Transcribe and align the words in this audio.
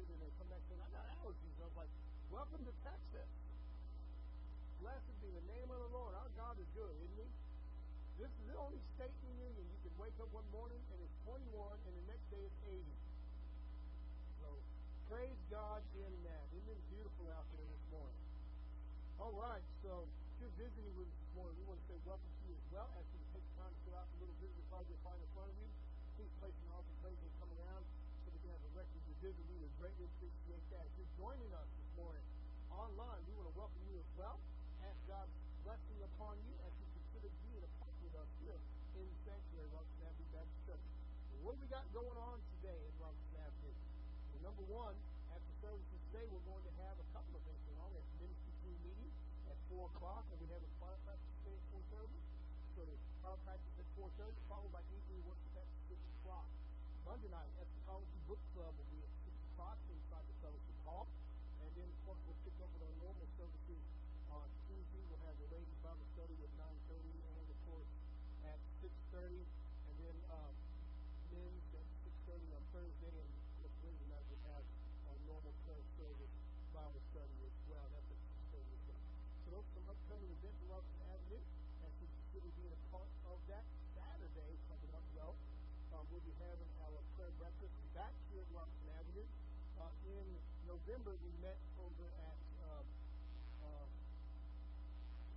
tested, 0.00 0.16
and 0.16 0.20
they 0.24 0.32
come 0.40 0.48
back 0.48 0.62
saying, 0.68 0.80
I 0.80 0.88
got 0.96 1.04
allergies. 1.20 1.56
I 1.60 1.68
was 1.68 1.76
like, 1.76 1.92
welcome 2.32 2.62
to 2.64 2.74
Texas. 2.80 3.28
Blessed 4.80 5.12
be 5.20 5.28
the 5.28 5.44
name 5.44 5.68
of 5.68 5.76
the 5.76 5.90
Lord. 5.92 6.16
Our 6.16 6.32
God 6.40 6.56
is 6.56 6.64
good, 6.72 6.88
isn't 6.88 7.20
he? 7.20 7.28
This 8.16 8.32
is 8.32 8.44
the 8.48 8.56
only 8.56 8.80
state 8.96 9.12
in 9.12 9.28
the 9.28 9.36
union 9.44 9.64
you 9.68 9.80
can 9.84 9.92
wake 10.00 10.16
up 10.20 10.28
one 10.32 10.44
morning 10.52 10.80
and 10.92 10.98
it's 11.04 11.16
21 11.24 11.72
and 11.88 11.92
the 12.00 12.06
next 12.08 12.24
day 12.32 12.40
it's 12.40 12.60
80. 12.68 12.84
So 14.40 14.48
praise 15.08 15.40
God 15.52 15.80
in 15.96 16.12
that. 16.28 16.44
Isn't 16.52 16.68
it 16.68 16.80
beautiful 16.92 17.28
out 17.32 17.48
there 17.52 17.64
this 17.64 17.84
morning? 17.92 18.20
All 19.20 19.36
right, 19.36 19.64
so 19.84 20.04
if 20.04 20.36
you're 20.40 20.56
visiting 20.60 20.96
with 20.96 21.08
us 21.08 21.16
this 21.16 21.32
morning, 21.36 21.56
we 21.60 21.64
want 21.68 21.80
to 21.80 21.86
say 21.92 21.96
welcome 22.08 22.28
to 22.28 22.42
you 22.48 22.56
as 22.56 22.66
well. 22.72 22.88
Ask 22.96 23.08
you 23.12 23.20
take 23.36 23.44
time 23.56 23.72
to 23.72 23.80
fill 23.84 23.96
out 24.00 24.08
the 24.16 24.24
little 24.24 24.36
visitor 24.40 24.64
card 24.72 24.84
you'll 24.88 25.04
find 25.04 25.20
in 25.20 25.28
front 25.36 25.48
of 25.52 25.56
you. 25.60 25.68
Please 26.16 26.32
place 26.40 26.56
an 26.56 26.72
offering 26.72 26.96
plate 27.04 27.20
and 27.20 27.32
come 27.40 27.52
around 27.56 27.84
so 28.24 28.32
we 28.32 28.40
can 28.40 28.52
have 28.52 28.64
a 28.64 28.72
record 28.76 28.96
of 28.96 29.04
your 29.08 29.09
visit. 29.20 29.44
We 29.52 29.56
would 29.60 29.74
greatly 29.76 30.08
appreciate 30.16 30.64
that. 30.72 30.88
If 30.88 30.94
you're 30.96 31.14
joining 31.20 31.52
us 31.52 31.68
this 31.76 31.90
morning 32.00 32.24
online, 32.72 33.20
we 33.28 33.32
want 33.36 33.52
to 33.52 33.56
welcome 33.56 33.84
you 33.88 34.00
as 34.00 34.10
well 34.16 34.40
ask 34.80 34.96
God's 35.04 35.36
blessing 35.60 36.00
upon 36.00 36.40
you 36.48 36.56
as 36.64 36.72
you 36.80 36.86
consider 36.96 37.28
being 37.44 37.60
a 37.60 37.70
part 37.78 37.92
with 38.00 38.16
us 38.16 38.30
here 38.40 38.56
in 38.96 39.04
the 39.04 39.18
sanctuary 39.28 39.68
of 39.68 39.76
Robertson 39.76 40.08
Avenue 40.08 40.30
Baptist 40.32 40.60
Church. 40.64 40.84
What 41.44 41.54
we 41.60 41.66
got 41.68 41.84
going 41.92 42.16
on 42.16 42.40
today 42.56 42.80
at 42.80 42.94
Robertson 42.96 43.36
Avenue? 43.44 43.76
Well, 44.32 44.42
number 44.50 44.64
one, 44.72 44.96
after 45.36 45.52
services 45.60 46.00
today, 46.10 46.24
we're 46.32 46.44
going 46.48 46.64
to 46.64 46.74
have 46.80 46.96
a 46.96 47.06
couple 47.12 47.32
of 47.36 47.42
things 47.44 47.60
going 47.68 47.80
on. 47.84 47.92
We 47.92 48.00
have 48.00 48.08
ministry 48.24 48.52
team 48.64 48.78
meeting 48.88 49.10
at 49.52 49.56
4 49.68 49.84
o'clock, 49.84 50.24
and 50.32 50.38
we 50.40 50.48
have 50.48 50.64
a 50.64 50.72
fire 50.80 51.00
practice 51.04 51.36
at 51.44 51.60
4.30. 51.92 52.08
So 52.72 52.80
the 52.88 52.96
practice 53.44 53.76
at 53.76 53.88
4.30, 54.00 54.32
followed 54.48 54.72
by 54.72 54.82
evening 54.96 55.20
worship 55.28 55.54
at 55.60 55.68
6 55.92 56.00
o'clock. 56.18 56.48
Monday 57.04 57.28
night, 57.28 57.52
Eschatology 57.60 58.20
Book 58.24 58.40
Club 58.56 58.72
will 58.72 58.90
be 58.90 59.00
at 59.04 59.12
6 59.28 59.36
o'clock 59.52 59.76
inside 59.92 60.24
the 60.24 60.36
fellowship 60.40 60.78
hall. 60.88 61.06
And 61.60 61.70
then, 61.76 61.88
of 61.88 61.98
course, 62.08 62.20
we'll 62.24 62.40
pick 62.42 62.56
up 62.64 62.70
with 62.72 62.82
our 62.84 62.96
normal 63.04 63.28
services 63.36 63.82
on 64.30 64.46
Tuesday, 64.70 65.02
we'll 65.10 65.22
have 65.26 65.34
the 65.42 65.50
ladies 65.50 65.78
Bible 65.82 66.06
study 66.14 66.38
at 66.38 66.52
9.30 66.54 67.02
and, 67.02 67.46
of 67.50 67.58
course, 67.66 67.90
at 68.46 68.58
6.30. 68.78 69.42
And 69.42 69.94
then 69.98 70.16
um, 70.30 70.54
men's 71.34 71.66
at 71.74 71.86
6.30 72.30 72.54
on 72.54 72.62
Thursday. 72.70 73.14
And 73.18 73.30
next 73.66 73.78
Wednesday 73.82 74.08
night, 74.10 74.24
we'll 74.30 74.46
have 74.54 74.64
our 75.10 75.18
normal 75.26 75.54
prayer 75.66 75.82
service 75.98 76.34
Bible 76.70 77.02
study 77.10 77.36
as 77.42 77.56
well. 77.66 77.86
That's 77.90 78.06
at 78.06 78.20
6.30 78.54 78.70
as 78.70 78.82
well. 79.50 79.66
So 79.66 79.66
those 79.66 79.66
are 79.66 79.74
some 79.74 79.86
upcoming 79.90 80.30
events 80.30 80.58
in 80.62 80.68
Robertson 80.70 81.02
Avenue. 81.10 81.42
As 81.82 81.92
we 81.98 82.06
consider 82.06 82.48
being 82.54 82.70
a 82.70 82.82
part 82.94 83.10
of 83.26 83.38
that 83.50 83.66
Saturday 83.98 84.52
coming 84.70 84.92
up, 84.94 85.06
though, 85.18 85.34
um, 85.90 86.04
we'll 86.14 86.22
be 86.22 86.34
having 86.38 86.70
our 86.86 87.02
prayer 87.18 87.34
breakfast 87.34 87.74
back 87.94 88.14
here 88.30 88.46
at 88.46 88.50
Robertson 88.54 88.88
Avenue. 88.94 89.26
Uh, 89.80 89.90
in 90.06 90.26
November, 90.70 91.18
we 91.18 91.30
met 91.42 91.58
over 91.82 92.06
at 92.30 92.38
um, 92.62 92.86
uh, 93.66 93.86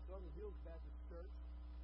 Southern 0.05 0.33
Hills 0.37 0.57
Baptist 0.61 0.99
Church. 1.09 1.33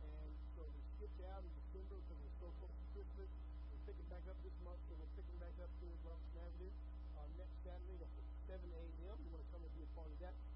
And 0.05 0.29
so 0.53 0.61
we 0.69 0.81
skipped 0.97 1.21
out 1.33 1.41
in 1.41 1.51
December 1.65 1.97
because 1.97 2.19
we're 2.21 2.37
so 2.45 2.49
close 2.61 2.73
to 2.77 2.85
Christmas. 2.93 3.29
We're 3.73 3.85
picking 3.89 4.09
back 4.13 4.25
up 4.29 4.37
this 4.45 4.53
month, 4.61 4.81
so 4.85 4.93
we're 5.01 5.13
picking 5.17 5.37
back 5.41 5.55
up 5.65 5.71
here 5.81 5.93
at 5.93 6.01
Robertson 6.05 6.37
Avenue 6.45 6.73
uh, 7.17 7.25
next 7.41 7.57
Saturday 7.65 7.97
at 8.05 8.11
7 8.45 8.61
a.m. 8.61 9.17
You 9.17 9.29
want 9.33 9.41
to 9.41 9.49
come 9.49 9.61
and 9.65 9.73
be 9.73 9.81
a 9.81 9.91
part 9.97 10.09
of 10.13 10.19
that. 10.21 10.48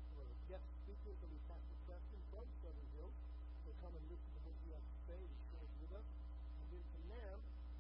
We 0.84 0.92
have 0.92 1.00
a 1.00 1.16
guest 1.16 1.16
speaker, 1.16 1.16
it's 1.16 1.22
going 1.24 1.32
to 1.32 1.40
be 1.40 1.44
Pastor 1.48 1.78
Preston 1.88 2.22
from 2.28 2.46
Southern 2.60 2.90
Hills. 3.00 3.16
So 3.64 3.70
come 3.80 3.94
and 3.96 4.06
listen 4.12 4.30
to 4.36 4.40
what 4.44 4.56
he 4.64 4.68
has 4.76 4.84
to 4.84 4.98
say 5.08 5.20
and 5.20 5.36
share 5.48 5.64
it 5.64 5.76
with 5.80 5.92
us. 5.96 6.08
And 6.60 6.66
then 6.76 6.84
from 6.92 7.04
there, 7.08 7.36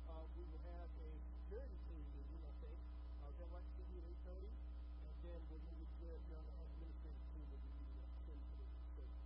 uh, 0.07 0.23
we 0.39 0.43
will 0.47 0.63
have 0.71 0.87
a 0.87 1.09
security 1.43 1.77
team 1.91 2.03
meeting, 2.15 2.41
I 2.47 2.53
think. 2.63 2.79
Uh, 3.19 3.31
that 3.43 3.47
might 3.51 3.67
be 3.75 3.83
at 3.99 4.07
8.30. 4.31 4.47
And 4.47 5.15
then 5.19 5.39
we'll 5.51 5.65
meet 5.67 5.91
with 5.99 6.21
the 6.31 6.39
administrative 6.39 7.27
team 7.35 7.45
will 7.51 7.63
be 7.63 7.71
meeting 7.75 7.99
at 7.99 8.11
10.30 8.23 9.23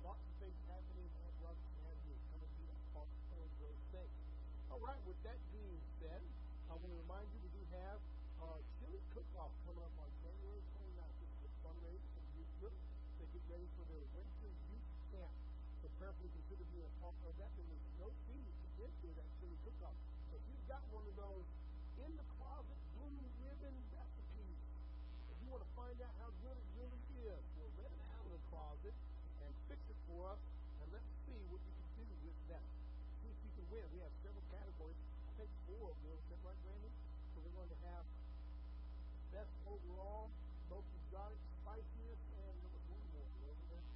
lots 0.00 0.24
of 0.24 0.34
things 0.40 0.56
happening 0.64 1.10
at 1.22 1.32
Robertson 1.44 1.76
Avenue. 1.84 2.18
Come 2.32 2.40
and 2.40 2.52
be 2.56 2.64
a 2.72 2.78
part 2.96 3.10
of 3.36 3.48
those 3.60 3.82
things. 3.92 4.14
All 4.72 4.80
right, 4.80 5.00
with 5.04 5.18
that 5.28 5.36
being 5.52 5.82
said, 6.00 6.22
I 6.70 6.74
want 6.78 6.88
to 6.88 6.98
remind 7.04 7.28
you 7.30 7.38
we 7.44 7.52
do 7.52 7.62
have 7.76 8.00
uh, 8.40 8.58
chili 8.80 9.02
cook-off 9.12 9.52
coming 9.68 9.84
up 9.84 9.92
on 10.00 10.08
January 10.24 10.62
29th. 10.72 11.16
This 11.20 11.30
is 11.36 11.42
a 11.44 11.52
fundraiser 11.60 12.08
for 12.16 12.22
the 12.24 12.32
youth 12.40 12.52
group. 12.62 12.76
They 13.20 13.28
get 13.36 13.39
ready 13.50 13.66
for 13.74 13.84
their 13.90 14.06
winter 14.14 14.50
youth 14.70 14.88
camp. 15.10 15.34
So 15.82 15.90
prayerfully 15.98 16.30
consider 16.30 16.62
being 16.70 16.86
a 16.86 16.94
part 17.02 17.18
of 17.26 17.34
that. 17.42 17.50
There 17.58 17.66
is 17.66 17.82
no 17.98 18.08
fee 18.30 18.46
to 18.46 18.66
enter 18.86 19.10
that 19.18 19.28
chili 19.42 19.58
cook-off. 19.66 19.98
So 20.30 20.38
if 20.38 20.44
you've 20.46 20.66
got 20.70 20.82
one 20.94 21.02
of 21.02 21.14
those 21.18 21.46
in 22.06 22.10
the 22.14 22.26
closet 22.38 22.78
blue 22.94 23.10
ribbon 23.42 23.74
recipes, 23.90 24.60
if 25.34 25.36
you 25.42 25.48
want 25.50 25.66
to 25.66 25.72
find 25.74 25.98
out 25.98 26.14
how 26.22 26.30
good 26.46 26.54
it 26.54 26.68
really 26.78 27.02
is, 27.26 27.42
well, 27.58 27.70
let 27.82 27.90
it 27.90 28.02
out 28.14 28.22
of 28.22 28.32
the 28.38 28.42
closet 28.54 28.94
and 29.42 29.50
fix 29.66 29.82
it 29.90 29.98
for 30.06 30.30
us, 30.30 30.40
and 30.78 30.86
let's 30.94 31.10
see 31.26 31.40
what 31.50 31.58
you 31.66 31.74
can 31.74 32.06
do 32.06 32.06
with 32.22 32.38
that. 32.54 32.62
See 33.18 33.34
if 33.34 33.40
you 33.42 33.50
can 33.58 33.66
win. 33.74 33.84
We 33.90 33.98
have 34.06 34.14
several 34.22 34.46
categories. 34.54 35.00
I 35.26 35.42
think 35.42 35.50
four 35.66 35.90
of 35.90 35.98
them. 36.06 36.14
Is 36.14 36.28
that 36.30 36.40
right, 36.46 36.60
Brandon? 36.62 36.94
So 37.34 37.42
we're 37.42 37.56
going 37.58 37.72
to 37.74 37.80
have 37.90 38.04
best 39.34 39.50
overall, 39.66 40.30
most 40.70 40.86
exotic, 41.02 41.38
spiciest, 41.62 42.24
and 42.46 42.54
there 42.62 42.72
was 42.74 42.84
one 42.90 43.04
more, 43.14 43.30
wasn't 43.46 43.68
there? 43.70 43.86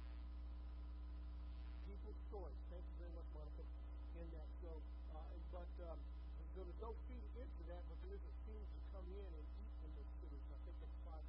People's 1.87 2.19
choice. 2.35 2.59
Thank 2.67 2.83
you 2.83 2.95
very 2.99 3.13
much, 3.15 3.27
Monica, 3.31 3.63
in 4.19 4.27
that. 4.35 4.49
So, 4.59 4.75
uh, 5.15 5.23
but 5.55 5.71
um, 5.87 5.99
so 6.51 6.67
there's 6.67 6.81
no 6.83 6.91
fee 7.07 7.23
to 7.47 7.63
that, 7.71 7.79
but 7.87 7.95
there 8.03 8.11
is 8.11 8.23
a 8.27 8.33
fee 8.43 8.59
to 8.59 8.79
come 8.91 9.07
in 9.07 9.23
and 9.23 9.45
eat 9.55 9.71
from 9.79 9.91
those 9.95 10.11
cities. 10.19 10.43
I 10.51 10.59
think 10.67 10.75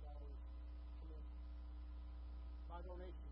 dollars. 0.03 0.41
Come 0.99 1.11
in 1.15 1.25
by 2.67 2.83
donation. 2.83 3.26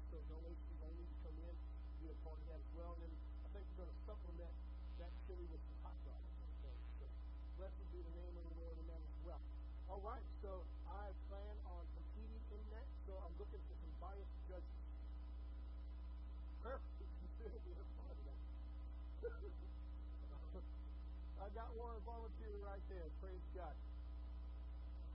Got 21.75 21.91
one 21.91 22.07
volunteer 22.07 22.55
right 22.63 22.85
there. 22.87 23.11
Praise 23.19 23.43
God. 23.51 23.75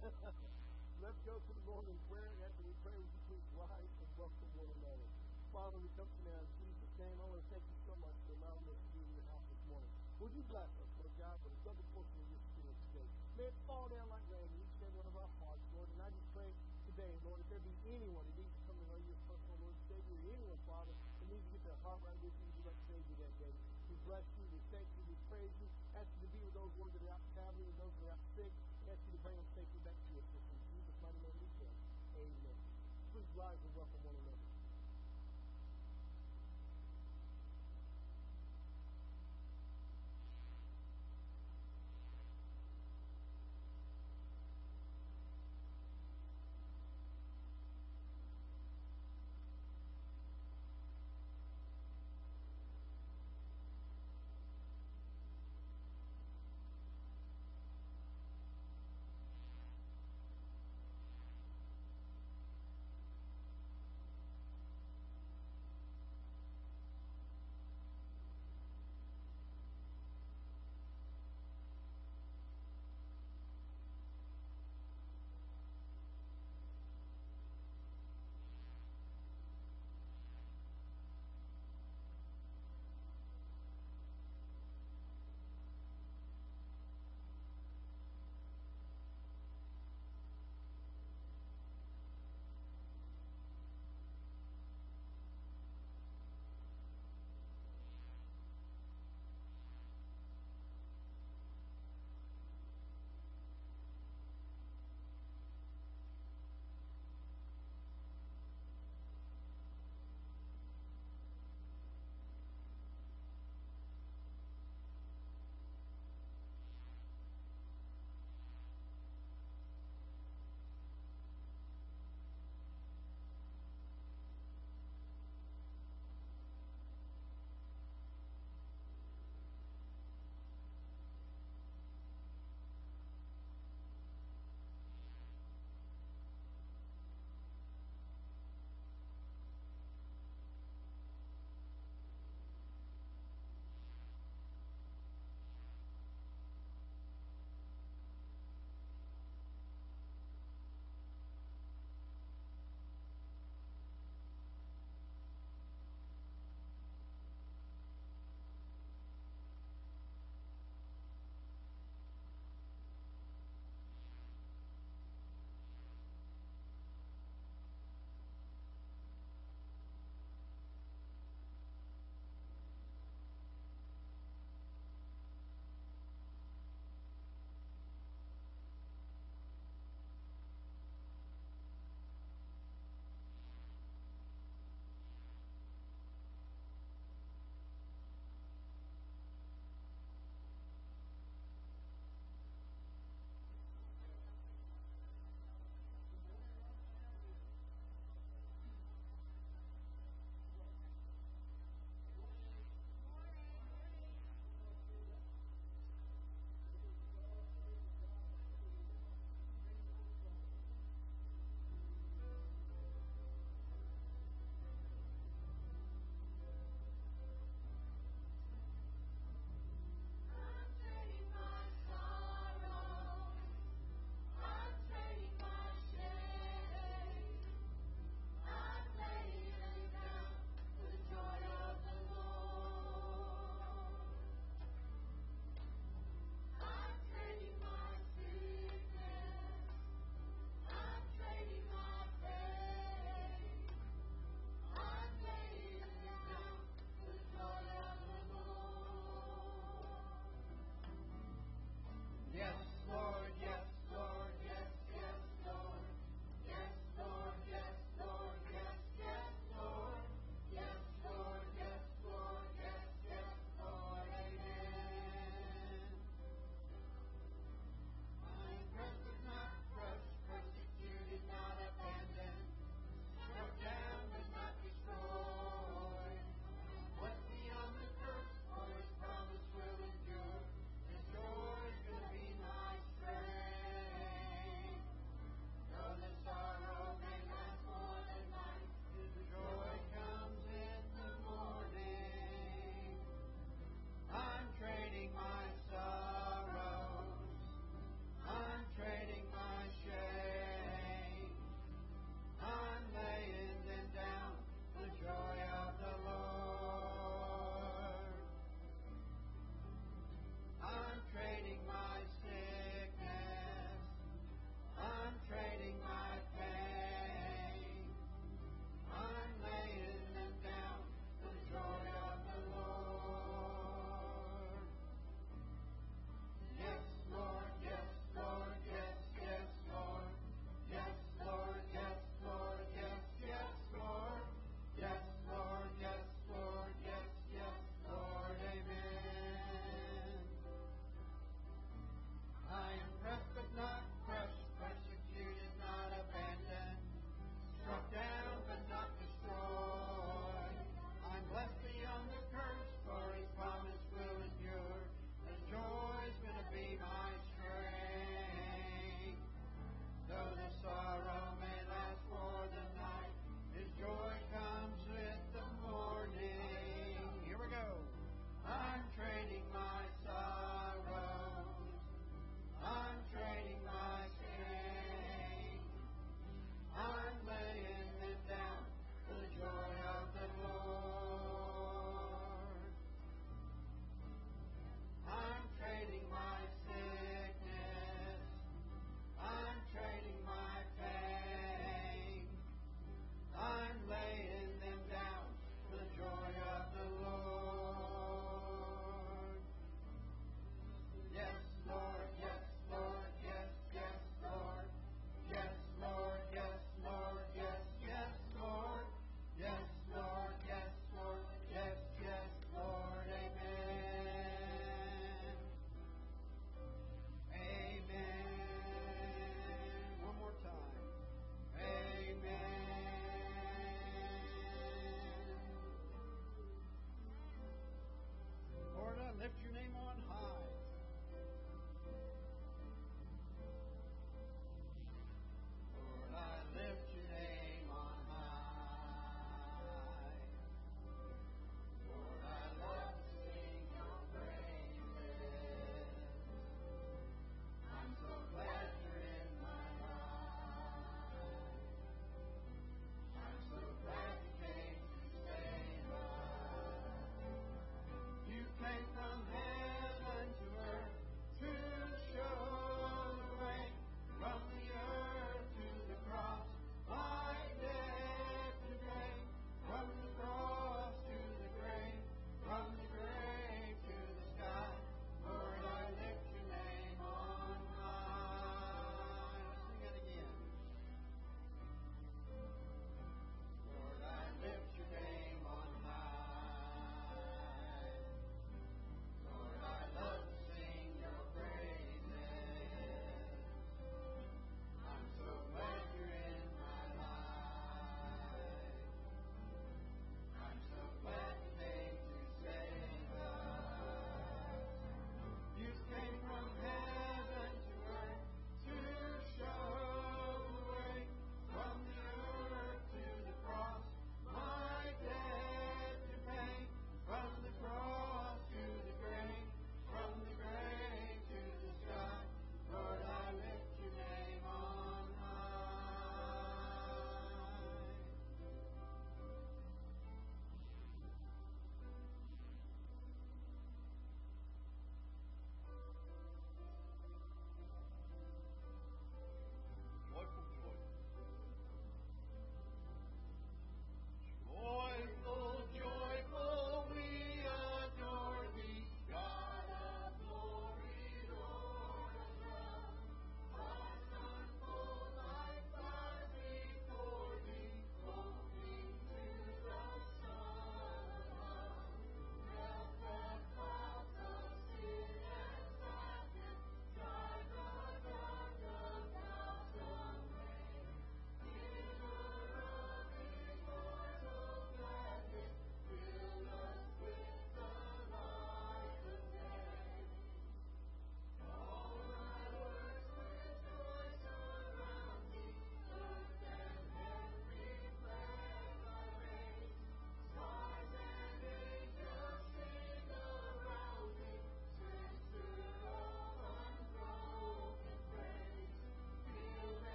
Let's 1.04 1.20
go 1.28 1.36
to 1.36 1.52
the 1.52 1.64
Lord 1.68 1.84
in 1.84 1.98
prayer. 2.08 2.32
After 2.48 2.64
we 2.64 2.72
pray, 2.80 2.96
we 2.96 3.18
please 3.28 3.44
rise 3.60 3.92
and 4.00 4.08
welcome 4.16 4.48
one 4.56 4.72
another. 4.80 5.04
Father, 5.52 5.76
we 5.84 5.92
come 6.00 6.08
to 6.08 6.20
now 6.24 6.40
in 6.40 6.48
Jesus' 6.56 6.96
name. 6.96 7.12
I 7.20 7.28
want 7.28 7.44
to 7.44 7.48
thank 7.52 7.60
you 7.60 7.76
so 7.84 7.92
much 8.00 8.16
for 8.24 8.40
allowing 8.40 8.64
us 8.72 8.80
to 8.80 8.88
be 8.96 9.04
in 9.04 9.12
your 9.20 9.28
house 9.36 9.44
this 9.52 9.60
morning. 9.68 9.90
Would 10.16 10.32
you 10.32 10.44
bless 10.48 10.72
us, 10.80 10.88
Lord 10.96 11.12
God, 11.20 11.36
for 11.44 11.52
the 11.52 11.60
double 11.60 11.84
portion 11.92 12.16
of 12.24 12.26
your 12.32 12.40
spirit 12.56 12.76
today? 12.88 13.08
May 13.36 13.46
it 13.52 13.56
fall 13.68 13.92
down 13.92 14.08
like 14.08 14.24
rain 14.32 14.48
in 14.48 14.56
each 14.64 14.80
and 14.80 14.96
one 14.96 15.04
of 15.04 15.12
our 15.12 15.32
hearts, 15.44 15.60
Lord. 15.76 15.92
And 15.92 16.00
I 16.00 16.08
just 16.08 16.24
pray 16.32 16.48
today, 16.88 17.12
Lord, 17.20 17.44
if 17.44 17.52
there 17.52 17.60
be 17.60 17.76
anyone 17.92 18.24
who 18.32 18.32
needs 18.40 18.48
to 18.56 18.62
come 18.64 18.80
to 18.80 18.86
know 18.88 18.96
you 19.04 19.12
as 19.12 19.20
personal 19.28 19.60
Lord 19.60 19.76
Savior, 19.92 20.16
anyone, 20.24 20.56
Father, 20.64 20.96
who 21.20 21.24
needs 21.28 21.44
to 21.52 21.52
get 21.52 21.68
their 21.68 21.80
heart 21.84 22.00
right 22.00 22.16
with 22.24 22.32
you, 22.32 22.48
direct 22.64 22.80
Savior 22.88 23.16
that 23.20 23.34
day. 23.44 23.52
We 23.92 23.94
bless 24.08 24.24
you, 24.40 24.44
we 24.48 24.60
thank 24.72 24.88
you, 24.96 25.02
we 25.04 25.16
praise 25.28 25.52
you. 25.60 25.68
Ask 25.94 26.08
you 26.16 26.26
to 26.26 26.30
be 26.32 26.40
with 26.42 26.55
those 26.66 26.82
ones 26.82 26.90
that 26.98 27.06
are 27.06 27.14
out 27.14 27.22
traveling 27.30 27.70
those 27.78 27.94
that 28.02 28.10
are 28.10 28.18
out 28.18 28.24
sick. 28.34 28.50
Ask 28.90 28.98
you 29.06 29.14
to 29.14 29.22
bring 29.22 29.38
them 29.38 29.46
safely 29.54 29.78
back 29.86 29.94
to 29.94 30.18
us. 30.18 30.26
In 30.34 30.58
Jesus' 30.74 30.98
mighty 30.98 31.20
name 31.22 31.38
we 31.38 31.46
pray. 31.62 31.70
Amen. 32.18 32.58
Please 33.14 33.30
rise 33.38 33.62
and 33.62 33.70
welcome 33.78 34.02
one 34.02 34.18
another. 34.18 34.45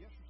yes 0.00 0.29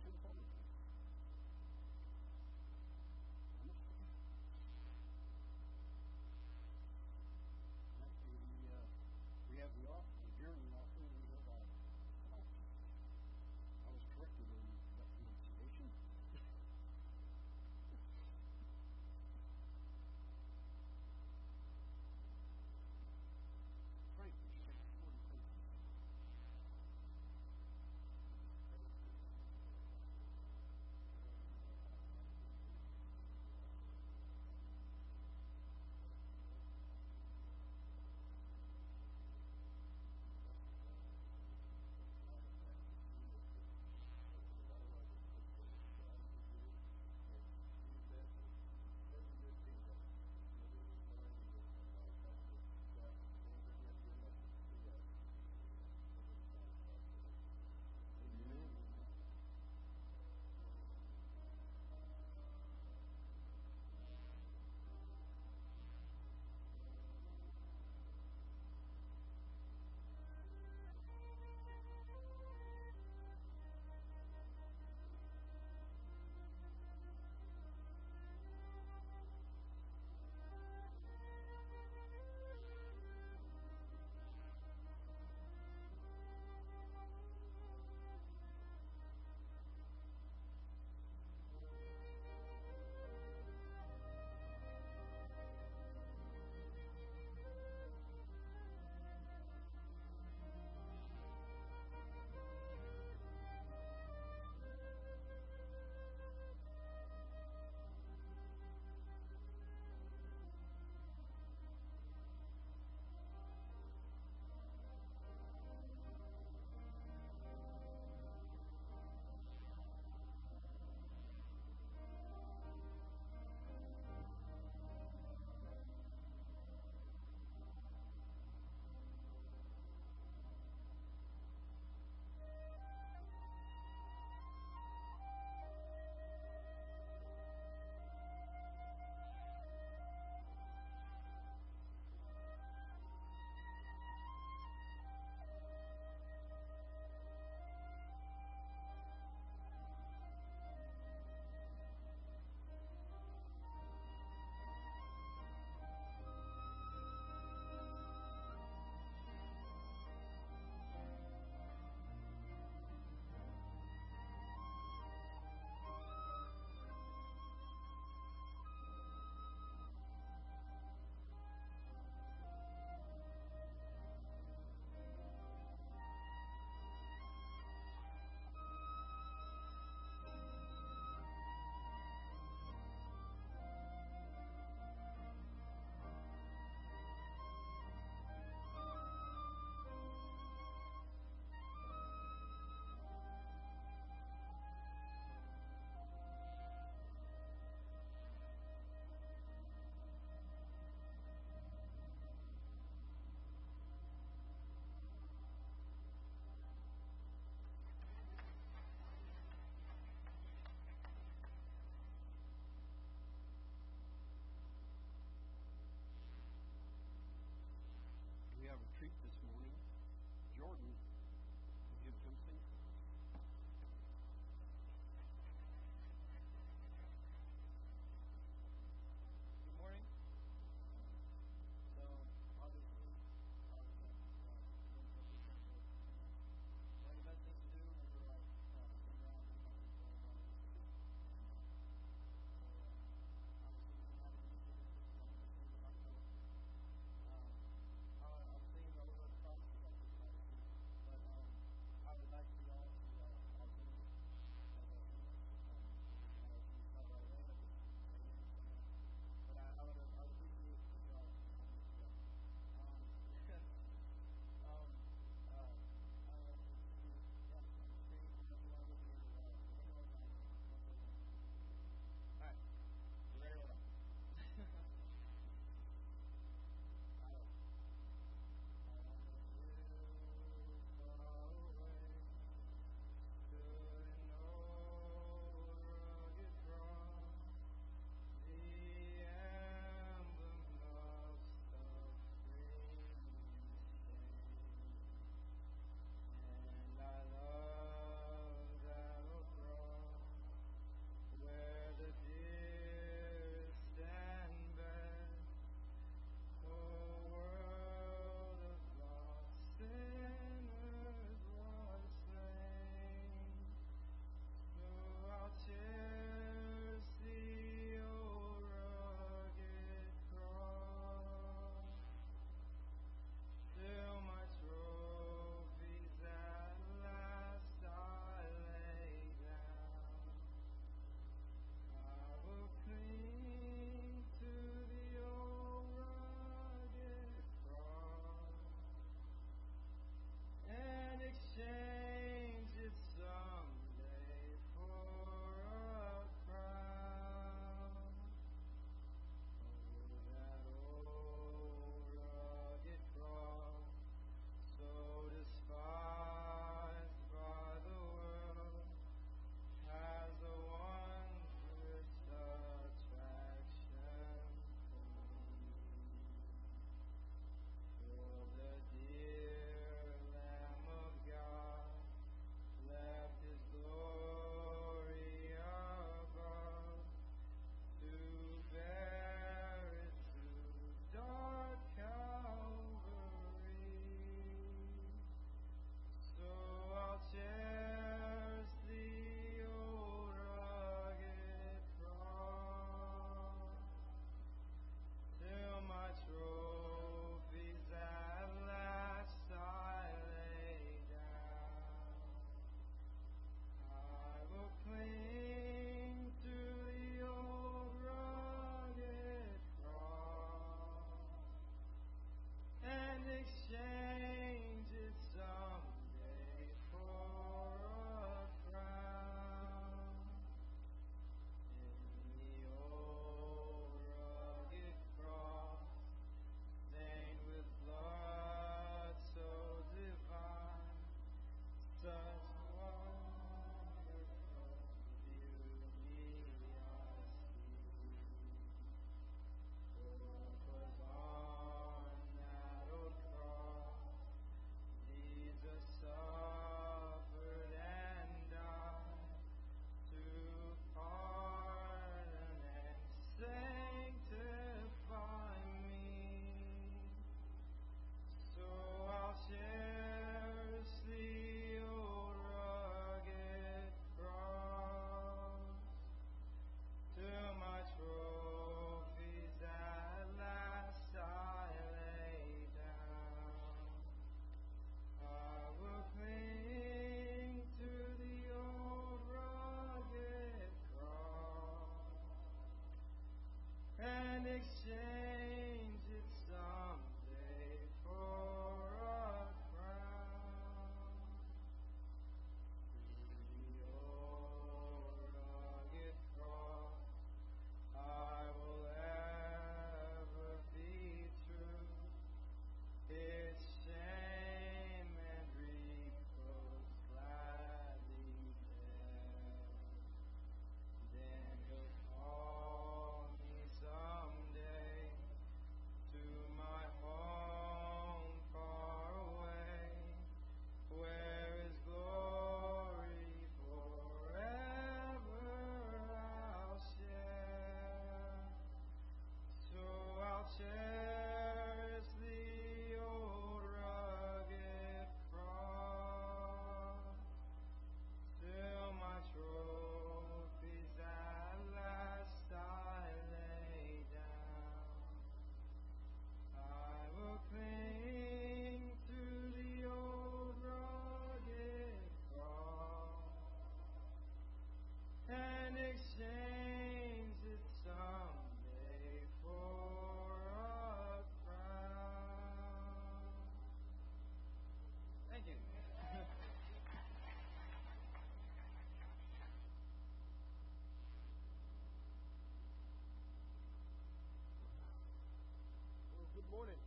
Good 576.51 576.67
morning. 576.67 576.83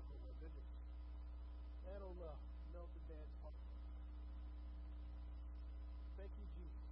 Oh 0.00 0.16
my 0.24 0.32
goodness. 0.40 0.64
That'll 1.84 2.16
uh, 2.24 2.32
melt 2.72 2.88
the 2.96 3.04
dad's 3.04 3.36
heart. 3.44 3.52
Thank 6.16 6.32
you, 6.40 6.48
Jesus. 6.56 6.88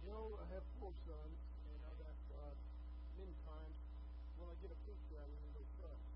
You 0.00 0.16
know, 0.16 0.40
I 0.40 0.48
have 0.56 0.64
four 0.80 0.96
sons, 1.04 1.36
and 1.44 1.80
I've 1.92 2.00
asked 2.08 2.24
God 2.32 2.56
uh, 2.56 3.20
many 3.20 3.36
times 3.44 3.76
when 4.40 4.48
I 4.48 4.56
get 4.64 4.72
a 4.72 4.80
picture 4.88 5.20
out 5.20 5.28
of 5.28 5.36
them, 5.44 5.60
they 5.60 5.66
trust. 5.76 6.08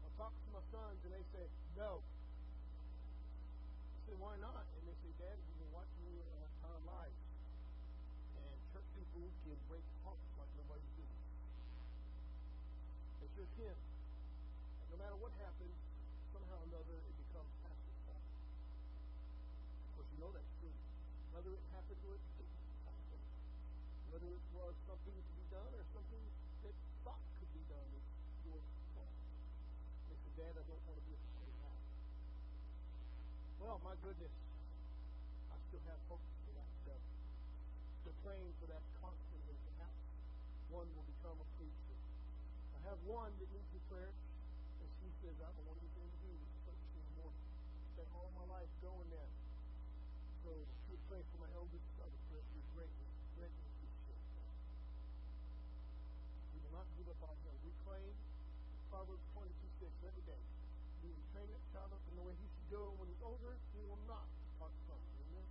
I 0.00 0.08
talk 0.16 0.32
to 0.32 0.48
my 0.56 0.64
sons, 0.72 1.04
and 1.04 1.12
they 1.12 1.24
say, 1.36 1.44
No. 1.76 2.00
I 2.00 3.98
say, 4.08 4.16
Why 4.16 4.40
not? 4.40 4.64
And 4.72 4.88
they 4.88 4.96
say, 5.04 5.12
Dad, 5.20 5.36
we've 5.36 5.68
been 5.68 5.76
watching 5.76 6.00
you 6.16 6.16
our 6.32 6.48
entire 6.48 6.80
lives. 6.88 7.20
And 8.40 8.56
church 8.72 8.88
people 8.96 9.28
can 9.44 9.60
break 9.68 9.84
hearts. 10.00 10.37
They 13.38 13.46
sure. 13.54 13.70
And 13.70 14.88
no 14.90 14.96
matter 14.98 15.14
what 15.22 15.30
happens, 15.38 15.70
somehow 16.34 16.58
or 16.58 16.66
another, 16.74 16.98
it 17.06 17.14
becomes 17.22 17.46
pastor's 17.62 18.02
fault. 18.02 18.26
Of 19.86 19.90
course, 19.94 20.10
you 20.10 20.18
know 20.18 20.34
that's 20.34 20.54
true. 20.58 20.74
Whether 21.30 21.54
it 21.54 21.62
happened 21.70 22.02
to 22.02 22.18
us, 22.18 22.24
whether 24.10 24.26
it 24.26 24.42
was 24.58 24.74
something 24.90 25.14
to 25.14 25.32
be 25.38 25.46
done 25.54 25.70
or 25.70 25.86
something 25.94 26.24
that 26.66 26.74
thought 27.06 27.22
could 27.38 27.52
be 27.54 27.62
done, 27.70 27.86
it's 27.94 28.10
your 28.42 28.58
fault. 28.98 29.14
They 30.10 30.18
said, 30.18 30.34
Dad, 30.34 30.54
I 30.58 30.64
don't 30.66 30.82
want 30.82 30.98
to 30.98 31.04
be 31.06 31.14
a 31.14 31.22
of 31.22 31.54
that. 31.62 31.78
Well, 33.62 33.78
my 33.86 33.94
goodness, 34.02 34.34
I 35.54 35.56
still 35.70 35.84
have 35.86 36.02
hope 36.10 36.26
for 36.42 36.58
that 36.58 36.66
uh, 36.66 36.90
to 36.90 36.90
go. 36.90 36.94
Still 38.02 38.18
praying 38.26 38.50
for 38.58 38.66
that 38.66 38.82
constantly. 38.98 39.54
Perhaps 39.62 40.02
one 40.74 40.90
will 40.98 41.06
become 41.06 41.38
a 41.38 41.48
have 42.88 43.00
one 43.04 43.28
that 43.36 43.48
needs 43.52 43.70
a 43.76 43.82
prayer, 43.92 44.08
and 44.08 44.88
she 44.98 45.08
says, 45.20 45.36
I 45.44 45.48
don't 45.52 45.68
want 45.68 45.76
anything 45.84 46.08
to 46.08 46.18
do 46.24 46.32
with 46.32 46.50
church 46.64 46.84
anymore. 46.96 47.34
Spent 47.92 48.08
all 48.16 48.32
my 48.32 48.48
life 48.48 48.72
going 48.80 49.08
there. 49.12 49.32
So 50.42 50.50
she 50.56 50.96
would 50.96 51.04
pray 51.12 51.20
for 51.28 51.44
my 51.44 51.50
eldest 51.52 51.84
son, 52.00 52.08
pray 52.32 52.40
for 52.40 52.54
your 52.56 52.68
greatness, 52.72 53.12
greatness 53.36 53.68
We 56.52 56.58
will 56.64 56.74
not 56.80 56.88
give 56.96 57.08
up 57.12 57.20
on 57.28 57.36
him. 57.44 57.54
We 57.60 57.72
claim 57.84 58.12
Proverbs 58.88 59.26
22 59.36 59.52
6 59.84 60.08
every 60.08 60.24
day. 60.24 60.42
We 61.04 61.12
will 61.12 61.28
train 61.36 61.48
that 61.52 61.64
child 61.76 61.92
up 61.92 62.02
in 62.08 62.14
the 62.16 62.24
way 62.24 62.34
he 62.40 62.48
should 62.48 62.68
go, 62.72 62.96
when 62.96 63.06
he's 63.12 63.20
older, 63.20 63.52
he 63.76 63.84
will 63.84 64.00
not 64.08 64.24
from 64.58 64.98
it. 64.98 65.12
Amen. 65.22 65.48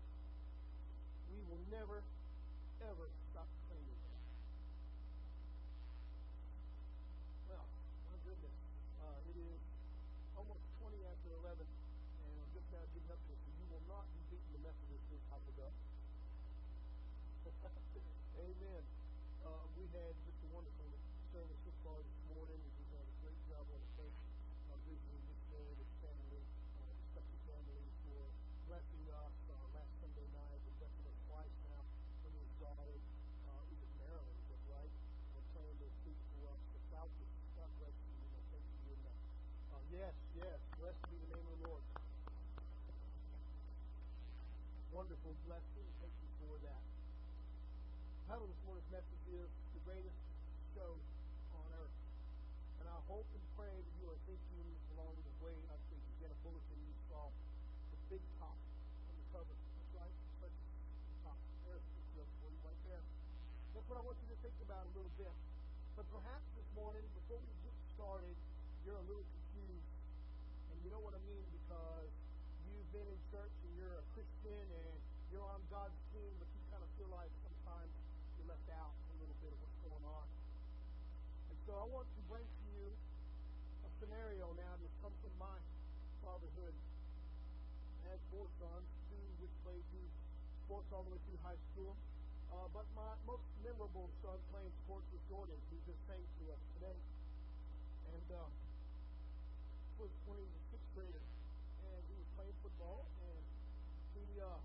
We 1.31 1.39
will 1.47 1.63
never, 1.71 2.03
ever 2.83 3.07
stop 3.31 3.47
claiming 3.71 4.01
that. 4.03 4.21
Well, 7.47 7.67
my 8.11 8.17
goodness. 8.27 8.57
Uh, 8.99 9.29
it 9.31 9.37
is 9.39 9.61
almost 10.35 10.59
20 10.83 10.99
after 11.07 11.29
11, 11.39 11.63
and 11.63 12.31
I'm 12.35 12.51
just 12.51 12.67
now 12.75 12.83
getting 12.91 13.11
up 13.13 13.21
to 13.23 13.31
it. 13.31 13.39
So 13.39 13.49
you 13.55 13.65
will 13.71 13.85
not 13.87 14.03
be 14.11 14.19
beating 14.27 14.51
the 14.59 14.61
Methodists 14.67 15.07
in 15.13 15.21
top 15.31 15.43
of 15.47 15.55
up. 15.63 15.75
Amen. 18.37 18.83
Uh, 19.41 19.65
we 19.73 19.89
had 19.97 20.13
just 20.21 20.37
a 20.45 20.49
wonderful 20.53 20.85
service 21.33 21.57
so 21.65 21.73
far 21.81 21.97
this 22.05 22.21
morning. 22.29 22.61
We 22.61 22.85
did 22.85 23.01
a 23.01 23.03
great 23.25 23.41
job 23.49 23.65
on 23.65 23.81
the 23.81 23.91
thank 23.97 24.13
uh, 24.13 24.77
visiting 24.85 25.25
Day 25.49 25.65
and 25.65 25.79
his 25.81 25.93
family, 26.05 26.43
uh, 26.77 26.85
his 26.85 27.07
second 27.17 27.39
family 27.49 27.81
for 28.05 28.21
blessing 28.69 29.03
us 29.09 29.33
uh, 29.49 29.57
last 29.73 29.89
Sunday 29.97 30.27
night 30.37 30.61
and 30.61 30.75
blessing 30.77 31.05
us 31.09 31.17
twice 31.25 31.55
now 31.65 31.81
for 32.21 32.29
the 32.29 32.41
exalted. 32.45 33.01
Uh, 33.49 33.73
it 33.73 33.77
was 33.81 33.91
Maryland, 34.05 34.37
is 34.37 34.47
that 34.53 34.63
right? 34.69 34.93
Playing 35.57 35.77
those 35.81 35.95
speak 36.05 36.19
for 36.37 36.53
us. 36.53 36.61
The 36.77 36.81
is 36.93 37.29
God 37.57 37.69
bless 37.81 37.95
you. 38.05 38.13
You 38.21 38.29
know, 38.37 38.43
thank 38.53 38.65
you. 38.69 38.93
And, 38.93 39.01
uh, 39.01 39.73
uh, 39.73 39.83
yes, 39.89 40.13
yes. 40.37 40.59
Blessed 40.77 41.01
be 41.09 41.17
the 41.25 41.29
name 41.33 41.47
of 41.49 41.57
the 41.57 41.73
Lord. 41.73 41.83
Wonderful 44.93 45.33
blessing. 45.49 45.89
Thank 46.05 46.13
you 46.21 46.29
for 46.37 46.53
that. 46.61 46.81
The 48.26 48.26
title 48.37 48.53
this 48.53 48.65
morning's 48.69 48.93
message 48.93 49.25
is 49.33 49.49
The 49.73 49.81
Greatest 49.81 50.21
Show 50.77 50.93
on 51.57 51.65
Earth. 51.73 51.97
And 52.77 52.85
I 52.85 53.01
hope 53.09 53.25
and 53.33 53.41
pray 53.57 53.73
that 53.73 53.95
you 53.97 54.13
are 54.13 54.19
thinking 54.29 54.67
along 54.93 55.17
the 55.25 55.33
way 55.41 55.57
I'm 55.57 55.81
thinking. 55.89 56.13
Get 56.21 56.29
a 56.29 56.37
bulletin 56.45 56.77
you 56.85 56.93
saw 57.09 57.33
the 57.33 57.97
big 58.13 58.21
top 58.37 58.53
on 59.09 59.17
the 59.17 59.25
cover. 59.33 59.49
That's 59.49 59.89
right. 59.97 60.13
That's 60.45 60.53
the 60.53 61.17
top. 61.25 61.39
There's 61.65 61.81
the 61.81 62.21
for 62.37 62.53
you 62.53 62.61
right 62.61 62.81
there. 62.85 63.01
That's 63.73 63.89
what 63.89 63.97
I 63.97 64.03
want 64.05 64.21
you 64.21 64.29
to 64.29 64.37
think 64.45 64.57
about 64.61 64.85
a 64.85 64.91
little 64.93 65.15
bit. 65.17 65.33
But 65.97 66.05
perhaps 66.13 66.45
this 66.53 66.69
morning, 66.77 67.09
before 67.17 67.41
we 67.41 67.53
get 67.65 67.73
started, 67.97 68.37
you're 68.85 69.01
a 69.01 69.07
little 69.09 69.25
confused. 69.33 69.89
And 70.69 70.77
you 70.85 70.93
know 70.93 71.01
what 71.01 71.17
I 71.17 71.21
mean 71.25 71.41
because 71.57 72.13
you've 72.69 72.85
been 72.93 73.09
in 73.09 73.19
church 73.33 73.55
and 73.65 73.71
you're 73.81 73.97
a 73.97 74.05
Christian 74.13 74.61
and 74.61 74.93
you're 75.33 75.47
on 75.49 75.57
God's 75.73 75.97
team, 76.13 76.37
but 76.37 76.45
you 76.53 76.61
kind 76.69 76.85
of 76.85 76.89
feel 77.01 77.09
like 77.09 77.33
sometimes 77.41 77.89
left 78.47 78.67
out 78.73 78.95
a 78.95 79.15
little 79.19 79.37
bit 79.43 79.51
of 79.51 79.59
what's 79.59 79.79
going 79.83 80.05
on. 80.07 80.25
And 81.51 81.57
so 81.67 81.71
I 81.75 81.85
want 81.91 82.07
to 82.07 82.21
bring 82.31 82.47
to 82.47 82.63
you 82.73 82.87
a 83.83 83.89
scenario 83.99 84.47
now 84.55 84.73
that 84.79 84.91
comes 85.03 85.17
from 85.19 85.35
my 85.35 85.57
fatherhood. 86.23 86.75
I 88.03 88.15
had 88.15 88.19
four 88.31 88.47
sons, 88.59 88.87
two 89.11 89.23
which 89.43 89.51
played 89.67 89.83
through 89.91 90.09
sports 90.67 90.87
all 90.95 91.03
the 91.07 91.11
way 91.15 91.21
through 91.27 91.39
high 91.43 91.59
school. 91.75 91.95
Uh, 92.47 92.67
but 92.71 92.87
my 92.95 93.11
most 93.27 93.43
memorable 93.59 94.07
son 94.23 94.39
playing 94.55 94.71
sports 94.87 95.03
was 95.11 95.21
Jordan. 95.27 95.59
He 95.67 95.77
just 95.83 95.99
sang 96.07 96.23
to 96.23 96.43
us 96.55 96.61
today. 96.79 96.99
And 98.15 98.27
uh, 98.31 98.47
was 99.99 100.11
when 100.29 100.39
he 100.39 100.47
was 100.47 100.63
sixth 100.71 100.91
grader. 100.95 101.23
And 101.83 102.01
he 102.07 102.15
was 102.15 102.29
playing 102.39 102.55
football. 102.63 103.03
And 103.27 103.43
he 104.15 104.39
uh, 104.39 104.59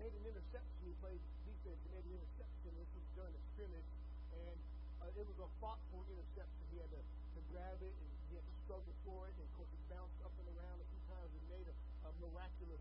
made 0.00 0.12
an 0.12 0.24
interception. 0.24 0.80
He 0.84 0.96
played 1.04 1.20
defense. 1.44 1.80
He 1.84 1.90
made 1.92 2.06
an 2.08 2.14
interception. 2.16 2.70
This 2.76 2.90
was 2.96 3.06
during 3.16 3.34
a 3.36 3.42
scrimmage. 3.52 3.90
And 4.32 4.58
uh, 5.04 5.07
it 5.18 5.26
was 5.26 5.42
a 5.42 5.50
thoughtful 5.58 6.06
interception. 6.06 6.62
He 6.70 6.78
had 6.78 6.86
to, 6.94 7.02
to 7.02 7.40
grab 7.50 7.82
it 7.82 7.90
and 7.90 8.06
he 8.30 8.38
had 8.38 8.46
to 8.46 8.54
struggle 8.62 8.94
for 9.02 9.26
it. 9.26 9.34
And 9.34 9.42
of 9.44 9.50
course, 9.58 9.66
he 9.74 9.82
bounced 9.90 10.14
up 10.22 10.30
and 10.38 10.46
around 10.54 10.78
a 10.78 10.86
few 10.86 11.02
times 11.10 11.34
and 11.34 11.42
made 11.50 11.66
a, 11.66 11.74
a 12.06 12.14
miraculous, 12.22 12.78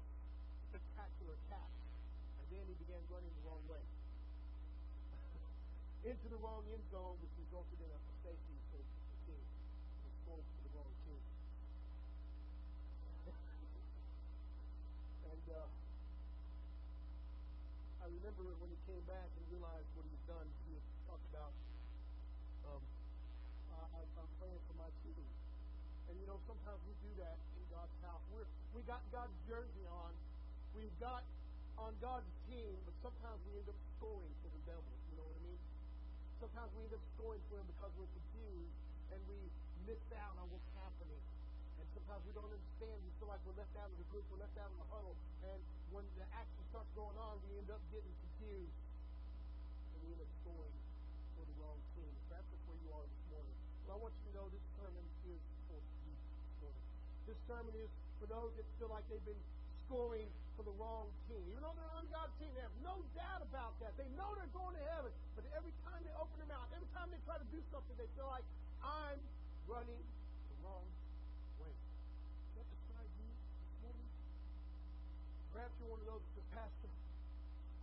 spectacular 0.69 1.33
catch. 1.49 1.77
And 2.37 2.45
then 2.53 2.61
he 2.69 2.77
began 2.77 3.01
running 3.09 3.33
the 3.41 3.43
wrong 3.49 3.65
way 3.65 3.81
into 6.13 6.29
the 6.29 6.37
wrong 6.39 6.63
end 6.69 6.85
zone, 6.93 7.17
which 7.25 7.33
resulted 7.41 7.81
in 7.81 7.89
a 7.89 7.99
safety 8.21 8.57
for 8.69 8.77
the 8.79 8.85
team. 9.25 9.41
Scored 10.21 10.45
for 10.45 10.61
the 10.61 10.71
wrong 10.77 10.93
team. 11.09 11.17
and 15.33 15.45
uh, 15.57 15.65
I 18.07 18.15
remember 18.23 18.55
when 18.63 18.71
he 18.71 18.79
came 18.87 19.03
back 19.03 19.27
and 19.35 19.43
realized 19.51 19.91
what 19.99 20.07
he 20.07 20.15
had 20.15 20.25
done, 20.31 20.47
he 20.63 20.79
had 20.79 20.85
talked 21.11 21.27
about, 21.27 21.51
um, 22.71 22.79
uh, 23.67 23.99
I'm 23.99 24.31
praying 24.39 24.63
for 24.63 24.79
my 24.79 24.87
team. 25.03 25.27
And 26.07 26.15
you 26.15 26.16
know, 26.27 26.37
sometimes 26.43 26.83
we 26.83 26.93
do 26.99 27.11
that 27.23 27.39
in 27.55 27.63
God's 27.71 27.95
house. 28.03 28.19
We're, 28.35 28.47
we 28.75 28.83
got 28.83 28.99
God's 29.15 29.33
jersey 29.47 29.87
on. 29.87 30.11
We've 30.75 30.93
got 30.99 31.23
on 31.79 31.95
God's 32.03 32.27
team, 32.51 32.75
but 32.83 32.93
sometimes 32.99 33.39
we 33.47 33.55
end 33.55 33.69
up 33.71 33.79
scoring 33.95 34.33
for 34.43 34.49
the 34.51 34.61
devil. 34.67 34.91
You 35.07 35.15
know 35.15 35.25
what 35.25 35.39
I 35.39 35.43
mean? 35.47 35.61
Sometimes 36.43 36.69
we 36.75 36.83
end 36.83 36.95
up 36.99 37.05
scoring 37.15 37.43
for 37.47 37.55
him 37.57 37.67
because 37.71 37.91
we're 37.95 38.11
confused 38.11 38.75
and 39.15 39.19
we 39.31 39.39
miss 39.87 40.03
out 40.19 40.35
on 40.35 40.51
what's 40.51 40.67
happening. 40.75 41.23
And 41.79 41.87
sometimes 41.95 42.21
we 42.27 42.33
don't 42.35 42.49
understand. 42.49 42.97
We 43.07 43.11
feel 43.23 43.29
like 43.31 43.41
we're 43.47 43.57
left 43.57 43.73
out 43.79 43.87
of 43.87 43.97
the 43.97 44.07
group, 44.11 44.25
we're 44.27 44.43
left 44.43 44.57
out 44.59 44.67
of 44.67 44.77
the 44.77 44.89
huddle. 44.91 45.15
And 45.47 45.59
when 45.95 46.03
the 46.19 46.27
action 46.35 46.61
starts 46.73 46.91
going 46.97 47.15
on, 47.15 47.39
we 47.47 47.55
end 47.55 47.71
up 47.71 47.81
getting 47.93 48.11
confused. 48.27 48.77
And 49.95 49.97
we 50.03 50.11
end 50.11 50.21
up 50.21 50.31
scoring 50.43 50.77
for 51.39 51.47
the 51.47 51.55
wrong 51.61 51.79
team. 51.95 52.11
That's 52.27 52.45
where 52.67 52.79
you 52.83 52.89
are 52.91 53.05
this 53.05 53.23
morning. 53.31 53.55
Well, 53.87 53.95
I 53.95 53.99
want 54.03 54.13
you 54.19 54.23
to 54.27 54.33
know 54.35 54.45
this 54.51 54.65
sermon 54.75 55.05
is 55.31 55.41
for 55.69 55.79
you 55.79 56.11
this 56.11 56.55
morning. 56.59 56.85
This 57.27 57.35
sermon 57.43 57.75
is 57.75 57.91
for 58.23 58.27
those 58.31 58.55
that 58.55 58.63
feel 58.79 58.87
like 58.87 59.03
they've 59.11 59.27
been 59.27 59.43
scoring 59.83 60.31
for 60.55 60.63
the 60.63 60.71
wrong 60.79 61.11
team. 61.27 61.43
Even 61.51 61.59
though 61.59 61.75
they're 61.75 61.95
on 61.99 62.07
God's 62.07 62.31
team, 62.39 62.47
they 62.55 62.63
have 62.63 62.79
no 62.79 62.95
doubt 63.19 63.43
about 63.43 63.75
that. 63.83 63.91
They 63.99 64.07
know 64.15 64.31
they're 64.39 64.55
going 64.55 64.79
to 64.79 64.83
heaven, 64.95 65.11
but 65.35 65.43
every 65.51 65.75
time 65.83 65.99
they 66.07 66.15
open 66.15 66.39
their 66.39 66.47
mouth, 66.47 66.71
every 66.71 66.87
time 66.95 67.11
they 67.11 67.19
try 67.27 67.35
to 67.35 67.49
do 67.51 67.59
something, 67.67 67.95
they 67.99 68.07
feel 68.15 68.31
like, 68.31 68.47
I'm 68.79 69.19
running 69.67 69.99
the 69.99 70.55
wrong 70.63 70.87
way. 71.59 71.67
Does 71.67 72.63
that 72.63 72.67
describe 72.71 73.11
you 73.19 73.27
this 73.27 73.75
morning? 73.83 74.07
Perhaps 75.51 75.75
you're 75.83 75.91
one 75.91 75.99
of 75.99 76.07
those 76.07 76.23
that 76.23 76.47
Pastor, 76.55 76.91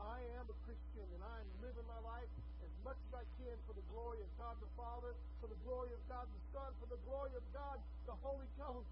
I 0.01 0.25
am 0.41 0.49
a 0.49 0.57
Christian 0.65 1.05
and 1.05 1.21
I'm 1.21 1.49
living 1.61 1.85
my 1.85 2.01
life 2.01 2.33
as 2.65 2.73
much 2.81 2.97
as 3.13 3.13
I 3.21 3.25
can 3.37 3.61
for 3.69 3.77
the 3.77 3.85
glory 3.93 4.25
of 4.25 4.31
God 4.41 4.57
the 4.65 4.73
Father, 4.73 5.13
for 5.45 5.53
the 5.53 5.61
glory 5.69 5.93
of 5.93 6.01
God 6.09 6.25
the 6.33 6.43
Son, 6.49 6.73
for 6.81 6.89
the 6.89 7.01
glory 7.05 7.37
of 7.37 7.45
God 7.53 7.77
the 8.09 8.17
Holy 8.25 8.49
Ghost 8.57 8.89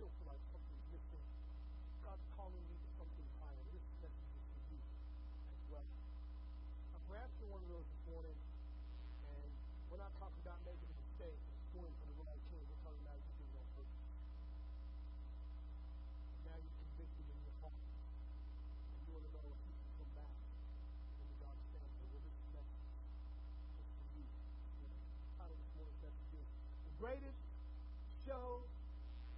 still 0.00 0.16
feel 0.16 0.32
like 0.32 0.40
something's 0.48 0.88
missing. 0.96 1.20
God's 2.00 2.24
calling 2.32 2.56
me 2.56 2.72
to 2.72 2.88
something 2.96 3.28
higher. 3.36 3.64
This 3.68 3.84
message 4.00 4.32
is 4.32 4.48
for 4.48 4.64
you 4.72 4.80
as 4.80 5.60
well. 5.68 5.84
Now, 6.96 7.04
perhaps 7.04 7.36
you're 7.36 7.52
one 7.52 7.60
of 7.60 7.68
those 7.68 7.84
this 7.84 8.00
morning, 8.08 8.32
and 9.28 9.50
we're 9.92 10.00
not 10.00 10.08
talking 10.16 10.40
about 10.40 10.56
making 10.64 10.88
a 10.88 10.96
mistake 11.04 11.36
and 11.36 11.60
scoring 11.68 11.92
for 12.00 12.08
the 12.08 12.16
wrong 12.16 12.40
team. 12.48 12.64
We're 12.64 12.80
talking 12.80 13.04
about 13.04 13.20
you 13.20 13.44
doing 13.44 13.60
on 13.60 13.68
purpose. 13.76 14.08
Now 16.48 16.56
you're 16.56 16.76
convicted 16.80 17.26
in 17.28 17.38
your 17.44 17.56
heart. 17.60 17.76
And 17.76 19.04
you 19.04 19.12
want 19.20 19.28
to 19.28 19.32
know 19.36 19.52
if 19.52 19.60
you 19.68 19.76
show 27.10 28.62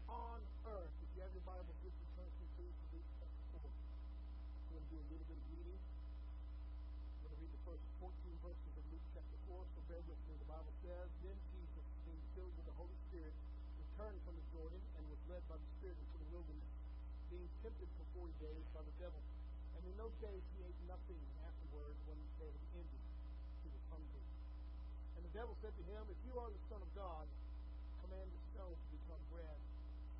on 0.05 0.39
earth. 0.69 0.93
If 1.01 1.09
you 1.17 1.25
have 1.25 1.33
your 1.33 1.47
Bible, 1.49 1.73
please 1.81 1.97
turn 2.13 2.29
to 2.29 2.45
Luke 2.61 3.09
chapter 3.17 3.65
4. 3.65 3.65
We're 3.65 4.77
going 4.77 4.85
to 4.85 4.93
do 4.93 5.01
a 5.01 5.09
little 5.09 5.25
bit 5.25 5.41
of 5.41 5.47
reading. 5.57 5.81
I'm 5.81 7.21
going 7.25 7.33
to 7.33 7.41
read 7.41 7.49
the 7.49 7.65
first 7.65 7.81
14 7.97 8.13
verses 8.45 8.73
of 8.77 8.85
Luke 8.93 9.07
chapter 9.17 9.39
4, 9.49 9.65
so 9.73 9.81
bear 9.89 10.05
with 10.05 10.21
me. 10.29 10.37
The 10.37 10.53
Bible 10.53 10.75
says, 10.85 11.09
Then 11.25 11.33
Jesus, 11.49 11.87
being 12.05 12.21
filled 12.37 12.53
with 12.61 12.69
the 12.69 12.77
Holy 12.77 12.99
Spirit, 13.09 13.33
returned 13.81 14.21
from 14.21 14.37
the 14.37 14.47
Jordan 14.53 14.83
and 15.01 15.09
was 15.09 15.21
led 15.33 15.41
by 15.49 15.57
the 15.57 15.69
Spirit 15.81 15.97
into 15.97 16.17
the 16.21 16.29
wilderness, 16.29 16.73
being 17.33 17.49
tempted 17.65 17.89
for 17.97 18.05
40 18.21 18.37
days 18.37 18.69
by 18.77 18.85
the 18.85 18.93
devil. 19.01 19.23
And 19.81 19.83
in 19.89 19.97
those 19.97 20.13
days 20.21 20.45
he 20.45 20.59
ate 20.61 20.81
nothing 20.85 21.25
afterward 21.41 21.97
when 22.05 22.21
he 22.21 22.29
said 22.37 22.53
he 22.53 22.85
ended. 22.85 23.01
He 23.65 23.73
was 23.73 23.81
hungry. 23.89 24.25
And 25.17 25.25
the 25.25 25.33
devil 25.33 25.57
said 25.65 25.73
to 25.73 25.85
him, 25.89 26.05
If 26.13 26.21
you 26.29 26.37
are 26.37 26.53
the 26.53 26.65
Son 26.69 26.85
of 26.85 26.93
God, 26.93 27.25
the 28.21 28.41
stones 28.53 28.81
become 28.93 29.23
bread. 29.33 29.57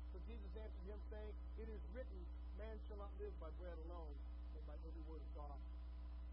So 0.09 0.17
Jesus 0.25 0.49
answered 0.57 0.85
him, 0.89 0.97
saying, 1.13 1.33
It 1.61 1.69
is 1.69 1.81
written, 1.93 2.21
Man 2.57 2.73
shall 2.89 2.97
not 2.97 3.13
live 3.21 3.33
by 3.37 3.53
bread 3.61 3.77
alone, 3.85 4.17
but 4.57 4.65
by 4.65 4.77
every 4.81 5.05
word 5.05 5.21
of 5.21 5.31
God. 5.37 5.57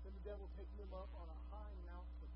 Then 0.04 0.16
the 0.16 0.24
devil 0.24 0.48
taking 0.56 0.80
him 0.80 0.92
up 0.96 1.12
on 1.20 1.28
a 1.28 1.38
high 1.52 1.76
mountain, 1.84 2.32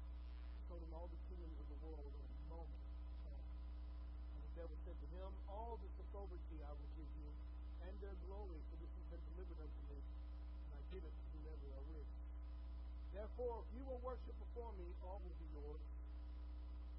showed 0.68 0.85
him 0.85 0.93
all 0.93 1.09
the 1.09 1.20
kingdoms 1.33 1.57
of 1.57 1.66
the 1.72 1.79
world 1.89 2.12
in 2.12 2.25
a 2.25 2.37
moment. 2.53 2.85
And 3.33 4.41
the 4.45 4.53
devil 4.61 4.77
said 4.85 4.97
to 5.01 5.09
him, 5.16 5.31
All 5.49 5.81
this 5.81 5.95
authority 6.05 6.57
I 6.61 6.72
will 6.77 6.93
give 6.93 7.09
you, 7.16 7.29
and 7.89 7.93
their 8.05 8.16
glory, 8.29 8.61
for 8.68 8.77
this 8.77 8.93
has 8.93 9.07
been 9.09 9.25
delivered 9.33 9.61
unto 9.64 9.81
me, 9.89 9.99
and 10.05 10.72
I 10.77 10.83
give 10.93 11.05
it 11.05 11.12
to 11.16 11.25
whomever 11.33 11.66
I 11.72 11.83
wish. 11.97 12.12
Therefore, 13.16 13.64
if 13.64 13.68
you 13.72 13.85
will 13.89 14.01
worship 14.05 14.37
before 14.37 14.72
me, 14.77 14.93
all 15.01 15.20
will 15.25 15.39
be 15.41 15.49
yours. 15.57 15.85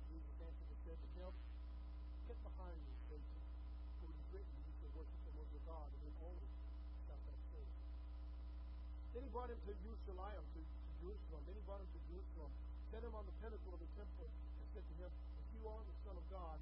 Jesus 0.10 0.36
answered 0.42 0.70
and 0.74 0.82
said 0.90 0.98
to 0.98 1.10
him, 1.22 1.34
Satan, 3.06 3.42
for 4.02 4.10
it 4.10 4.18
is 4.18 4.28
written, 4.34 4.56
You 4.66 4.74
shall 4.82 4.94
worship 4.98 5.20
the 5.28 5.34
Lord 5.38 5.50
your 5.54 5.66
God, 5.70 5.88
and 5.92 6.02
him 6.02 6.16
only 6.26 6.50
shalt 7.06 7.22
thou 7.30 7.38
serve. 7.54 7.72
Then 9.14 9.22
he 9.22 9.30
brought 9.30 9.52
him 9.54 9.62
to 9.62 9.74
Jerusalem, 9.86 10.44
to, 10.56 10.62
Jerusalem. 11.06 11.42
Then 11.46 11.56
he 11.56 11.64
brought 11.70 11.82
him 11.86 11.92
to 11.94 12.02
Jerusalem, 12.10 12.52
set 12.90 13.02
him 13.06 13.14
on 13.14 13.26
the 13.30 13.36
pinnacle 13.38 13.72
of 13.76 13.82
the 13.82 13.92
temple, 13.94 14.26
and 14.26 14.66
said 14.74 14.86
to 14.90 14.96
him, 14.98 15.12
If 15.14 15.48
you 15.54 15.62
are 15.70 15.84
the 15.86 15.98
Son 16.02 16.16
of 16.18 16.26
God, 16.34 16.58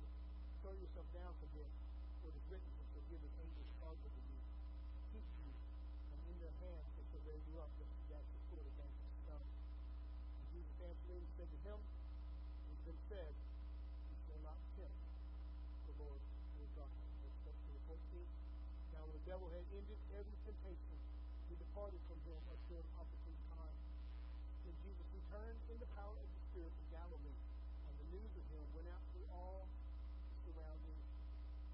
throw 0.59 0.75
yourself 0.75 1.07
down 1.15 1.31
from 1.39 1.49
here, 1.55 1.71
for 2.19 2.27
it 2.31 2.35
is 2.35 2.45
written, 2.51 2.67
He 2.67 2.85
shall 2.91 3.05
give 3.07 3.21
his 3.23 3.35
angels 3.39 3.69
charge 3.79 3.99
over 4.03 4.21
you, 4.27 4.39
keep 5.15 5.27
you, 5.39 5.51
and 6.11 6.19
in 6.27 6.37
their 6.43 6.55
hands 6.59 6.87
they 6.99 7.05
shall 7.11 7.23
bear 7.23 7.39
you 7.39 7.55
up, 7.63 7.71
just 7.79 7.91
as 7.95 8.03
dash 8.11 8.27
the 8.27 8.41
sword 8.51 8.67
against 8.67 8.99
the 8.99 9.11
stone. 9.23 9.47
And 9.47 10.45
Jesus 10.51 10.77
answered 10.83 11.19
and 11.23 11.31
said 11.39 11.47
to 11.47 11.59
him, 11.63 11.79
It 11.79 12.67
has 12.75 12.81
been 12.83 13.01
said, 13.07 13.33
You 14.11 14.17
shall 14.27 14.41
not 14.43 14.59
tempt 14.75 14.99
the 15.87 15.95
Lord 15.99 16.21
your 16.59 16.69
God. 16.79 16.91
Verse 17.23 17.83
14. 17.87 18.23
Now 18.95 19.01
when 19.07 19.15
the 19.19 19.25
devil 19.27 19.47
had 19.51 19.63
ended 19.71 19.99
every 20.15 20.37
temptation, 20.47 20.97
he 21.73 21.81
departed 21.81 22.05
from 22.05 22.21
him 22.29 22.37
until 22.53 22.77
an 22.85 22.89
opportune 23.01 23.41
time. 23.49 23.77
Then 24.61 24.77
Jesus 24.85 25.09
returned 25.09 25.57
in 25.73 25.77
the 25.81 25.89
power 25.97 26.13
of 26.13 26.29
the 26.29 26.41
Spirit 26.53 26.69
to 26.69 26.85
Galilee, 26.93 27.39
and 27.89 27.93
the 27.97 28.07
news 28.13 28.29
of 28.37 28.45
him 28.53 28.61
went 28.77 28.93
out 28.93 29.01
through 29.09 29.25
all 29.33 29.65
the 29.65 30.37
surrounding 30.45 31.01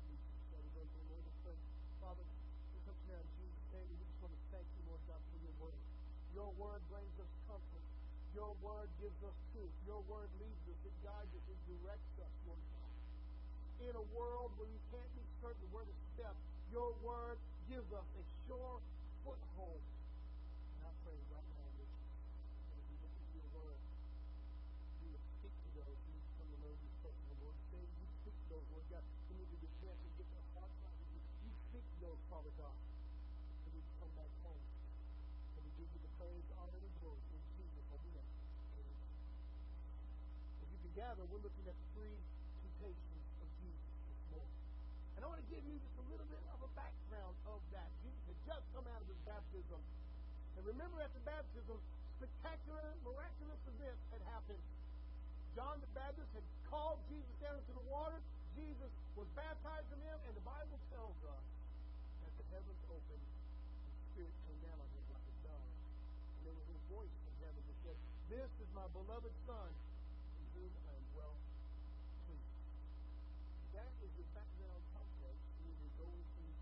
regions. 0.08 0.39
Shall 0.47 0.64
we 0.64 0.72
go 0.72 0.88
to? 0.88 1.00
Father, 2.00 2.24
come 2.88 2.95
now 3.12 3.20
in 3.20 3.28
Jesus' 3.43 3.68
name, 3.76 3.88
we 3.91 4.00
just 4.00 4.16
want 4.24 4.32
to 4.32 4.41
thank 4.56 4.64
you, 4.72 4.88
Lord 4.88 5.04
God, 5.04 5.20
for 5.20 5.39
your 5.43 5.56
word. 5.60 5.84
Your 6.32 6.50
word 6.56 6.80
brings 6.88 7.16
us 7.20 7.32
comfort. 7.43 7.86
Your 8.32 8.56
word 8.64 8.88
gives 9.04 9.20
us 9.20 9.36
truth. 9.52 9.76
Your 9.84 10.00
word 10.08 10.32
leads 10.39 10.64
us, 10.72 10.80
it 10.80 10.95
guides 11.04 11.28
us, 11.36 11.43
it 11.43 11.60
directs 11.68 12.16
us, 12.24 12.34
Lord 12.47 12.64
God. 12.72 12.91
In 13.84 13.93
a 14.00 14.06
world 14.16 14.56
where 14.56 14.70
we 14.72 14.80
can't 14.95 15.12
be 15.12 15.28
certain 15.43 15.68
where 15.76 15.84
to 15.84 15.95
step, 16.16 16.39
your 16.72 16.95
word 17.04 17.36
gives 17.68 17.91
us 17.91 18.08
a 18.16 18.24
sure 18.47 18.80
foothold. 19.30 19.78
And 19.78 20.82
I 20.90 20.92
pray 21.06 21.14
right 21.30 21.50
now, 21.54 21.70
that 21.70 21.86
as 21.86 22.82
we 22.90 22.98
look 22.98 23.14
into 23.14 23.38
your 23.38 23.50
word, 23.54 23.78
you 25.06 25.14
would 25.14 25.26
speak 25.38 25.54
to 25.54 25.70
those 25.78 25.98
who 26.02 26.18
come 26.42 26.50
to 26.50 26.58
know 26.66 26.74
you 26.74 26.90
personally, 27.06 27.38
Lord. 27.46 27.54
Say, 27.70 27.78
you 27.78 28.10
speak 28.26 28.34
to 28.34 28.48
those, 28.58 28.66
Lord 28.74 28.86
God, 28.90 29.06
who 29.06 29.38
need 29.38 29.54
to 29.54 29.58
repent 29.62 30.02
and 30.02 30.12
get 30.18 30.26
their 30.34 30.46
hearts 30.58 30.74
right 30.82 30.98
with 30.98 31.14
you. 31.14 31.22
You 31.46 31.54
speak 31.70 31.86
to 31.86 31.98
those, 32.10 32.18
Father 32.26 32.54
God, 32.58 32.74
who 32.74 33.68
need 33.70 33.86
to 33.86 33.94
come 34.02 34.14
back 34.18 34.34
home. 34.42 34.66
And 34.66 35.62
we 35.62 35.72
give 35.78 35.90
you 35.94 36.02
the 36.02 36.14
praise, 36.18 36.50
honor, 36.58 36.82
and 36.82 36.96
glory 36.98 37.22
in 37.30 37.42
Jesus' 37.54 37.86
holy 37.94 38.10
name. 38.18 38.34
Amen. 38.82 38.98
As 40.58 40.68
you 40.74 40.80
can 40.82 40.94
gather, 40.98 41.22
we're 41.30 41.46
looking 41.46 41.70
at 41.70 41.78
the 41.78 41.88
three 41.94 42.18
temptations 42.66 43.26
of 43.46 43.48
Jesus 43.62 43.94
this 44.10 44.22
morning. 44.34 44.58
And 45.14 45.22
I 45.22 45.26
want 45.30 45.38
to 45.38 45.50
give 45.54 45.62
you 45.70 45.78
just 45.78 45.98
a 46.02 46.06
little 46.10 46.26
bit 46.26 46.42
of 46.50 46.60
a 46.66 46.72
background 46.74 47.38
of 47.46 47.62
that. 47.78 47.94
Jesus 48.02 48.24
had 48.26 48.40
just 48.48 48.66
come 48.74 48.88
out 48.88 49.02
of 49.04 49.08
his 49.12 49.20
baptism. 49.50 49.82
And 50.58 50.62
remember 50.62 51.02
at 51.02 51.10
the 51.18 51.24
baptism, 51.26 51.82
spectacular, 52.22 52.93
miraculous 53.02 53.62
events 53.66 54.04
had 54.14 54.22
happened. 54.30 54.62
John 55.58 55.82
the 55.82 55.89
Baptist 55.97 56.30
had 56.38 56.45
called 56.70 57.02
Jesus 57.10 57.34
down 57.41 57.58
into 57.58 57.74
the 57.74 57.86
water. 57.89 58.22
Jesus 58.54 58.93
was 59.18 59.26
baptized 59.34 59.89
in 59.89 60.00
him, 60.06 60.20
and 60.30 60.34
the 60.38 60.45
Bible 60.45 60.78
tells 60.93 61.18
us 61.26 61.45
that 62.22 62.34
the 62.38 62.45
heavens 62.54 62.84
opened 62.93 63.26
and 63.26 63.89
the 63.89 64.04
Spirit 64.14 64.36
came 64.45 64.60
down 64.62 64.78
on 64.78 64.89
him 64.93 65.04
like 65.10 65.26
a 65.26 65.36
dove. 65.41 65.74
And 66.38 66.41
there 66.45 66.54
was 66.54 66.70
a 66.70 66.80
voice 66.93 67.16
from 67.26 67.34
heaven 67.41 67.62
that 67.66 67.78
said, 67.82 67.97
This 68.30 68.52
is 68.62 68.70
my 68.78 68.86
beloved 68.93 69.34
Son, 69.50 69.70
in 70.38 70.45
whom 70.54 70.72
I 70.86 70.91
am 70.93 71.08
well 71.18 71.36
pleased. 72.30 72.54
That 73.74 73.91
is 74.06 74.12
the 74.14 74.28
background 74.38 74.84
context 74.93 75.43
when 75.66 75.74
you're 75.82 75.97
going 75.97 76.26
through 76.38 76.54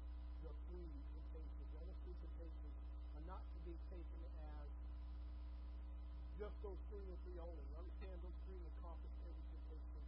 the 0.47 0.53
three 0.71 0.93
temptations. 1.17 1.69
And 1.81 1.85
the 1.91 1.97
three 2.05 2.17
temptations 2.23 2.75
are 3.17 3.25
not 3.25 3.41
to 3.41 3.59
be 3.65 3.75
taken 3.89 4.21
as 4.38 4.69
three 6.97 7.13
and 7.13 7.21
three 7.29 7.37
only. 7.37 7.61
Understand 7.77 8.17
those 8.25 8.33
three 8.49 8.57
accomplish 8.73 9.13
every 9.29 9.45
temptation 9.53 10.01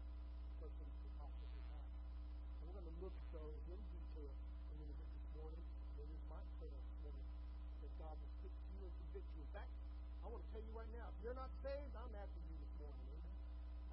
person 0.57 0.85
could 0.89 1.13
possibly 1.21 1.61
have. 1.69 1.85
And 1.85 2.65
we're 2.65 2.81
going 2.81 2.89
to 2.89 2.97
look 3.05 3.13
at 3.13 3.29
those 3.29 3.61
in 3.69 3.77
detail 3.93 4.33
a 4.33 4.73
little 4.81 4.97
bit 4.97 5.09
this 5.13 5.29
morning. 5.37 5.61
It 6.01 6.09
is 6.09 6.21
my 6.25 6.41
prayer 6.57 6.73
this 6.73 6.97
morning 7.05 7.29
that 7.85 7.93
God 8.01 8.17
will 8.17 8.33
speak 8.41 8.49
to 8.57 8.69
you 8.73 8.81
and 8.89 8.93
convict 9.05 9.29
you. 9.37 9.41
In 9.45 9.51
fact, 9.53 9.69
I 10.25 10.33
want 10.33 10.41
to 10.41 10.49
tell 10.49 10.65
you 10.65 10.73
right 10.73 10.89
now, 10.97 11.05
if 11.13 11.17
you're 11.21 11.37
not 11.37 11.53
saved, 11.61 11.93
I'm 11.93 12.13
after 12.17 12.41
you 12.41 12.55
this 12.57 12.73
morning. 12.81 13.05
Amen. 13.05 13.37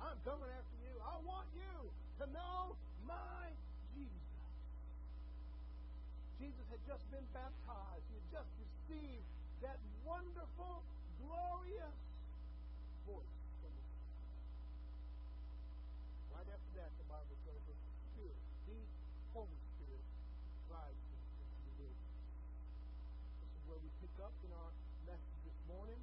I'm 0.00 0.18
coming 0.24 0.50
after 0.56 0.76
you. 0.80 0.92
I 1.04 1.16
want 1.20 1.48
you 1.52 1.74
to 1.92 2.24
know 2.32 2.80
my 3.04 3.52
Jesus. 3.92 4.40
Jesus 6.40 6.64
had 6.72 6.80
just 6.88 7.04
been 7.12 7.28
baptized. 7.36 8.04
He 8.08 8.16
had 8.24 8.40
just 8.40 8.50
received 8.56 9.28
that 9.60 9.76
wonderful, 10.00 10.80
glorious 11.20 11.96
voice 13.06 13.38
from 13.62 13.70
the 13.70 13.86
Right 16.34 16.48
after 16.50 16.72
that, 16.82 16.90
the 16.98 17.06
Bible 17.06 17.38
tells 17.46 17.62
us 17.70 17.78
the 17.78 17.94
Spirit, 18.10 18.38
the 18.66 18.82
Holy 19.30 19.60
Spirit, 19.78 20.02
drives 20.66 20.98
him 21.06 21.22
into 21.38 21.54
the 21.62 21.86
wilderness. 21.86 22.18
This 23.46 23.52
is 23.54 23.62
where 23.70 23.78
we 23.78 23.90
pick 24.02 24.10
up 24.18 24.34
in 24.42 24.50
our 24.58 24.74
message 25.06 25.38
this 25.46 25.58
morning. 25.70 26.02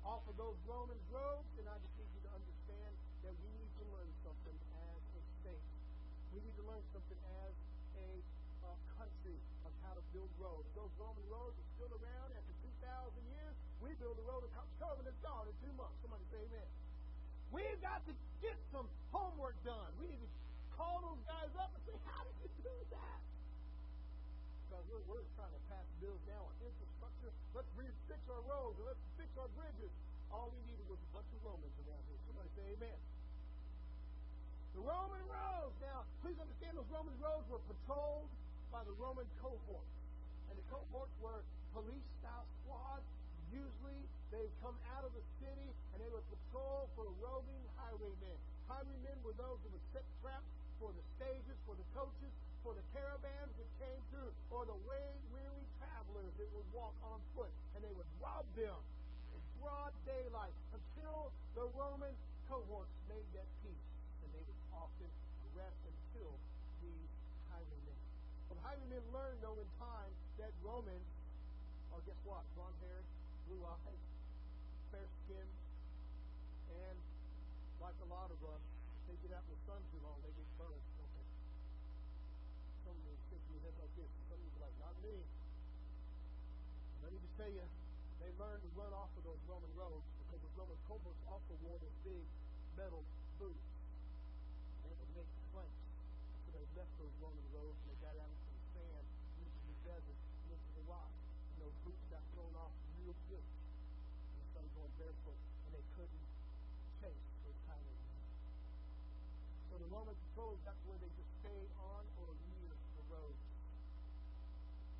Off 0.00 0.24
of 0.24 0.29
those 0.40 0.56
Romans 0.64 1.04
roads, 1.12 1.52
and 1.60 1.68
I 1.68 1.76
just 1.84 1.92
need 2.00 2.08
you 2.16 2.24
to 2.24 2.32
understand 2.32 2.92
that 3.28 3.36
we 3.44 3.52
need 3.60 3.72
to 3.76 3.84
learn 3.92 4.08
something 4.24 4.56
as 4.72 5.00
a 5.12 5.22
state. 5.44 5.68
We 6.32 6.40
need 6.40 6.56
to 6.56 6.64
learn 6.64 6.80
something 6.96 7.20
as 7.44 7.52
a 8.00 8.08
uh, 8.64 8.72
country 8.96 9.36
of 9.68 9.72
how 9.84 9.92
to 9.92 10.04
build 10.16 10.32
roads. 10.40 10.64
Those 10.72 10.88
Roman 10.96 11.28
roads 11.28 11.60
are 11.60 11.68
still 11.76 11.92
around 11.92 12.32
after 12.32 12.54
2,000 12.56 13.20
years. 13.36 13.54
We 13.84 13.92
build 14.00 14.16
a 14.16 14.24
road 14.24 14.48
across 14.48 14.64
it's 15.10 15.26
gone 15.26 15.42
in 15.42 15.56
two 15.58 15.74
months. 15.74 15.98
Somebody 16.06 16.22
say 16.30 16.38
amen. 16.38 16.70
We've 17.50 17.80
got 17.82 18.00
to 18.06 18.14
get 18.38 18.54
some 18.70 18.86
homework 19.10 19.58
done. 19.66 19.90
We 19.98 20.06
need 20.06 20.22
to 20.22 20.30
call 20.78 21.02
those 21.02 21.18
guys 21.26 21.50
up 21.58 21.74
and 21.74 21.82
say, 21.82 21.98
how 22.06 22.22
did 22.22 22.36
you 22.46 22.50
do 22.62 22.76
that? 22.94 23.20
Because 24.70 24.86
we're, 24.86 25.02
we're 25.10 25.26
trying 25.34 25.50
to 25.50 25.62
pass 25.66 25.82
bills 25.98 26.22
down 26.30 26.46
on 26.46 26.54
infrastructure. 26.62 27.34
Let's 27.58 27.66
fix 28.06 28.22
our 28.30 28.44
roads 28.46 28.78
and 28.78 28.86
let's 28.86 29.02
fix 29.18 29.28
our 29.34 29.50
bridges. 29.58 29.90
All 30.30 30.48
we 30.54 30.62
needed 30.70 30.86
was 30.86 30.98
a 31.02 31.10
bunch 31.10 31.26
of 31.34 31.40
Romans 31.42 31.74
around 31.82 32.02
here. 32.06 32.18
Somebody 32.30 32.50
say 32.54 32.64
amen. 32.78 32.98
The 34.78 34.82
Roman 34.86 35.22
roads. 35.26 35.74
Now, 35.82 36.06
please 36.22 36.38
understand 36.38 36.78
those 36.78 36.90
Roman 36.94 37.14
roads 37.18 37.46
were 37.50 37.62
patrolled 37.66 38.30
by 38.70 38.86
the 38.86 38.94
Roman 39.02 39.26
cohorts. 39.42 39.94
And 40.48 40.54
the 40.54 40.66
cohorts 40.70 41.10
were 41.18 41.42
police 41.74 42.06
style 42.22 42.46
squads. 42.62 43.02
Usually 43.50 44.02
they 44.30 44.38
would 44.38 44.54
come 44.62 44.78
out 44.94 45.02
of 45.02 45.10
the 45.10 45.24
city 45.42 45.68
and 45.90 45.98
they 45.98 46.10
would 46.14 46.22
patrol 46.30 46.86
for 46.94 47.10
roving 47.18 47.62
highwaymen. 47.74 48.38
Highwaymen 48.70 49.18
were 49.26 49.34
those 49.34 49.58
who 49.66 49.74
would 49.74 49.86
set 49.90 50.06
traps 50.22 50.46
for 50.78 50.94
the 50.94 51.02
stages, 51.18 51.58
for 51.66 51.74
the 51.74 51.86
coaches, 51.90 52.30
for 52.62 52.70
the 52.78 52.84
caravans 52.94 53.52
that 53.58 53.70
came 53.82 54.00
through, 54.14 54.30
or 54.54 54.62
the 54.70 54.78
way 54.86 55.06
weary 55.34 55.66
travelers 55.82 56.30
that 56.38 56.48
would 56.54 56.68
walk 56.70 56.94
on 57.10 57.18
foot. 57.34 57.50
And 57.74 57.82
they 57.82 57.90
would 57.98 58.06
rob 58.22 58.46
them 58.54 58.78
broad 59.60 59.92
daylight 60.08 60.56
until 60.72 61.30
the 61.54 61.68
Roman 61.76 62.12
cohorts 62.48 62.96
made 63.06 63.28
that 63.36 63.48
peace. 63.62 63.86
And 64.24 64.28
they 64.32 64.42
would 64.42 64.60
often 64.74 65.10
arrest 65.52 65.80
and 65.84 65.96
kill 66.16 66.34
these 66.82 67.12
highwaymen 68.70 69.02
learned, 69.10 69.42
though, 69.42 69.58
in 69.58 69.66
time 69.82 70.12
that 70.38 70.54
Romans 70.62 71.08
are, 71.90 71.98
oh, 71.98 72.02
guess 72.06 72.20
what? 72.22 72.46
Blonde 72.54 72.78
haired, 72.86 73.06
blue 73.50 73.58
eyed, 73.66 74.02
fair 74.94 75.06
skinned, 75.26 75.56
and 76.86 76.96
like 77.82 77.98
a 78.06 78.08
lot 78.12 78.30
of 78.30 78.38
us, 78.46 78.62
they 79.10 79.16
get 79.26 79.34
out 79.34 79.42
in 79.42 79.50
the 79.50 79.62
sun 79.66 79.80
too 79.90 79.98
long, 80.06 80.14
they 80.22 80.30
get 80.30 80.46
burned, 80.54 80.86
don't? 81.02 81.30
Some 82.86 82.94
of 82.94 83.02
you 83.02 83.16
think 83.26 83.42
head 83.66 83.74
like 83.82 83.94
this, 83.98 84.10
some 84.30 84.38
of 84.38 84.44
you 84.46 84.52
like, 84.62 84.76
not 84.78 84.94
me. 85.02 85.16
Let 87.02 87.10
me 87.10 87.18
just 87.18 87.34
tell 87.34 87.50
you, 87.50 87.66
they 88.20 88.30
learned 88.36 88.62
to 88.62 88.70
run 88.76 88.92
off 88.92 89.10
of 89.16 89.24
those 89.24 89.40
Roman 89.48 89.72
roads 89.74 90.06
because 90.22 90.40
the 90.44 90.52
Roman 90.54 90.76
cohorts 90.86 91.20
also 91.26 91.56
wore 91.64 91.80
those 91.80 91.96
big 92.04 92.24
metal 92.76 93.02
boots. 93.40 93.68
They 94.84 94.92
would 94.94 95.12
make 95.16 95.30
planks. 95.52 95.80
So 96.44 96.48
they 96.54 96.64
left 96.76 96.92
those 97.00 97.14
Roman 97.20 97.46
roads 97.56 97.76
and 97.80 97.88
they 97.92 97.98
got 98.04 98.14
out 98.16 98.28
into 98.28 98.48
the 98.52 98.64
sand, 98.76 99.04
into 99.40 99.60
the 99.68 99.76
desert, 99.88 100.20
into 100.48 100.70
the 100.76 100.84
rock. 100.88 101.10
And 101.56 101.58
those 101.64 101.76
boots 101.84 102.04
got 102.12 102.22
thrown 102.36 102.54
off 102.56 102.72
real 103.00 103.16
quick. 103.28 103.44
And 103.44 104.34
they 104.36 104.46
started 104.52 104.72
going 104.76 104.92
barefoot 105.00 105.40
and 105.66 105.70
they 105.76 105.84
couldn't 105.96 106.26
chase 107.00 107.26
those 107.44 107.60
tiny 107.68 107.92
men. 107.92 108.20
So 109.72 109.74
the 109.80 109.88
Roman 109.88 110.16
patrols 110.28 110.60
got 110.64 110.76
where 110.84 110.98
they 111.00 111.10
just 111.16 111.32
stayed 111.40 111.70
on 111.80 112.02
or 112.20 112.32
near 112.52 112.72
the 112.72 113.04
road. 113.08 113.36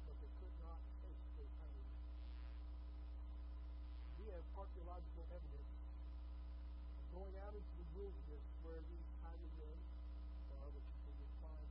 But 0.08 0.16
they 0.20 0.32
could 0.40 0.56
not 0.64 0.80
chase 1.04 1.24
those 1.36 1.52
tiny 1.60 1.82
men. 1.84 2.00
We 4.20 4.26
have 4.36 4.44
archaeological 4.70 5.26
evidence 5.34 5.66
going 7.10 7.34
out 7.42 7.50
into 7.58 7.74
the 7.74 7.86
wilderness 7.98 8.44
where 8.62 8.78
these 8.86 9.02
tiny 9.18 9.50
men 9.58 9.78
are, 10.62 10.70
which 10.70 10.86
you 11.10 11.26
find 11.42 11.66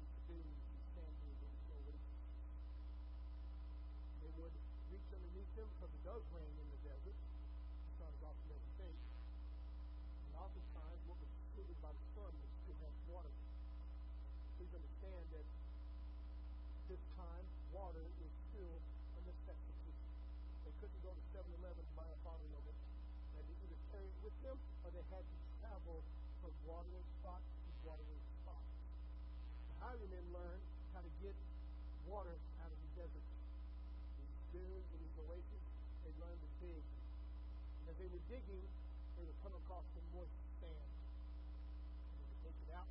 these 0.00 0.16
dunes, 0.24 0.56
these 0.72 0.86
sand 0.96 1.12
and 1.12 1.36
no 1.44 1.76
oasis. 1.76 2.24
They 4.24 4.32
would 4.40 4.56
reach 4.88 5.08
underneath 5.12 5.52
them 5.60 5.68
because 5.76 5.92
it 5.92 6.02
does 6.08 6.24
rain 6.32 6.54
in 6.56 6.68
the 6.72 6.80
desert. 6.88 7.18
The 7.20 7.92
sun 8.00 8.16
is 8.16 8.24
often 8.24 8.48
doesn't 8.48 8.74
think. 8.80 8.96
And 8.96 10.32
oftentimes, 10.40 11.00
what 11.04 11.20
was 11.20 11.28
shielded 11.52 11.76
by 11.84 11.92
the 11.92 12.04
sun 12.16 12.32
would 12.32 12.52
still 12.64 12.80
have 12.80 12.96
water. 13.12 13.34
Please 14.56 14.72
understand 14.72 15.24
that 15.36 15.44
this 16.88 17.04
time, 17.12 17.44
water 17.76 18.08
is 18.24 18.32
still 18.48 18.72
a 18.72 19.20
necessity. 19.28 19.92
They 20.64 20.72
couldn't 20.84 21.00
go 21.00 21.12
to 21.12 21.22
7-Eleven 21.32 21.80
to 21.80 21.94
buy 21.96 22.04
a 22.04 22.20
bottle 22.20 22.52
of 22.52 22.64
it. 22.68 22.76
They 23.32 23.40
had 23.40 23.46
to 23.48 23.54
either 23.56 23.80
carry 23.88 24.04
it 24.04 24.20
with 24.20 24.27
them 24.44 24.58
or 24.84 24.90
they 24.92 25.04
had 25.10 25.24
to 25.24 25.36
travel 25.62 26.02
from 26.40 26.52
watering 26.66 27.06
spot 27.20 27.40
to 27.42 27.70
watering 27.86 28.22
spot. 28.42 28.62
The 29.68 29.76
highwaymen 29.84 30.24
learned 30.32 30.64
how 30.94 31.02
to 31.02 31.12
get 31.22 31.34
water 32.06 32.36
out 32.64 32.70
of 32.72 32.78
the 32.78 32.90
desert. 32.98 33.26
These 34.18 34.38
dunes 34.54 34.86
and 34.94 35.00
these 35.02 35.18
oases, 35.28 35.64
they 36.04 36.12
learned 36.22 36.40
to 36.40 36.50
dig. 36.62 36.84
And 37.82 37.84
as 37.92 37.96
they 38.00 38.08
were 38.08 38.24
digging, 38.32 38.64
they 39.18 39.24
would 39.26 39.38
come 39.42 39.54
across 39.54 39.84
some 39.92 40.06
moist 40.14 40.34
sand. 40.62 40.72
And 40.78 42.16
they 42.18 42.26
would 42.28 42.42
take 42.46 42.58
it 42.64 42.70
out, 42.74 42.88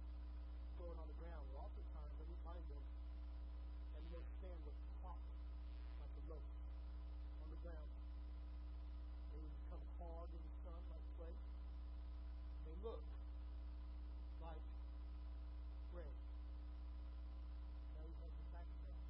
throw 0.78 0.92
it 0.92 0.98
on 1.00 1.08
the 1.08 1.18
ground. 1.24 1.44
Well, 1.56 1.66
oftentimes 1.66 2.14
they 2.20 2.28
would 2.30 2.42
find 2.46 2.64
them, 2.68 2.84
and 3.98 4.04
the 4.12 4.22
sand 4.44 4.60
was 4.68 4.78
hot 5.02 5.22
like 6.04 6.14
a 6.14 6.24
roast 6.30 6.58
on 7.42 7.48
the 7.52 7.60
ground. 7.66 7.90
They 9.34 9.40
would 9.42 9.56
become 9.66 9.84
hard 9.98 10.30
in 10.36 10.42
the 10.46 10.54
sun 10.62 10.82
like 10.92 11.06
clay. 11.18 11.34
And 11.34 12.64
they 12.68 12.78
look 12.86 13.04
like 14.44 14.64
bread. 15.92 16.16
Now 17.98 18.04
you 18.06 18.16
have 18.22 18.34
the 18.38 18.48
background 18.54 19.02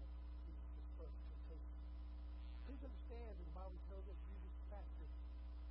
of 0.00 0.10
Jesus' 0.44 0.88
first 0.98 1.16
temptation. 1.30 1.74
Please 2.66 2.82
understand 2.84 3.34
that 3.34 3.46
the 3.46 3.56
Bible 3.56 3.80
tells 3.90 4.06
us 4.06 4.18
Jesus 4.30 4.54
fasted 4.70 5.10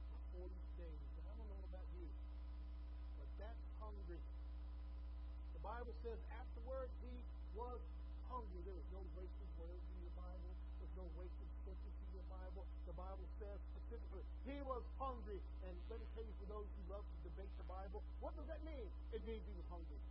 for 0.09 0.19
40 0.43 0.51
days. 0.79 1.01
And 1.19 1.23
I 1.29 1.33
don't 1.37 1.49
know 1.49 1.63
about 1.69 1.87
you, 1.95 2.07
but 3.19 3.29
that's 3.39 3.63
hungry. 3.79 4.21
The 5.55 5.63
Bible 5.63 5.95
says 6.03 6.19
afterwards 6.33 6.91
he 7.03 7.15
was 7.55 7.79
hungry. 8.27 8.61
There 8.63 8.75
was 8.75 8.89
no 8.93 9.01
wasted 9.15 9.49
words 9.59 9.83
in 9.95 9.97
your 10.03 10.15
Bible. 10.15 10.51
There's 10.79 10.95
no 10.95 11.07
wasted 11.19 11.49
sentence 11.65 11.97
in 12.03 12.09
your 12.15 12.27
Bible. 12.29 12.63
The 12.87 12.95
Bible 12.95 13.27
says 13.39 13.59
specifically 13.89 14.21
he 14.45 14.61
was 14.69 14.85
hungry. 15.01 15.41
And 15.65 15.73
let 15.89 15.97
me 15.97 16.05
tell 16.13 16.21
you, 16.21 16.35
for 16.45 16.61
those 16.61 16.67
who 16.69 16.81
love 16.93 17.01
to 17.01 17.17
debate 17.25 17.49
the 17.57 17.65
Bible, 17.65 18.05
what 18.21 18.37
does 18.37 18.45
that 18.45 18.61
mean? 18.61 18.85
It 19.09 19.25
means 19.25 19.41
he 19.41 19.55
was 19.57 19.65
hungry. 19.73 20.01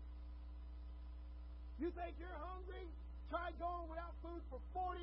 You 1.79 1.89
think 1.95 2.19
you're 2.19 2.43
hungry? 2.43 2.91
Try 3.31 3.55
going 3.63 3.87
without 3.87 4.19
food 4.19 4.43
for 4.51 4.59
40 4.75 4.99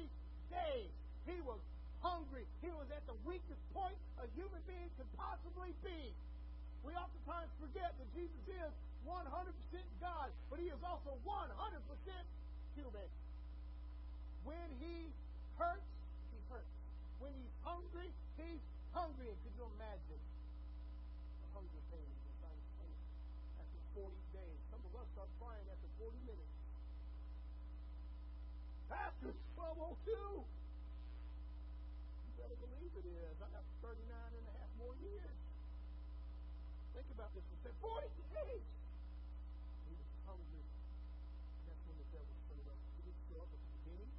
days. 0.51 0.91
He 1.23 1.39
was 1.47 1.63
hungry. 2.03 2.43
He 2.59 2.67
was 2.75 2.91
at 2.91 2.99
the 3.07 3.15
weakest 3.23 3.63
point 3.71 3.95
a 4.19 4.27
human 4.35 4.59
being 4.67 4.91
could 4.99 5.07
possibly 5.15 5.71
be. 5.79 6.11
We 6.83 6.91
oftentimes 6.99 7.47
forget 7.63 7.95
that 7.95 8.07
Jesus 8.11 8.43
is 8.51 8.71
100% 9.07 9.23
God, 10.03 10.27
but 10.51 10.59
he 10.59 10.67
is 10.67 10.81
also 10.83 11.15
100% 11.23 11.47
human. 12.75 13.07
When 14.43 14.67
he 14.83 15.07
hurts, 15.55 15.87
he 16.35 16.39
hurts. 16.51 16.75
When 17.23 17.31
he's 17.33 17.55
hungry, 17.63 18.11
he's 18.37 18.61
hungry. 18.91 19.35
Could 19.43 19.55
you 19.55 19.65
imagine 19.75 20.19
the 21.41 21.47
hunger 21.55 21.81
pain 21.91 22.11
after 23.59 23.79
40 23.95 24.15
days? 24.35 24.59
Some 24.71 24.79
of 24.83 24.91
us 24.95 25.07
start 25.15 25.29
crying 25.39 25.67
after 25.71 25.87
40 25.99 26.17
minutes. 26.27 26.51
Pastor, 28.89 29.29
it's 29.33 29.45
1202. 29.57 30.13
You 30.13 30.45
better 32.37 32.55
believe 32.59 32.93
it 33.01 33.07
is. 33.09 33.35
I 33.41 33.47
got 33.49 33.65
39 33.81 33.97
and 34.05 34.45
a 34.45 34.53
half 34.61 34.69
more 34.77 34.93
years. 35.01 35.33
Think 36.93 37.09
about 37.11 37.33
this 37.33 37.43
for 37.49 37.55
a 37.55 37.57
second. 37.65 37.81
40 37.81 38.05
days. 38.31 38.61
He 39.89 39.93
was 39.97 40.05
hungry. 40.29 40.61
And 40.63 41.65
that's 41.67 41.81
when 41.89 41.97
the 41.97 42.05
devil 42.13 42.29
showed 42.47 42.67
up. 42.71 42.77
He 42.95 43.01
didn't 43.09 43.25
show 43.27 43.41
up 43.41 43.49
at 43.51 43.57
the 43.59 43.69
beginning. 43.83 44.11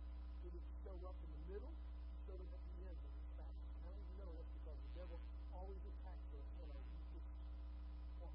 He 0.45 0.49
didn't 0.51 0.75
show 0.83 0.99
up 1.07 1.15
in 1.25 1.31
the 1.31 1.43
middle. 1.57 1.73
He 1.73 2.17
showed 2.27 2.43
up 2.43 2.51
at 2.53 2.61
the 2.67 2.75
end 2.85 2.99
of 3.01 3.13
the 3.17 3.23
fast. 3.39 3.57
How 3.87 3.95
do 3.95 4.03
you 4.03 4.19
know 4.19 4.29
that's 4.35 4.51
because 4.61 4.77
the 4.83 4.93
devil 4.99 5.17
always 5.55 5.79
attacks 5.87 6.27
us 6.37 6.47
when 6.59 6.69
our 6.75 6.83
weakest 6.91 7.31
point. 8.21 8.35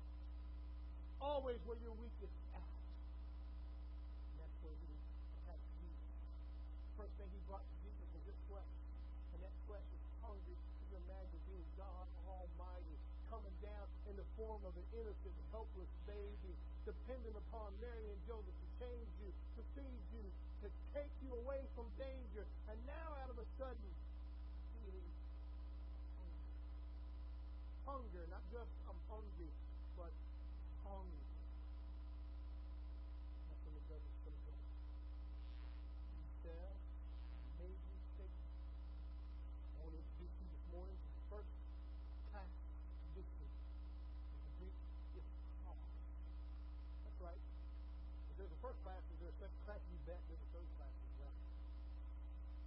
Always 1.51 1.67
where 1.67 1.83
your 1.83 1.99
weakest 1.99 2.31
at. 2.55 2.63
That's 4.39 4.55
where 4.63 4.71
he 4.71 4.87
Jesus. 4.87 6.15
First 6.95 7.11
thing 7.19 7.27
he 7.27 7.43
brought 7.43 7.67
to 7.67 7.75
Jesus 7.83 8.07
was 8.07 8.23
his 8.23 8.39
flesh. 8.47 8.71
And 9.35 9.43
that 9.43 9.51
flesh 9.67 9.83
is 9.83 9.99
hungry. 10.23 10.55
Could 10.55 10.87
you 10.95 11.03
imagine 11.11 11.43
being 11.51 11.67
God 11.75 12.07
Almighty 12.23 12.95
coming 13.27 13.51
down 13.59 13.83
in 14.07 14.15
the 14.15 14.23
form 14.39 14.63
of 14.63 14.71
an 14.79 14.87
innocent, 14.95 15.35
helpless 15.51 15.91
baby, 16.07 16.55
dependent 16.87 17.35
upon 17.35 17.75
Mary 17.83 18.07
and 18.07 18.21
Joseph 18.31 18.55
to 18.55 18.67
change 18.87 19.11
you, 19.19 19.35
to 19.59 19.61
feed 19.75 20.03
you, 20.15 20.23
to 20.63 20.71
take 20.95 21.11
you 21.19 21.35
away 21.35 21.59
from 21.75 21.83
danger, 21.99 22.47
and 22.71 22.79
now 22.87 23.11
out 23.19 23.27
of 23.27 23.35
a 23.35 23.47
sudden, 23.59 23.91
feeling 24.71 25.11
hunger. 26.15 26.47
Hunger, 27.83 28.23
not 28.31 28.43
just 28.55 28.71
I'm 28.87 28.95
hungry, 29.11 29.51
but 29.99 30.15
hungry. 30.87 31.27
That's 33.51 33.63
when 33.67 33.75
the 33.75 33.85
devil's 33.91 34.19
going 34.23 34.31
to 34.31 34.43
go. 34.47 34.55
He 36.15 36.23
said, 36.41 36.71
amazing 37.59 37.99
statement. 38.15 38.47
I 39.75 39.83
want 39.83 39.91
to 39.91 39.99
introduce 39.99 40.35
you 40.39 40.47
this 40.55 40.65
morning 40.71 40.95
to 40.95 41.09
the 41.11 41.25
first 41.27 41.51
class 42.31 42.51
tradition 43.11 43.47
of 43.51 44.39
the 44.39 44.53
Greek 44.63 44.77
is 45.19 45.27
cross. 45.67 45.83
That's 47.03 47.19
right. 47.19 47.43
If 48.31 48.35
there's 48.39 48.55
a 48.55 48.61
first 48.63 48.79
class, 48.87 49.03
is 49.11 49.17
there 49.19 49.31
a 49.35 49.37
second 49.37 49.59
class? 49.67 49.81
You 49.91 49.99
bet 50.07 50.19
there's 50.31 50.41
a 50.41 50.49
third 50.55 50.69
class 50.79 50.95
as 50.95 51.11
well. 51.19 51.35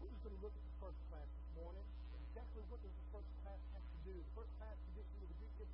We're 0.05 0.12
just 0.12 0.22
going 0.22 0.37
to 0.37 0.43
look 0.45 0.55
at 0.55 0.64
the 0.68 0.76
first 0.85 1.01
class 1.09 1.28
this 1.32 1.51
morning. 1.57 1.87
And 2.12 2.20
exactly 2.28 2.62
what 2.68 2.78
does 2.85 2.93
the 2.93 3.09
first 3.09 3.30
class 3.41 3.61
have 3.72 3.85
to 3.89 3.93
do? 4.05 4.12
First 4.36 4.52
class 4.61 4.76
tradition 4.92 5.16
of 5.24 5.28
the 5.32 5.36
Greek 5.40 5.57
is 5.64 5.72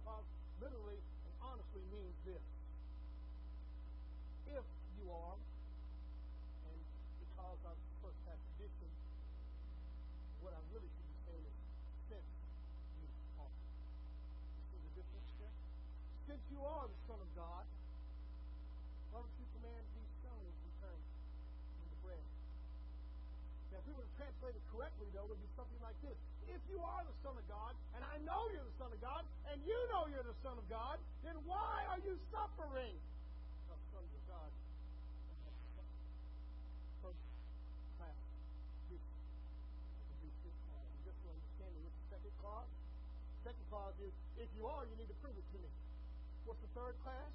literally 0.63 0.99
and 1.27 1.35
honestly 1.43 1.83
means 1.91 2.15
this. 2.23 2.45
If 4.55 4.67
you 4.99 5.11
are, 5.11 5.35
and 5.35 6.79
because 7.27 7.59
of 7.67 7.75
first 7.99 8.19
class 8.23 8.39
tradition, 8.55 8.91
what 10.47 10.55
I 10.55 10.63
really 10.71 10.87
should 10.87 11.09
be 11.11 11.19
saying 11.27 11.43
is 11.43 11.57
since 12.07 12.31
you 13.03 13.07
are. 13.43 13.51
You 13.51 14.63
see 14.71 14.79
the 14.79 14.93
difference 14.95 15.31
there? 15.43 15.57
Since 16.31 16.43
you 16.55 16.61
are 16.63 16.87
the 16.87 17.01
Son 17.11 17.19
of 17.19 17.31
God, 17.35 17.67
why 19.11 19.27
don't 19.27 19.37
you 19.43 19.47
command 19.59 19.83
these 19.99 20.13
stones 20.23 20.55
to 20.55 20.69
turn 20.79 21.01
into 21.83 21.97
bread? 22.07 22.25
Now, 23.75 23.83
if 23.83 23.91
we 23.91 23.93
were 23.99 24.07
to 24.07 24.15
translate 24.15 24.55
it 24.55 24.65
correctly, 24.71 25.11
though, 25.11 25.27
it 25.27 25.35
would 25.35 25.43
be 25.43 25.51
something 25.59 25.83
like 25.83 25.99
this 26.07 26.15
if 26.51 26.63
you 26.71 26.79
are 26.83 27.03
the 27.07 27.17
Son 27.23 27.35
of 27.35 27.47
God, 27.47 27.73
and 27.95 28.03
I 28.03 28.17
know 28.27 28.51
you're 28.51 28.67
the 28.67 28.79
Son 28.79 28.91
of 28.91 29.01
God, 29.01 29.23
and 29.51 29.59
you 29.67 29.79
know 29.95 30.11
you're 30.11 30.27
the 30.27 30.39
Son 30.43 30.55
of 30.59 30.67
God, 30.69 30.99
then 31.23 31.35
why 31.47 31.87
are 31.91 32.01
you 32.03 32.19
suffering? 32.31 32.99
Second 43.41 43.67
clause 43.73 43.97
is, 44.05 44.13
if 44.37 44.47
you 44.61 44.69
are, 44.69 44.85
you 44.85 44.95
need 45.01 45.09
to 45.09 45.17
prove 45.25 45.33
it 45.33 45.47
to 45.57 45.59
me. 45.65 45.71
What's 46.45 46.61
the 46.61 46.69
third 46.77 46.93
class? 47.01 47.33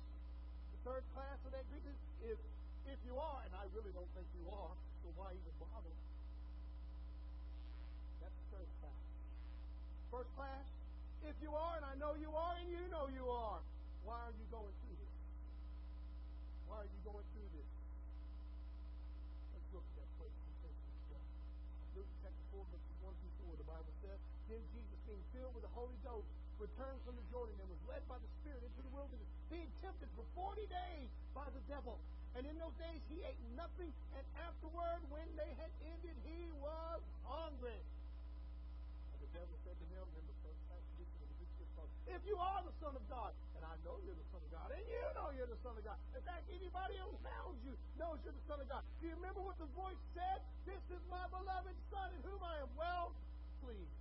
The 0.78 0.92
third 0.94 1.04
class 1.18 1.38
of 1.44 1.52
that 1.52 1.66
greeting 1.74 1.98
is, 2.30 2.38
if 2.86 3.00
you 3.10 3.18
are, 3.18 3.42
and 3.42 3.52
I 3.58 3.66
really 3.74 3.90
don't 3.90 4.08
think 4.14 4.30
you 4.38 4.46
are, 4.54 4.76
so 5.02 5.10
why 5.18 5.34
even 5.34 5.56
bother? 5.58 5.92
First 10.16 10.32
class, 10.40 10.64
if 11.28 11.36
you 11.44 11.52
are, 11.52 11.76
and 11.76 11.84
I 11.84 11.92
know 12.00 12.16
you 12.16 12.32
are, 12.32 12.56
and 12.56 12.72
you 12.72 12.80
know 12.88 13.12
you 13.12 13.28
are, 13.28 13.60
why 14.08 14.16
are 14.24 14.32
you 14.32 14.48
going 14.48 14.72
through 14.80 14.96
this? 14.96 15.16
Why 16.72 16.80
are 16.80 16.88
you 16.88 17.02
going 17.04 17.28
through 17.36 17.52
this? 17.52 17.68
Let's 19.52 19.68
look 19.76 19.84
at 19.84 19.96
that 20.00 20.12
place 20.16 20.32
Luke 22.00 22.08
chapter 22.24 22.44
4, 22.56 22.64
verses 22.64 22.96
1 23.04 23.12
through 23.12 23.60
4, 23.60 23.60
the 23.60 23.68
Bible 23.68 23.92
says, 24.08 24.16
Then 24.48 24.64
Jesus, 24.72 25.00
being 25.04 25.20
filled 25.36 25.52
with 25.52 25.68
the 25.68 25.74
Holy 25.76 26.00
Ghost, 26.08 26.32
returned 26.64 27.04
from 27.04 27.20
the 27.20 27.28
Jordan 27.28 27.60
and 27.60 27.68
was 27.68 27.84
led 27.84 28.00
by 28.08 28.16
the 28.16 28.32
Spirit 28.40 28.64
into 28.64 28.88
the 28.88 28.92
wilderness, 28.96 29.28
being 29.52 29.68
tempted 29.84 30.08
for 30.16 30.24
40 30.32 30.64
days 30.72 31.12
by 31.36 31.44
the 31.52 31.60
devil. 31.68 32.00
And 32.40 32.48
in 32.48 32.56
those 32.56 32.76
days 32.80 33.04
he 33.12 33.20
ate 33.20 33.44
nothing, 33.60 33.92
and 34.16 34.24
afterward, 34.48 35.04
when 35.12 35.28
they 35.36 35.52
had 35.60 35.72
ended, 35.92 36.16
he 36.24 36.48
was 36.64 37.04
hungry. 37.28 37.84
Devil 39.36 39.60
said 39.68 39.76
to 39.76 39.88
him, 39.92 40.08
in 40.16 40.24
the 40.32 40.38
first 40.48 40.64
passage 40.72 40.96
If 42.08 42.24
you 42.24 42.40
are 42.40 42.64
the 42.64 42.72
Son 42.80 42.96
of 42.96 43.04
God, 43.12 43.36
and 43.60 43.68
I 43.68 43.76
know 43.84 44.00
you're 44.08 44.16
the 44.16 44.30
Son 44.32 44.40
of 44.40 44.48
God, 44.48 44.72
and 44.72 44.80
you 44.88 45.04
know 45.12 45.28
you're 45.36 45.52
the 45.52 45.60
Son 45.60 45.76
of 45.76 45.84
God. 45.84 46.00
In 46.16 46.24
fact, 46.24 46.48
anybody 46.48 46.96
around 47.04 47.60
you 47.60 47.76
knows 48.00 48.24
you're 48.24 48.32
the 48.32 48.48
Son 48.48 48.64
of 48.64 48.68
God. 48.72 48.80
Do 49.04 49.12
you 49.12 49.16
remember 49.20 49.44
what 49.44 49.60
the 49.60 49.68
voice 49.76 50.00
said? 50.16 50.40
This 50.64 50.80
is 50.88 51.04
my 51.12 51.28
beloved 51.28 51.76
Son 51.92 52.08
in 52.16 52.22
whom 52.24 52.40
I 52.40 52.64
am 52.64 52.72
well 52.80 53.12
pleased. 53.60 54.00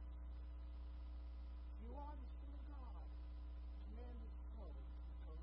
You 1.82 1.90
are 1.98 2.14
the 2.14 2.30
Son 2.38 2.54
of 2.54 2.62
God. 2.70 3.02
Command 3.90 4.18
his 4.22 4.38
Son 4.54 4.70
to 4.70 4.94
become. 5.18 5.34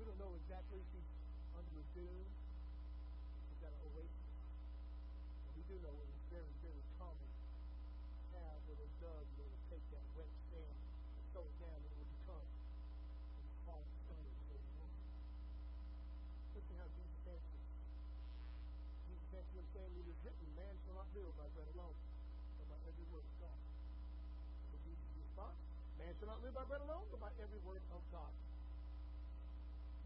We 0.00 0.08
don't 0.08 0.16
know 0.16 0.32
exactly 0.40 0.80
dune. 1.92 2.28
He's 3.48 3.60
got 3.60 3.72
an 3.72 3.82
oasis. 3.92 4.32
And 5.44 5.52
we 5.56 5.62
do 5.68 5.76
know 5.84 5.92
it 5.92 6.08
was 6.08 6.24
very, 6.32 6.52
very 6.64 6.84
common 6.96 7.30
to 8.32 8.36
have 8.40 8.60
they 8.64 8.88
dug 9.00 9.24
and 9.28 9.36
they 9.36 9.48
would 9.48 9.64
take 9.68 9.84
that 9.92 10.04
wet 10.16 10.32
sand 10.48 10.72
and 10.72 11.24
throw 11.36 11.44
it 11.44 11.56
down 11.60 11.76
and 11.76 11.84
it 11.84 11.96
would 12.00 12.12
become 12.16 12.44
a 12.44 13.48
hard 13.68 13.86
stone 14.08 14.28
for 14.48 14.58
water. 14.80 15.04
Listen 16.56 16.74
how 16.80 16.88
Jesus 16.96 17.22
answers. 17.28 17.68
Jesus 19.08 19.28
answered 19.36 19.56
him 19.60 19.68
saying, 19.76 19.92
It 20.00 20.08
is 20.08 20.18
written, 20.24 20.48
man 20.56 20.74
shall 20.88 20.96
not 20.96 21.08
live 21.12 21.28
by 21.36 21.48
bread 21.52 21.68
alone, 21.76 21.96
but 22.56 22.66
by 22.72 22.78
every 22.88 23.06
word 23.12 23.26
of 23.28 23.36
God. 23.36 23.60
So 24.72 24.74
Jesus 24.80 25.08
responds, 25.20 25.60
Man 26.00 26.12
shall 26.16 26.32
not 26.32 26.40
live 26.40 26.56
by 26.56 26.64
bread 26.64 26.82
alone, 26.88 27.04
but 27.12 27.20
by 27.20 27.32
every 27.36 27.60
word 27.68 27.84
of 27.92 28.00
God 28.08 28.32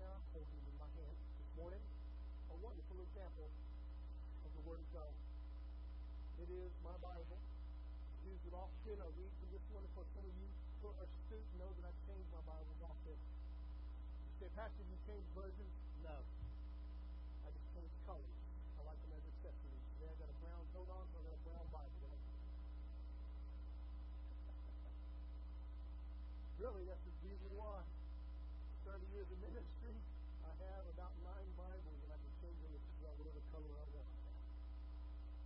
now 0.06 0.12
I'm 0.12 0.26
holding 0.38 0.62
in 0.70 0.76
my 0.78 0.86
hand 0.92 1.16
this 1.40 1.50
morning 1.58 1.82
a 2.52 2.55
wonderful 2.66 2.98
example 2.98 3.46
of 4.42 4.50
the 4.50 4.62
Word 4.66 4.82
of 4.82 4.90
God. 4.90 5.14
It 6.42 6.50
is 6.50 6.74
my 6.82 6.98
Bible. 6.98 7.38
I 7.38 8.18
use 8.26 8.42
it 8.42 8.54
often. 8.58 8.96
I 8.98 9.06
read 9.14 9.30
from 9.38 9.48
this 9.54 9.62
one. 9.70 9.86
For 9.94 10.02
some 10.18 10.26
of 10.26 10.34
you 10.34 10.50
who 10.82 10.90
are 10.90 11.06
students 11.30 11.54
know 11.62 11.70
that 11.70 11.86
I 11.86 11.94
change 12.10 12.26
my 12.34 12.42
Bibles 12.42 12.80
often. 12.82 13.14
You 13.14 14.34
say, 14.42 14.50
Pastor, 14.58 14.82
you 14.82 14.98
change 15.06 15.22
versions? 15.38 15.74
No. 16.02 16.18
I 17.46 17.54
just 17.54 17.70
change 17.70 17.92
colors. 18.02 18.34
I 18.76 18.82
like 18.82 18.98
them 18.98 19.14
as 19.14 19.22
accessories. 19.30 19.82
Today 19.94 20.10
I 20.10 20.16
got 20.18 20.30
a 20.34 20.38
brown 20.42 20.64
coat 20.74 20.90
on, 20.90 21.06
so 21.06 21.22
I 21.22 21.22
got 21.22 21.38
a 21.38 21.44
brown 21.46 21.66
Bible. 21.70 21.96
really, 26.66 26.82
that's 26.90 27.04
the 27.06 27.14
reason 27.22 27.46
why. 27.54 27.78
30 28.90 29.06
years 29.14 29.28
of 29.30 29.38
ministry, 29.38 29.94
I 30.42 30.50
have 30.66 30.82
about 30.98 31.14
nine 31.22 31.46
Bibles, 31.54 31.98
and 32.02 32.10
I 32.10 32.18
can 32.18 32.32
change 32.42 32.58
them 32.58 32.74
to 32.74 33.06
whatever 33.22 33.38
color 33.54 33.70
I 33.70 33.86
want. 33.94 34.10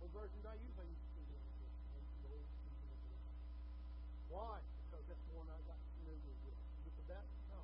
versions 0.11 0.43
I 0.43 0.55
use, 0.59 0.75
I 0.75 0.85
use 0.87 1.01
King 1.15 1.25
James 1.31 1.47
Version. 2.27 2.51
Why? 4.27 4.59
Because 4.87 5.03
that's 5.07 5.25
the 5.27 5.35
one 5.39 5.47
I 5.47 5.59
got 5.67 5.79
familiar 5.99 6.35
with. 6.43 6.55
Is 6.55 6.83
it 6.87 6.95
the 6.99 7.07
best? 7.15 7.31
No. 7.51 7.59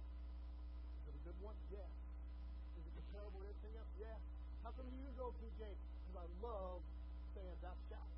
Is 1.03 1.11
it 1.11 1.15
a 1.15 1.23
good 1.27 1.39
one? 1.43 1.55
Yeah. 1.71 1.87
Is 2.79 2.83
it 2.87 2.93
comparable 2.95 3.43
to 3.43 3.47
everything 3.51 3.75
else? 3.75 3.91
Yeah. 3.99 4.19
How 4.63 4.71
come 4.75 4.87
you 4.91 4.99
use 4.99 5.15
old 5.19 5.35
James? 5.59 5.79
Because 6.07 6.23
I 6.23 6.27
love 6.39 6.79
saying 7.35 7.57
thou 7.59 7.75
shalt. 7.91 8.11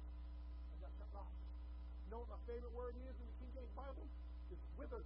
And 0.74 0.80
thou 0.82 0.92
shalt 0.98 1.14
not. 1.14 1.34
You 2.06 2.10
know 2.14 2.22
what 2.26 2.38
my 2.38 2.42
favorite 2.46 2.74
word 2.78 2.94
is 3.02 3.16
in 3.18 3.26
the 3.26 3.36
King 3.42 3.52
James 3.58 3.74
Bible? 3.74 4.06
It's 4.54 4.66
whither. 4.78 5.06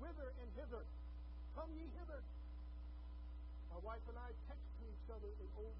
Whither 0.00 0.28
and 0.40 0.48
hither. 0.56 0.84
Come 1.56 1.68
ye 1.76 1.88
hither. 1.96 2.24
My 3.72 3.80
wife 3.84 4.04
and 4.08 4.16
I 4.16 4.32
text 4.48 4.68
to 4.80 4.84
each 4.84 5.08
other 5.08 5.32
in 5.32 5.48
old 5.56 5.76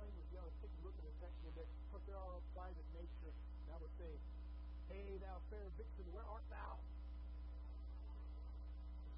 James 0.00 0.32
language. 0.32 0.32
You 0.32 0.40
take 0.64 0.72
a 0.72 0.82
look 0.84 0.96
at 0.96 1.04
the 1.04 1.16
text 1.20 1.40
a 1.44 1.52
bit, 1.52 1.68
because 1.68 2.04
there 2.08 2.16
are 2.16 2.34
applied 2.40 2.72
in 2.72 2.88
nature. 2.96 3.32
And 3.32 3.68
I 3.68 3.76
would 3.80 3.94
say, 4.00 4.12
Hey, 4.88 5.20
thou 5.20 5.36
fair 5.52 5.66
vixen, 5.76 6.06
where 6.16 6.24
art 6.24 6.44
thou? 6.48 6.80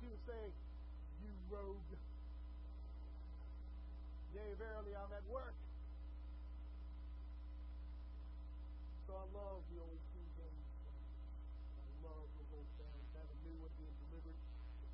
She 0.01 0.07
would 0.11 0.25
say, 0.27 0.51
You 1.23 1.31
rogue. 1.55 1.93
Yea, 4.35 4.55
verily, 4.59 4.97
I'm 4.97 5.13
at 5.15 5.27
work. 5.31 5.55
So 9.07 9.13
I 9.15 9.27
love 9.37 9.61
the 9.71 9.79
old 9.79 10.01
King 10.17 10.29
James. 10.35 10.67
I 11.79 11.87
love 12.01 12.27
those 12.33 12.51
old 12.57 12.71
things. 12.81 13.07
I 13.13 13.23
have 13.23 13.29
a 13.29 13.39
new 13.45 13.57
one 13.61 13.71
being 13.77 13.93
delivered 14.09 14.41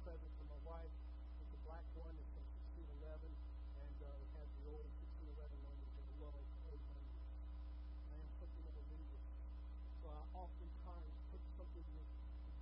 present 0.08 0.32
for 0.40 0.46
my 0.48 0.60
wife. 0.64 0.94
It's 1.44 1.52
a 1.52 1.60
black 1.68 1.84
one. 2.00 2.16
It's 2.16 2.32
from 2.32 2.40
1611, 2.80 3.28
and 3.28 3.96
uh, 4.00 4.24
it 4.24 4.30
has 4.40 4.48
the 4.56 4.64
old 4.72 4.88
1611 5.04 5.68
language 5.68 5.94
of 6.00 6.06
love, 6.16 6.44
old 6.64 6.80
language. 6.88 7.28
I 8.08 8.16
am 8.16 8.30
something 8.40 8.64
of 8.64 8.74
a 8.74 8.84
linguist, 8.88 9.28
so 10.00 10.06
I 10.08 10.22
oftentimes 10.32 11.12
put 11.28 11.42
something 11.60 11.86
with 11.92 12.08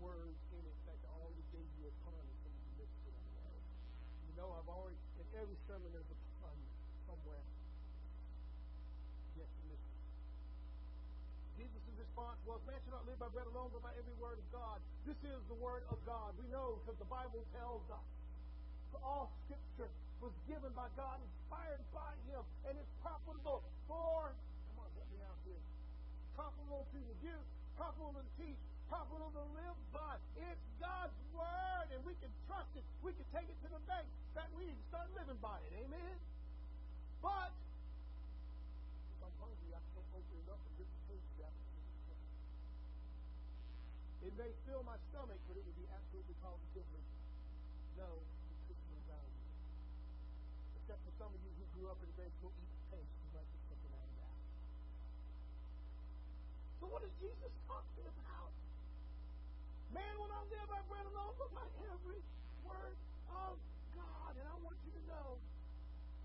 words 0.07 0.38
in 0.54 0.62
fact, 0.86 1.02
I 1.02 1.11
already 1.18 1.42
gave 1.50 1.66
you 1.82 1.90
a 1.90 1.94
pun, 2.07 2.14
and 2.14 2.38
some 2.46 2.54
of 2.54 2.62
you 2.62 2.72
missed 2.78 3.02
it. 3.11 3.18
You 4.30 4.34
know, 4.38 4.54
I've 4.54 4.70
already 4.70 4.94
in 5.18 5.26
every 5.34 5.59
sermon 5.66 5.90
there's 5.90 6.07
a 6.07 6.18
pun 6.38 6.54
somewhere. 7.11 7.42
Yes, 9.34 9.50
missed. 9.66 9.90
Jesus' 11.59 11.98
response 11.98 12.38
was, 12.46 12.62
Man 12.70 12.78
shall 12.86 13.02
not 13.02 13.07
live 13.11 13.18
by 13.18 13.30
bread 13.34 13.50
alone, 13.50 13.74
but 13.74 13.82
by 13.82 13.90
every 13.98 14.14
word 14.22 14.38
of 14.38 14.46
God. 14.54 14.78
This 15.02 15.18
is 15.26 15.42
the 15.50 15.59
word 15.59 15.82
of 15.90 15.98
God. 16.07 16.38
We 16.38 16.46
know 16.54 16.78
because 16.86 17.02
the 17.02 17.11
Bible 17.11 17.42
tells 17.59 17.82
us. 17.90 18.07
For 18.94 19.02
all 19.02 19.34
scripture 19.44 19.90
was 20.22 20.32
given 20.46 20.70
by 20.78 20.86
God, 20.94 21.18
inspired 21.18 21.82
by 21.90 22.14
Him, 22.30 22.46
and 22.70 22.78
is 22.78 22.90
profitable 23.02 23.66
for, 23.90 24.30
come 24.30 24.78
on, 24.78 24.88
let 24.94 25.11
me 25.11 25.18
out 25.26 25.36
here. 25.42 25.61
Profitable 26.38 26.86
to 26.94 26.98
rebuke, 27.02 27.46
profitable 27.74 28.14
to 28.14 28.24
teach, 28.38 28.62
profitable 28.89 29.32
to 29.34 29.45
live 29.55 29.78
by. 29.91 30.16
It's 30.39 30.66
God's 30.78 31.16
word, 31.34 31.87
and 31.95 32.01
we 32.07 32.14
can 32.22 32.30
trust 32.47 32.70
it. 32.78 32.84
We 33.03 33.12
can 33.14 33.26
take 33.34 33.49
it 33.51 33.59
to 33.66 33.68
the 33.70 33.82
bank. 33.87 34.07
That 34.34 34.49
we 34.55 34.66
need 34.68 34.76
to 34.76 34.87
start 34.91 35.09
living 35.16 35.39
by 35.43 35.59
it. 35.66 35.72
Amen? 35.87 36.16
But 37.22 37.51
if 37.51 39.18
I'm 39.24 39.37
hungry, 39.43 39.70
I 39.74 39.80
can't 39.95 40.11
open 40.14 40.37
it 40.37 40.49
up 40.53 40.61
and 40.61 40.74
get 40.78 40.89
the 40.89 41.45
out. 41.47 41.57
It 44.26 44.32
may 44.37 44.51
fill 44.66 44.82
my 44.87 44.99
stomach, 45.11 45.39
but 45.47 45.55
it 45.57 45.62
would 45.64 45.78
be 45.78 45.89
absolutely 45.91 46.37
positively 46.43 47.03
no. 47.97 48.20
Except 50.76 51.03
for 51.03 51.14
some 51.18 51.32
of 51.34 51.41
you 51.43 51.51
who 51.59 51.64
grew 51.74 51.91
up 51.91 51.99
in 51.99 52.07
a 52.07 52.14
very 52.14 52.30
cool 52.39 52.53
eat 52.62 52.70
you 52.95 53.30
might 53.34 53.49
get 53.51 53.62
something 53.66 53.91
out 53.91 54.07
of 54.07 54.16
that. 54.22 54.39
So 56.78 56.84
what 56.87 57.03
is 57.03 57.11
Jesus 57.18 57.51
talking 57.66 58.07
about? 58.07 58.55
Man 59.91 60.14
will 60.14 60.30
by 60.97 61.05
bread 61.12 61.36
but 61.36 61.51
by 61.53 61.68
every 61.92 62.20
word 62.64 62.97
of 63.28 63.55
God. 63.92 64.32
And 64.32 64.47
I 64.49 64.57
want 64.64 64.80
you 64.80 64.92
to 64.97 65.03
know 65.05 65.36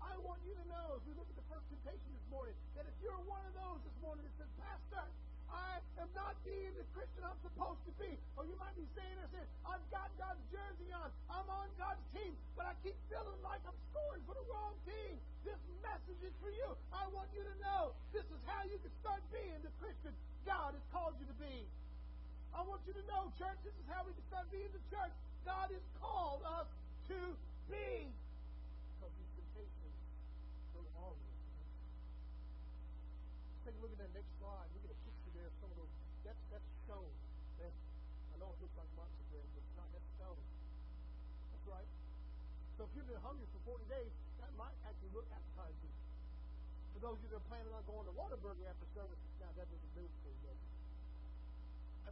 I 0.00 0.18
want 0.18 0.40
you 0.42 0.56
to 0.56 0.66
know, 0.66 0.98
as 0.98 1.02
we 1.06 1.14
look 1.14 1.30
at 1.30 1.38
the 1.38 1.46
first 1.46 1.62
temptation 1.70 2.10
this 2.10 2.26
morning, 2.26 2.58
that 2.74 2.84
if 2.90 2.96
you're 2.98 3.22
one 3.22 3.38
of 3.46 3.54
those 3.54 3.78
this 3.86 3.96
morning 4.02 4.26
that 4.26 4.34
says, 4.34 4.50
Pastor, 4.58 5.04
I 5.46 5.78
am 6.02 6.10
not 6.10 6.34
being 6.42 6.74
the 6.74 6.82
Christian 6.90 7.22
I'm 7.22 7.38
supposed 7.38 7.78
to 7.86 7.94
be. 8.02 8.10
Or 8.34 8.42
you 8.42 8.58
might 8.58 8.74
be 8.74 8.82
saying 8.98 9.14
this, 9.30 9.46
I've 9.62 9.84
got 9.94 10.10
God's 10.18 10.42
jersey 10.50 10.90
on. 10.90 11.06
I'm 11.30 11.46
on 11.46 11.70
God's 11.78 12.02
team, 12.10 12.34
but 12.58 12.66
I 12.66 12.74
keep 12.82 12.98
feeling 13.06 13.40
like 13.46 13.62
I'm 13.62 13.78
scoring 13.94 14.26
for 14.26 14.34
the 14.34 14.42
wrong 14.50 14.74
team. 14.82 15.14
This 15.46 15.60
message 15.86 16.20
is 16.26 16.34
for 16.42 16.50
you. 16.50 16.74
I 16.90 17.06
want 17.14 17.30
you 17.30 17.46
to 17.46 17.54
know 17.62 17.94
this 18.10 18.26
is 18.26 18.40
how 18.42 18.66
you 18.66 18.82
can 18.82 18.92
start 18.98 19.22
being 19.30 19.60
the 19.62 19.72
Christian 19.78 20.12
God 20.42 20.74
has 20.74 20.84
called 20.90 21.14
you 21.22 21.30
to 21.30 21.38
be. 21.38 21.62
I 22.52 22.60
want 22.62 22.80
you 22.84 22.92
to 22.92 23.04
know, 23.08 23.32
church, 23.40 23.56
this 23.64 23.72
is 23.72 23.86
how 23.88 24.04
we 24.04 24.12
start 24.28 24.44
being 24.52 24.68
the 24.72 24.84
church 24.92 25.12
God 25.48 25.72
has 25.72 25.86
called 25.98 26.44
us 26.44 26.68
to 27.08 27.18
be. 27.66 28.12
Take 33.62 33.78
a 33.78 33.82
look 33.82 33.94
at 33.94 34.02
that 34.02 34.10
next 34.10 34.30
slide. 34.42 34.66
Look 34.74 34.84
at 34.84 34.92
a 34.92 35.00
picture 35.06 35.32
there 35.38 35.46
of 35.46 35.54
some 35.62 35.70
of 35.70 35.78
those. 35.78 35.92
That's 36.26 36.42
that's 36.50 36.66
stone. 36.82 37.14
That, 37.62 37.70
I 37.70 38.42
know 38.42 38.50
it 38.50 38.58
looks 38.58 38.74
like 38.74 38.90
matzo 38.98 39.22
bread, 39.30 39.46
but 39.54 39.62
it's 39.62 39.76
not. 39.78 39.86
That's 39.94 40.10
stone. 40.18 40.42
That's 41.54 41.66
right. 41.70 41.90
So 42.74 42.90
if 42.90 42.90
you've 42.98 43.06
been 43.06 43.22
hungry 43.22 43.46
for 43.54 43.78
40 43.78 43.86
days, 43.86 44.10
that 44.42 44.50
might 44.58 44.74
actually 44.82 45.14
look 45.14 45.30
appetizing. 45.30 45.94
For 46.90 47.00
those 47.06 47.16
of 47.16 47.22
you 47.22 47.30
that 47.32 47.38
are 47.38 47.48
planning 47.48 47.70
on 47.70 47.86
going 47.86 48.02
to 48.10 48.14
Whataburger 48.18 48.66
after 48.66 48.86
service, 48.98 49.22
now 49.38 49.54
that 49.54 49.70
doesn't 49.70 49.94
do? 49.94 50.21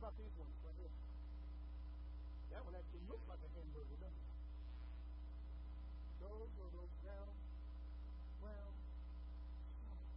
About 0.00 0.16
these 0.16 0.32
ones 0.40 0.56
right 0.64 0.72
here? 0.80 0.96
That 2.56 2.64
one 2.64 2.72
actually 2.72 3.04
looks 3.04 3.20
like 3.28 3.36
a 3.44 3.50
hamburger, 3.52 4.00
doesn't 4.00 4.16
it? 4.16 4.32
Those 6.24 6.52
are 6.56 6.70
those 6.72 6.94
round, 7.04 7.36
round 8.40 8.76
stones. 9.76 10.08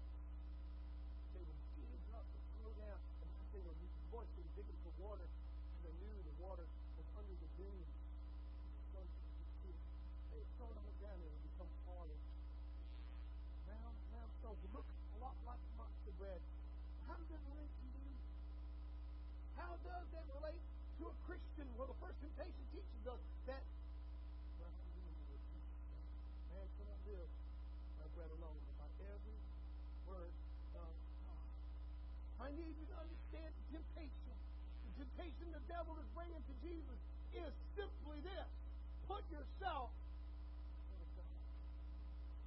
They 1.36 1.44
would 1.44 1.62
dig 1.76 2.00
up 2.16 2.24
and 2.24 2.44
throw 2.64 2.72
down, 2.80 2.96
and 2.96 3.28
they 3.52 3.60
were 3.60 3.76
boys 4.08 4.32
they 4.40 4.44
were 4.48 4.56
digging 4.56 4.80
for 4.88 4.94
water, 5.04 5.28
and 5.28 5.82
they 5.84 5.96
knew 6.00 6.16
the 6.16 6.38
water 6.40 6.64
was 6.96 7.08
under 7.20 7.36
the 7.36 7.50
dunes. 7.60 7.92
The 8.72 9.04
sun 9.04 9.04
was 9.04 9.52
too. 9.68 9.76
They 10.32 10.40
would 10.40 10.52
throw 10.64 10.72
them 10.72 10.88
down 11.04 11.18
and 11.20 11.28
it 11.28 11.34
would 11.34 11.46
become 11.50 11.72
hard. 11.92 12.16
Round, 13.68 13.96
round 14.16 14.32
stones. 14.40 14.60
They 14.64 14.72
look 14.72 14.88
a 14.88 15.18
lot 15.20 15.36
like 15.44 15.60
matzo 15.76 16.12
bread. 16.16 16.40
How 17.04 17.20
does 17.20 17.28
that 17.36 17.44
relate 17.52 17.74
to 17.74 17.88
you? 17.90 18.08
How 19.58 19.73
does 19.84 20.08
that 20.16 20.26
relate 20.32 20.64
to 21.00 21.04
a 21.12 21.16
Christian? 21.28 21.68
Well, 21.76 21.92
the 21.92 22.00
first 22.00 22.16
temptation 22.24 22.64
teaches 22.72 23.04
us 23.04 23.20
that? 23.52 23.64
Man 26.52 26.68
cannot 26.80 27.00
live 27.04 27.30
by 28.00 28.08
bread 28.16 28.32
alone, 28.40 28.60
but 28.64 28.76
by 28.80 28.90
every 29.12 29.40
word 30.08 30.32
of 30.80 30.92
God. 31.28 31.48
I 32.40 32.50
need 32.56 32.74
you 32.80 32.88
to 32.88 32.98
understand 32.98 33.52
the 33.52 33.66
temptation. 33.76 34.36
The 34.88 34.94
temptation 35.04 35.46
the 35.52 35.64
devil 35.68 36.00
is 36.00 36.08
bringing 36.16 36.40
to 36.40 36.56
Jesus 36.64 37.00
is 37.36 37.52
simply 37.76 38.24
this 38.24 38.48
put 39.08 39.24
yourself. 39.28 39.92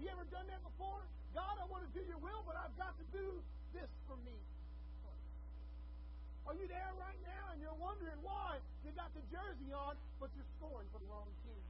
You 0.01 0.09
ever 0.13 0.25
done 0.33 0.49
that 0.49 0.61
before? 0.65 1.05
God, 1.37 1.57
I 1.61 1.65
want 1.69 1.85
to 1.85 1.93
do 1.93 2.05
your 2.05 2.21
will, 2.21 2.45
but 2.49 2.57
I've 2.57 2.73
got 2.77 2.97
to 2.97 3.07
do 3.13 3.41
this 3.73 3.89
for 4.09 4.17
me. 4.25 4.37
Are 6.47 6.55
you 6.55 6.71
there 6.71 6.95
right 6.95 7.19
now 7.27 7.51
and 7.51 7.59
you're 7.59 7.75
wondering 7.83 8.23
why 8.23 8.63
you 8.87 8.95
got 8.95 9.11
the 9.19 9.25
jersey 9.35 9.75
on, 9.75 9.99
but 10.23 10.31
you're 10.39 10.47
scoring 10.63 10.87
for 10.95 11.03
the 11.03 11.11
wrong 11.11 11.27
team? 11.43 11.65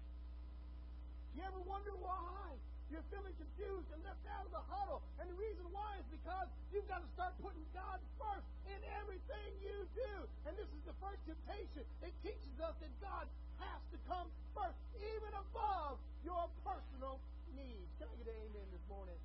You 1.32 1.48
ever 1.48 1.60
wonder 1.64 1.96
why? 1.96 2.52
You're 2.92 3.04
feeling 3.08 3.32
confused 3.40 3.88
and 3.96 4.04
left 4.04 4.20
out 4.28 4.44
of 4.44 4.52
the 4.52 4.64
huddle. 4.68 5.00
And 5.16 5.32
the 5.32 5.38
reason 5.40 5.64
why 5.72 5.96
is 5.96 6.06
because 6.12 6.48
you've 6.68 6.86
got 6.92 7.00
to 7.00 7.10
start 7.16 7.32
putting 7.40 7.64
God 7.72 8.04
first 8.20 8.44
in 8.68 8.76
everything 9.00 9.48
you 9.64 9.88
do. 9.96 10.12
And 10.44 10.52
this 10.60 10.68
is 10.68 10.82
the 10.84 10.96
first 11.00 11.24
temptation. 11.24 11.82
It 12.04 12.12
teaches 12.20 12.56
us 12.60 12.76
that 12.78 12.92
God 13.00 13.24
has 13.64 13.80
to 13.96 13.98
come 14.04 14.28
first, 14.52 14.76
even 15.00 15.32
above 15.32 15.96
your 16.20 16.52
personal 16.62 17.16
needs. 17.56 17.88
Can 17.96 18.12
I 18.12 18.14
get 18.20 18.28
an 18.28 18.38
amen 18.44 18.68
this 18.76 18.84
morning? 18.92 19.16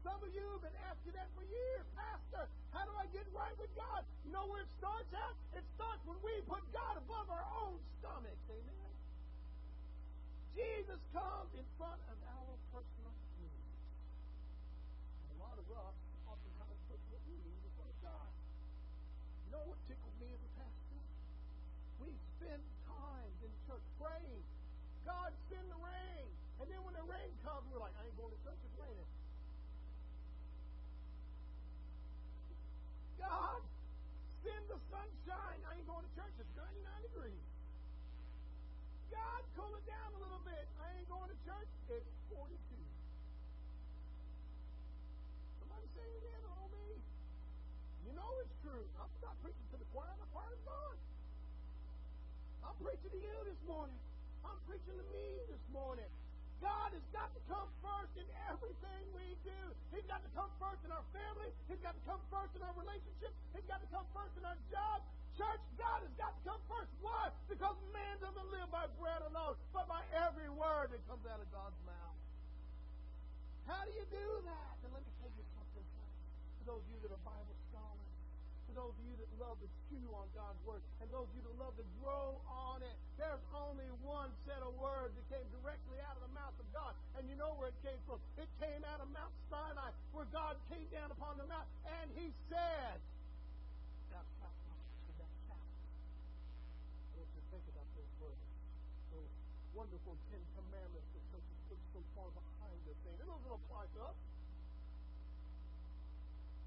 Some 0.00 0.16
of 0.16 0.30
you 0.32 0.44
have 0.56 0.64
been 0.64 0.80
asking 0.88 1.12
that 1.12 1.28
for 1.36 1.44
years. 1.44 1.84
Pastor, 1.92 2.48
how 2.72 2.88
do 2.88 2.92
I 2.96 3.04
get 3.12 3.28
right 3.36 3.52
with 3.60 3.68
God? 3.76 4.00
You 4.24 4.32
know 4.32 4.48
where 4.48 4.64
it 4.64 4.72
starts 4.80 5.12
at? 5.12 5.34
It 5.60 5.64
starts 5.76 6.00
when 6.08 6.16
we 6.24 6.32
put 6.48 6.64
God 6.72 6.96
above 6.96 7.28
our 7.28 7.44
own 7.60 7.76
stomachs. 8.00 8.46
Amen. 8.48 8.92
Jesus 10.56 11.00
comes 11.12 11.52
in 11.52 11.66
front 11.76 12.00
of 12.08 12.16
our 12.32 12.52
personal 12.72 13.12
needs. 13.44 13.76
A 15.30 15.36
lot 15.36 15.56
of 15.60 15.66
us 15.68 15.96
oftentimes 16.24 16.80
put 16.88 17.00
what 17.12 17.22
we 17.28 17.36
need 17.44 17.60
in 17.60 17.72
front 17.76 17.92
of 17.92 17.98
God. 18.00 18.30
You 19.44 19.48
know 19.52 19.64
what 19.68 19.78
tickles 19.84 20.09
church. 36.14 36.34
It's 36.38 36.54
99 36.58 37.06
degrees. 37.06 37.44
God, 39.10 39.42
cool 39.58 39.74
it 39.74 39.86
down 39.86 40.10
a 40.14 40.20
little 40.22 40.42
bit. 40.46 40.64
I 40.78 40.86
ain't 40.98 41.10
going 41.10 41.28
to 41.30 41.38
church. 41.46 41.70
It's 41.90 42.10
42. 42.30 42.54
Somebody 45.60 45.86
say 45.94 46.06
amen 46.06 46.42
on 46.46 46.66
me. 46.70 46.88
You 48.06 48.12
know 48.14 48.30
it's 48.42 48.56
true. 48.62 48.86
I'm 48.98 49.10
not 49.22 49.36
preaching 49.42 49.66
to 49.74 49.78
the 49.78 49.88
choir. 49.94 50.14
The 50.18 50.30
choir's 50.30 50.62
gone. 50.66 50.98
I'm 52.66 52.76
preaching 52.78 53.10
to 53.10 53.20
you 53.20 53.36
this 53.46 53.62
morning. 53.66 53.98
I'm 54.46 54.58
preaching 54.66 54.94
to 54.94 55.06
me 55.10 55.26
this 55.50 55.64
morning. 55.74 56.10
God 56.60 56.92
has 56.92 57.06
got 57.10 57.32
to 57.32 57.40
come 57.48 57.68
first 57.80 58.12
in 58.20 58.28
everything 58.52 59.02
we 59.16 59.32
do. 59.42 59.60
He's 59.96 60.04
got 60.04 60.20
to 60.20 60.30
come 60.36 60.52
first 60.60 60.84
in 60.84 60.92
our 60.92 61.06
family. 61.10 61.48
He's 61.72 61.80
got 61.80 61.96
to 61.96 62.04
come 62.04 62.20
first 62.28 62.52
in 62.52 62.60
our 62.60 62.76
relationships. 62.76 63.36
He's 63.56 63.64
got 63.64 63.80
to 63.80 63.88
come 63.88 64.04
first 64.12 64.36
in 64.36 64.44
our 64.44 64.60
job. 64.68 65.00
Church, 65.40 65.64
God 65.80 66.04
has 66.04 66.14
got 66.20 66.36
to 66.36 66.42
come 66.44 66.60
first. 66.68 66.92
Why? 67.00 67.32
Because 67.48 67.76
man 67.96 68.20
doesn't 68.20 68.48
live 68.52 68.68
by 68.68 68.84
bread 69.00 69.24
alone, 69.24 69.56
but 69.72 69.88
by 69.88 70.04
every 70.28 70.52
word 70.52 70.92
that 70.92 71.00
comes 71.08 71.24
out 71.24 71.40
of 71.40 71.48
God's 71.48 71.80
mouth. 71.88 72.20
How 73.64 73.80
do 73.88 73.92
you 73.96 74.04
do 74.12 74.26
that? 74.44 74.74
And 74.84 74.92
let 74.92 75.00
me 75.00 75.12
tell 75.22 75.32
you 75.32 75.46
something, 75.56 75.86
for 76.60 76.76
those 76.76 76.82
of 76.84 76.90
you 76.92 77.00
that 77.06 77.14
are 77.16 77.24
Bible 77.24 77.56
scholars, 77.72 78.12
for 78.68 78.74
those 78.76 78.92
of 78.92 79.04
you 79.06 79.16
that 79.16 79.30
love 79.40 79.56
to 79.64 79.68
chew 79.88 80.06
on 80.12 80.26
God's 80.36 80.60
Word, 80.68 80.84
and 81.00 81.08
those 81.08 81.24
of 81.24 81.34
you 81.38 81.42
that 81.48 81.56
love 81.56 81.74
to 81.80 81.86
grow 82.04 82.36
on 82.50 82.84
it, 82.84 82.96
there's 83.16 83.40
only 83.56 83.88
one 84.04 84.28
set 84.44 84.60
of 84.60 84.76
words 84.76 85.16
that 85.16 85.26
came 85.32 85.46
directly 85.62 86.02
out 86.04 86.20
of 86.20 86.22
the 86.28 86.34
mouth 86.36 86.54
of 86.58 86.68
God. 86.74 86.92
And 87.16 87.24
you 87.30 87.38
know 87.40 87.56
where 87.56 87.72
it 87.72 87.78
came 87.80 87.98
from. 88.04 88.20
It 88.36 88.50
came 88.58 88.82
out 88.90 89.00
of 89.00 89.08
Mount 89.14 89.32
Sinai, 89.48 89.90
where 90.12 90.28
God 90.34 90.60
came 90.68 90.86
down 90.90 91.14
upon 91.14 91.38
the 91.38 91.46
mount, 91.46 91.66
and 91.86 92.10
He 92.18 92.34
said, 92.50 92.98
Now, 94.10 94.22
stop 94.38 94.50
to 94.50 95.12
that 95.22 95.30
chapter. 95.46 95.78
I 97.06 97.22
want 97.22 97.30
you 97.30 97.38
to 97.38 97.48
think 97.54 97.66
about 97.70 97.88
those 97.94 98.12
words. 98.18 98.42
Those 99.14 99.30
wonderful 99.74 100.14
Ten 100.30 100.42
Commandments 100.58 101.08
that 101.14 101.22
churches 101.30 101.58
put 101.70 101.78
so 101.94 102.00
far 102.14 102.28
behind 102.34 102.80
us, 102.90 102.96
saying, 103.06 103.18
it 103.18 103.26
doesn't 103.26 103.54
apply 103.54 103.86
to 103.96 104.00
us. 104.10 104.18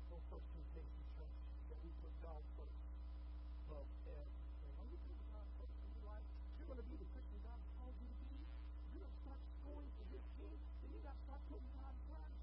Well, 0.10 0.22
first 0.32 0.48
temptation, 0.54 1.04
church, 1.18 1.38
that 1.70 1.80
we 1.84 1.90
put 2.00 2.14
God 2.24 2.42
first 2.56 2.78
above 3.68 3.88
everything. 4.08 4.74
Are 4.80 4.88
you 4.88 5.00
putting 5.04 5.28
God 5.34 5.48
first 5.60 5.76
in 5.84 5.90
your 5.94 6.06
life? 6.08 6.28
You're 6.60 6.70
going 6.70 6.82
to 6.82 6.88
be 6.88 6.96
the 7.02 7.10
Christian 7.12 7.40
God 7.44 7.60
calls 7.76 7.96
you 8.00 8.08
to 8.08 8.26
be. 8.30 8.40
You're 8.94 9.04
going 9.04 9.16
to 9.16 9.22
start 9.26 9.40
scoring 9.62 9.92
for 10.00 10.06
your 10.08 10.24
king. 10.40 10.58
Then 10.84 10.90
you 10.96 11.02
got 11.04 11.16
to 11.18 11.24
start 11.28 11.42
putting 11.52 11.72
God 11.76 11.96
first 12.08 12.38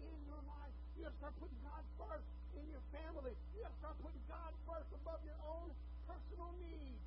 in 0.00 0.16
your 0.24 0.42
life. 0.48 0.74
You 0.96 1.00
got 1.04 1.12
to 1.12 1.20
start 1.20 1.34
putting 1.36 1.60
God 1.60 1.84
first 2.00 2.28
in 2.56 2.64
your 2.72 2.84
family. 2.94 3.34
You 3.52 3.58
got 3.60 3.74
to 3.74 3.80
start 3.84 3.96
putting 4.00 4.24
God 4.30 4.52
first 4.64 4.88
above 4.96 5.20
your 5.28 5.40
own 5.44 5.68
personal 6.06 6.54
needs. 6.62 7.04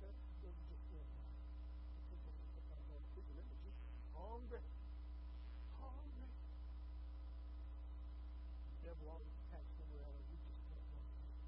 Okay? 0.00 0.12
Those 0.42 0.52
are 0.52 0.68
just 0.68 0.84
one. 0.90 1.06
Hungry. 4.20 4.62
Hungry. 5.80 6.30
The 8.68 8.78
devil 8.84 9.04
always 9.10 9.32
attacks 9.48 9.70
somewhere 9.80 10.04
else. 10.06 10.22
You 10.28 10.36
just 10.44 10.60
can't 10.68 10.86
run 10.92 11.06
from 11.08 11.24
it. 11.24 11.40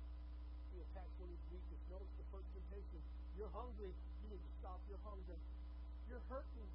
He 0.72 0.80
attacks 0.82 1.12
when 1.20 1.28
he's 1.30 1.44
weakest. 1.52 1.84
Notice 1.92 2.12
the 2.16 2.26
first 2.32 2.48
temptation. 2.56 3.00
You're 3.36 3.52
hungry. 3.52 3.92
You 3.92 4.26
need 4.32 4.40
to 4.40 4.52
stop 4.60 4.80
your 4.88 5.00
hunger. 5.04 5.36
You're 6.12 6.28
hurting. 6.28 6.68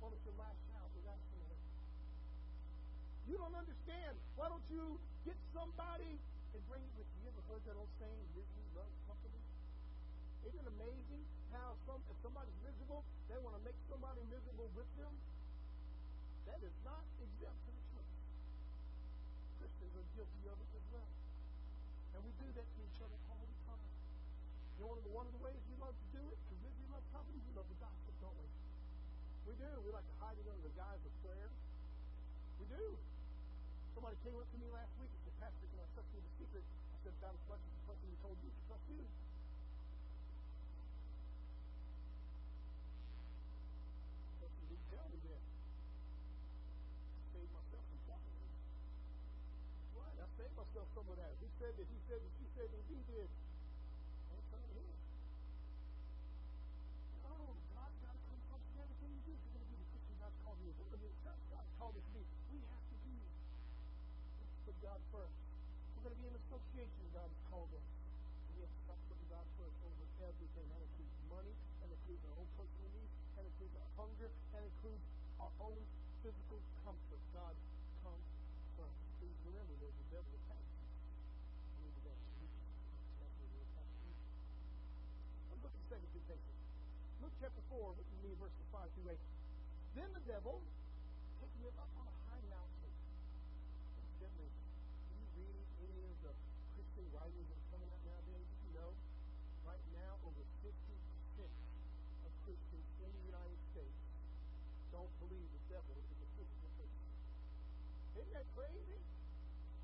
Why 0.00 0.08
don't 0.08 0.24
you 0.24 0.32
lash 0.40 0.64
out 0.80 0.88
without 0.96 1.20
feeling? 1.28 1.60
You 3.28 3.36
don't 3.36 3.52
understand. 3.52 4.16
Why 4.32 4.48
don't 4.48 4.64
you 4.72 4.96
get 5.28 5.36
somebody 5.52 6.16
and 6.16 6.60
bring 6.72 6.80
it 6.80 6.94
with 6.96 7.04
you? 7.04 7.20
You 7.20 7.36
ever 7.36 7.44
heard 7.52 7.60
that 7.68 7.76
old 7.76 7.92
saying, 8.00 8.24
misery 8.32 8.64
loves 8.72 8.96
company? 9.04 9.36
Isn't 10.48 10.56
it 10.56 10.68
amazing 10.72 11.20
how 11.52 11.76
some 11.84 12.00
if 12.08 12.16
somebody's 12.24 12.56
miserable, 12.64 13.04
they 13.28 13.36
want 13.44 13.60
to 13.60 13.62
make 13.68 13.76
somebody 13.92 14.24
miserable 14.32 14.72
with 14.72 14.88
them? 14.96 15.12
That 16.48 16.64
is 16.64 16.72
not 16.80 17.04
exempt 17.20 17.60
from 17.68 17.76
the 17.76 17.84
truth. 17.92 18.08
Christians 19.60 19.92
are 20.00 20.08
guilty 20.16 20.42
of 20.48 20.56
it 20.56 20.70
as 20.80 20.86
well. 20.96 21.12
And 22.16 22.24
we 22.24 22.32
do 22.40 22.48
that 22.56 22.64
to 22.64 22.78
each 22.88 23.00
other 23.04 23.20
all 23.36 23.44
the 23.44 23.58
time. 23.68 23.84
You 24.80 24.88
know, 24.88 24.96
one 24.96 24.96
of 24.96 25.04
the, 25.04 25.12
one 25.12 25.26
of 25.28 25.32
the 25.36 25.42
ways 25.44 25.60
we 25.68 25.76
love 25.76 25.92
to 25.92 26.08
do 26.16 26.24
it, 26.24 26.40
because 26.48 26.72
we 26.72 26.88
love 26.88 27.04
company, 27.12 27.36
we 27.36 27.52
love 27.52 27.68
we? 27.68 27.76
We 27.76 27.91
do. 29.62 29.70
We 29.86 29.94
like 29.94 30.04
to 30.04 30.16
hide 30.18 30.34
it 30.34 30.46
under 30.50 30.66
the 30.66 30.74
guise 30.74 31.02
of 31.06 31.14
prayer. 31.22 31.48
We 32.58 32.66
do. 32.66 32.84
Somebody 33.94 34.18
came 34.26 34.34
up 34.34 34.50
to 34.50 34.58
me 34.58 34.66
last 34.74 34.90
week 34.98 35.10
and 35.14 35.20
said, 35.22 35.36
Pastor, 35.38 35.66
can 35.70 35.78
I 35.78 35.86
trust 35.94 36.08
you 36.10 36.18
with 36.18 36.26
a 36.26 36.34
secret? 36.42 36.64
I 36.66 36.98
said, 37.06 37.14
that 37.22 37.30
was 37.30 37.42
something, 37.46 37.74
something 37.86 38.08
you 38.10 38.18
told 38.18 38.36
me 38.42 38.50
to 38.50 38.62
trust 38.66 38.86
you. 38.90 39.02
myself 50.72 50.88
some 50.96 51.04
of 51.12 51.16
that. 51.20 51.32
He 51.36 51.48
said 51.60 51.76
that, 51.76 51.84
he 51.84 51.98
said 52.08 52.16
that, 52.16 52.32
she 52.40 52.46
said 52.56 52.68
that, 52.72 52.82
he 52.88 52.96
did. 53.12 53.28
God 64.92 65.00
first. 65.08 65.40
We're 65.96 66.04
going 66.04 66.12
to 66.12 66.20
be 66.20 66.28
in 66.28 66.36
association 66.36 67.00
God 67.16 67.24
has 67.24 67.40
called 67.48 67.72
us. 67.72 67.86
We 68.52 68.60
have 68.60 68.68
to 68.68 68.80
stop 68.84 69.00
putting 69.08 69.24
God 69.32 69.46
first 69.56 69.72
over 69.88 70.04
everything. 70.20 70.68
That 70.68 70.84
includes 70.84 71.16
money, 71.32 71.54
that 71.80 71.88
includes 71.88 72.22
our 72.28 72.36
own 72.36 72.50
personal 72.60 72.92
needs, 72.92 73.12
that 73.40 73.44
includes 73.48 73.72
our 73.80 73.88
hunger, 73.96 74.28
that 74.28 74.62
includes 74.68 75.04
our 75.40 75.52
own 75.64 75.80
physical 76.20 76.60
comfort. 76.84 77.20
God 77.32 77.56
comes 78.04 78.26
first. 78.76 79.00
Please 79.16 79.38
remember 79.48 79.72
there's 79.80 79.96
a 79.96 80.08
devil 80.12 80.36
you. 83.48 83.60
Attack 83.64 83.88
is. 83.96 84.18
Let's 85.48 85.62
look 85.64 85.72
at 85.72 85.80
the 85.80 85.88
second 85.88 86.10
temptation. 86.12 86.52
Luke 87.24 87.36
chapter 87.40 87.62
4, 87.72 87.96
look 87.96 88.08
at 88.12 88.20
me, 88.20 88.36
verses 88.36 88.66
5 88.76 88.92
through 88.92 89.08
8. 89.08 89.16
Then 89.96 90.08
the 90.12 90.24
devil 90.28 90.60
took 91.40 91.52
me 91.56 91.72
up 91.80 91.88
on 91.96 92.06
a 92.08 92.16
high 92.28 92.44
mountain. 92.52 92.92
Incidentally, 94.04 94.52
do 94.52 95.40
you 95.40 95.48
read 95.52 95.64
any 95.84 96.02
of 96.08 96.16
the 96.24 96.32
Christian 96.74 97.06
writings 97.22 97.46
that 97.46 97.54
are 97.54 97.70
coming 97.70 97.90
out 97.94 98.02
nowadays? 98.02 98.50
You 98.66 98.72
know? 98.82 98.90
Right 99.62 99.86
now, 99.94 100.18
over 100.26 100.42
50% 100.66 100.66
of 100.66 102.30
Christians 102.42 102.86
in 102.98 103.10
the 103.14 103.22
United 103.30 103.60
States 103.70 103.98
don't 104.90 105.12
believe 105.22 105.46
the 105.54 105.62
devil 105.70 105.94
is 106.02 106.18
a 106.18 106.28
physical 106.34 106.70
person. 106.82 107.06
Isn't 108.18 108.34
that 108.34 108.48
crazy? 108.58 108.98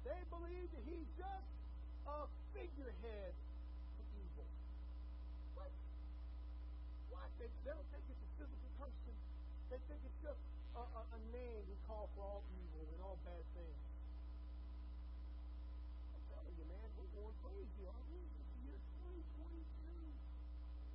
They 0.03 0.19
believe 0.35 0.67
that 0.67 0.83
he's 0.83 1.07
just 1.15 1.47
a 2.11 2.27
figurehead 2.59 3.31
to 3.31 4.03
evil. 4.19 4.49
What? 5.55 5.71
What? 7.15 7.31
They, 7.39 7.47
they 7.63 7.71
don't 7.71 7.87
think 7.95 8.03
it's 8.11 8.19
a 8.19 8.31
physical 8.35 8.71
person. 8.83 9.15
They 9.71 9.79
think 9.87 10.03
it's 10.03 10.21
just 10.27 10.43
a, 10.75 10.83
a, 10.83 11.03
a 11.07 11.21
name 11.31 11.63
we 11.71 11.79
call 11.87 12.11
for 12.19 12.27
all 12.27 12.43
evil 12.51 12.83
and 12.83 12.99
all 12.99 13.15
bad 13.23 13.47
things. 13.55 13.79
I'm 16.19 16.25
telling 16.35 16.59
we? 17.19 18.19
It's 18.39 18.53
the 18.55 18.63
year 18.69 18.79
2022. 19.03 19.59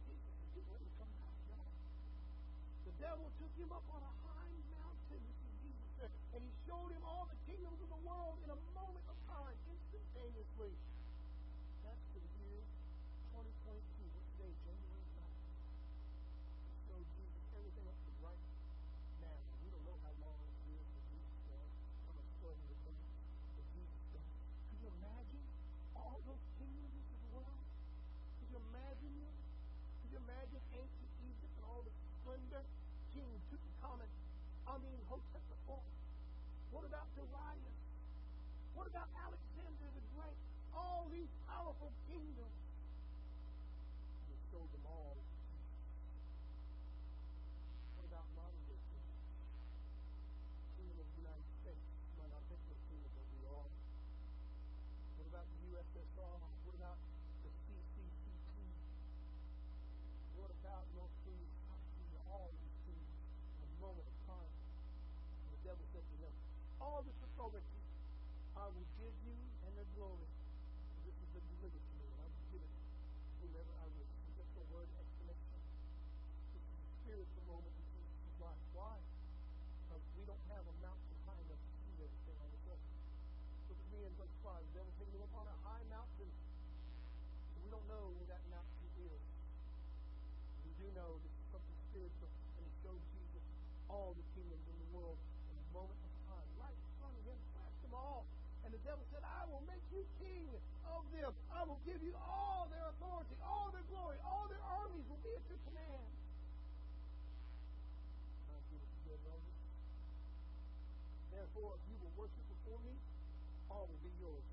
Jesus 0.08 0.36
is 0.40 0.50
getting 0.56 0.94
come. 0.96 1.12
The 2.88 2.96
devil 3.02 3.28
took 3.40 3.54
him 3.60 3.72
up 3.74 3.84
on 3.92 4.02
a 4.04 4.14
high 4.24 4.56
mountain, 4.72 5.24
Jesus 5.60 5.90
said, 6.00 6.12
and 6.36 6.42
he 6.44 6.52
showed 6.64 6.92
him 6.96 7.04
all 7.04 7.28
the 7.94 8.02
world 8.10 8.42
in 8.42 8.50
a 8.50 8.60
moment 8.74 9.06
of 9.06 9.18
time, 9.30 9.54
instantaneously. 9.70 10.74
That's 11.86 12.06
the 12.18 12.26
year 12.42 12.66
2022. 13.32 13.80
What's 14.18 14.34
today? 14.34 14.50
January 14.66 15.06
9th. 15.14 15.40
He 16.68 16.80
showed 16.90 17.08
Jesus 17.14 17.44
everything 17.54 17.86
up 17.86 17.96
to 17.96 18.12
right 18.26 18.44
now. 19.22 19.38
We 19.62 19.70
don't 19.72 19.86
know 19.86 20.00
how 20.02 20.14
long 20.26 20.42
it 20.42 20.74
is 20.74 20.84
for 20.90 21.04
Jesus 21.14 21.38
does, 21.48 21.70
how 22.10 22.14
much 22.18 22.32
further 22.42 22.66
it 22.66 22.82
is 22.82 23.00
for 23.54 23.64
Jesus 23.78 24.02
does. 24.12 24.28
Could 24.74 24.80
you 24.84 24.90
imagine 25.00 25.46
all 25.94 26.18
those 26.26 26.44
kingdoms 26.58 26.98
of 26.98 27.20
the 27.24 27.30
world? 27.40 27.62
Could 28.42 28.50
you 28.52 28.60
imagine 28.74 29.14
them? 29.22 29.38
Could 30.02 30.12
you 30.12 30.13
imagine 30.24 30.64
ancient 30.72 31.12
Egypt 31.28 31.54
and 31.60 31.66
all 31.68 31.82
the 31.84 31.94
splendor? 32.24 32.64
King 33.12 33.30
Tutankhamun, 33.52 34.10
I 34.68 34.76
mean 34.80 35.00
Hotep 35.12 35.44
Fourth. 35.68 35.92
What 36.72 36.88
about 36.88 37.08
Darius? 37.14 37.78
What 38.74 38.88
about 38.88 39.06
Alexander 39.14 39.88
the 39.94 40.04
Great? 40.18 40.40
All 40.74 41.06
these 41.12 41.30
powerful 41.46 41.92
kingdoms. 42.10 42.58
He 44.26 44.36
showed 44.50 44.66
them 44.74 44.86
all. 44.90 45.14
What 48.00 48.06
about 48.10 48.26
modern 48.34 48.64
day 48.66 48.80
kingdoms? 48.90 49.28
Kingdom 50.80 51.06
of 51.06 51.08
the 51.14 51.20
United 51.22 51.48
States. 51.62 51.86
You 51.86 52.16
might 52.18 52.34
not 52.34 52.44
think 52.50 52.64
of 52.66 52.80
kingdom, 52.90 53.12
but 53.14 53.26
we 53.30 53.42
are. 53.46 53.70
What 55.22 55.28
about 55.30 55.46
the 55.46 55.58
USSR? 55.70 56.34
What 56.66 56.76
about 56.82 56.98
the 57.46 57.52
CCCP? 57.54 58.54
What 60.42 60.50
about 60.50 60.84
North 60.98 61.14
Korea, 61.22 61.50
South 61.62 61.86
Korea, 61.94 62.22
all 62.26 62.50
these 62.58 62.78
things 62.90 63.06
in 63.62 63.70
a 63.70 63.78
moment 63.78 64.10
of 64.10 64.18
time? 64.26 64.52
And 65.46 65.50
the 65.54 65.62
devil 65.62 65.86
said 65.94 66.04
to 66.04 66.16
him, 66.26 66.34
All 66.82 67.06
this 67.06 67.16
authority 67.22 67.80
I 68.54 68.70
will 68.70 68.90
give 69.02 69.16
you 69.26 69.38
and 69.66 69.74
the 69.76 69.88
glory. 69.98 70.30
This 71.04 71.16
is 71.16 71.30
the 71.34 71.42
delivered 71.58 71.84
to 71.84 71.94
me, 72.00 72.06
and 72.06 72.20
I 72.22 72.28
will 72.28 72.48
give 72.54 72.64
it 72.64 72.70
to 72.70 73.44
whomever 73.44 73.74
I 73.82 73.88
wish. 73.98 74.12
And 74.14 74.34
just 74.38 74.54
a 74.56 74.66
word 74.70 74.88
explanation. 74.94 75.60
This 76.54 76.64
is 76.64 76.80
a 76.80 76.92
spiritual 77.02 77.44
moment 77.50 77.74
in 77.74 77.86
Jesus' 77.98 78.38
life. 78.40 78.64
Why? 78.78 78.96
Because 79.84 80.06
we 80.16 80.24
don't 80.24 80.46
have 80.54 80.64
a 80.64 80.76
mountain 80.86 81.18
high 81.26 81.42
enough 81.44 81.60
to 81.60 81.74
see 81.82 81.98
everything 82.04 82.38
on 82.40 82.50
the 82.54 82.62
earth. 82.72 82.86
Look 84.14 84.30
at 84.30 84.30
me 84.30 84.46
in 84.46 84.46
verse 84.46 84.46
5. 84.46 84.62
The 84.62 84.74
devil 84.78 85.26
up 85.26 85.34
on 85.34 85.48
a 85.50 85.58
high 85.66 85.86
mountain. 85.90 86.30
We 87.66 87.70
don't 87.74 87.88
know 87.90 88.14
where 88.14 88.30
that 88.30 88.44
mountain 88.54 88.86
is. 89.10 89.24
We 90.70 90.72
do 90.78 90.86
know 90.94 91.18
this 91.26 91.34
is 91.34 91.46
something 91.50 91.78
spiritual, 91.90 92.30
and 92.30 92.62
he 92.62 92.74
showed 92.86 93.02
Jesus 93.10 93.42
all 93.90 94.14
the 94.14 94.26
kingdoms 94.38 94.66
in 94.70 94.78
the 94.78 94.90
world 94.94 95.18
in 95.50 95.56
a 95.58 95.66
moment 95.74 95.98
of 95.98 96.14
time. 96.30 96.46
Right 96.62 96.78
in 96.78 96.92
front 97.02 97.16
of 97.18 97.24
him, 97.26 97.40
flashed 97.58 97.82
them 97.82 97.96
all. 97.98 98.22
And 98.62 98.70
the 98.70 98.82
devil 98.86 99.02
said, 99.10 99.26
I 99.26 99.50
will 99.50 99.66
make 99.66 99.82
you 99.90 100.06
king 100.22 100.46
of 100.86 101.02
them. 101.10 101.34
I 101.50 101.66
will 101.66 101.82
give 101.82 101.98
you 102.06 102.14
all 102.22 102.70
their 102.70 102.86
authority, 102.94 103.34
all 103.42 103.74
their 103.74 103.86
glory, 103.90 104.22
all 104.22 104.46
their 104.46 104.62
armies 104.62 105.10
will 105.10 105.24
be 105.26 105.34
at 105.34 105.42
your 105.50 105.58
command. 105.66 106.06
It 108.46 108.62
you. 108.70 109.54
Therefore, 111.34 111.82
if 111.82 111.84
you 111.90 111.98
will 111.98 112.14
worship 112.14 112.46
before 112.46 112.78
me, 112.86 112.94
all 113.74 113.90
will 113.90 114.04
be 114.06 114.14
yours. 114.22 114.46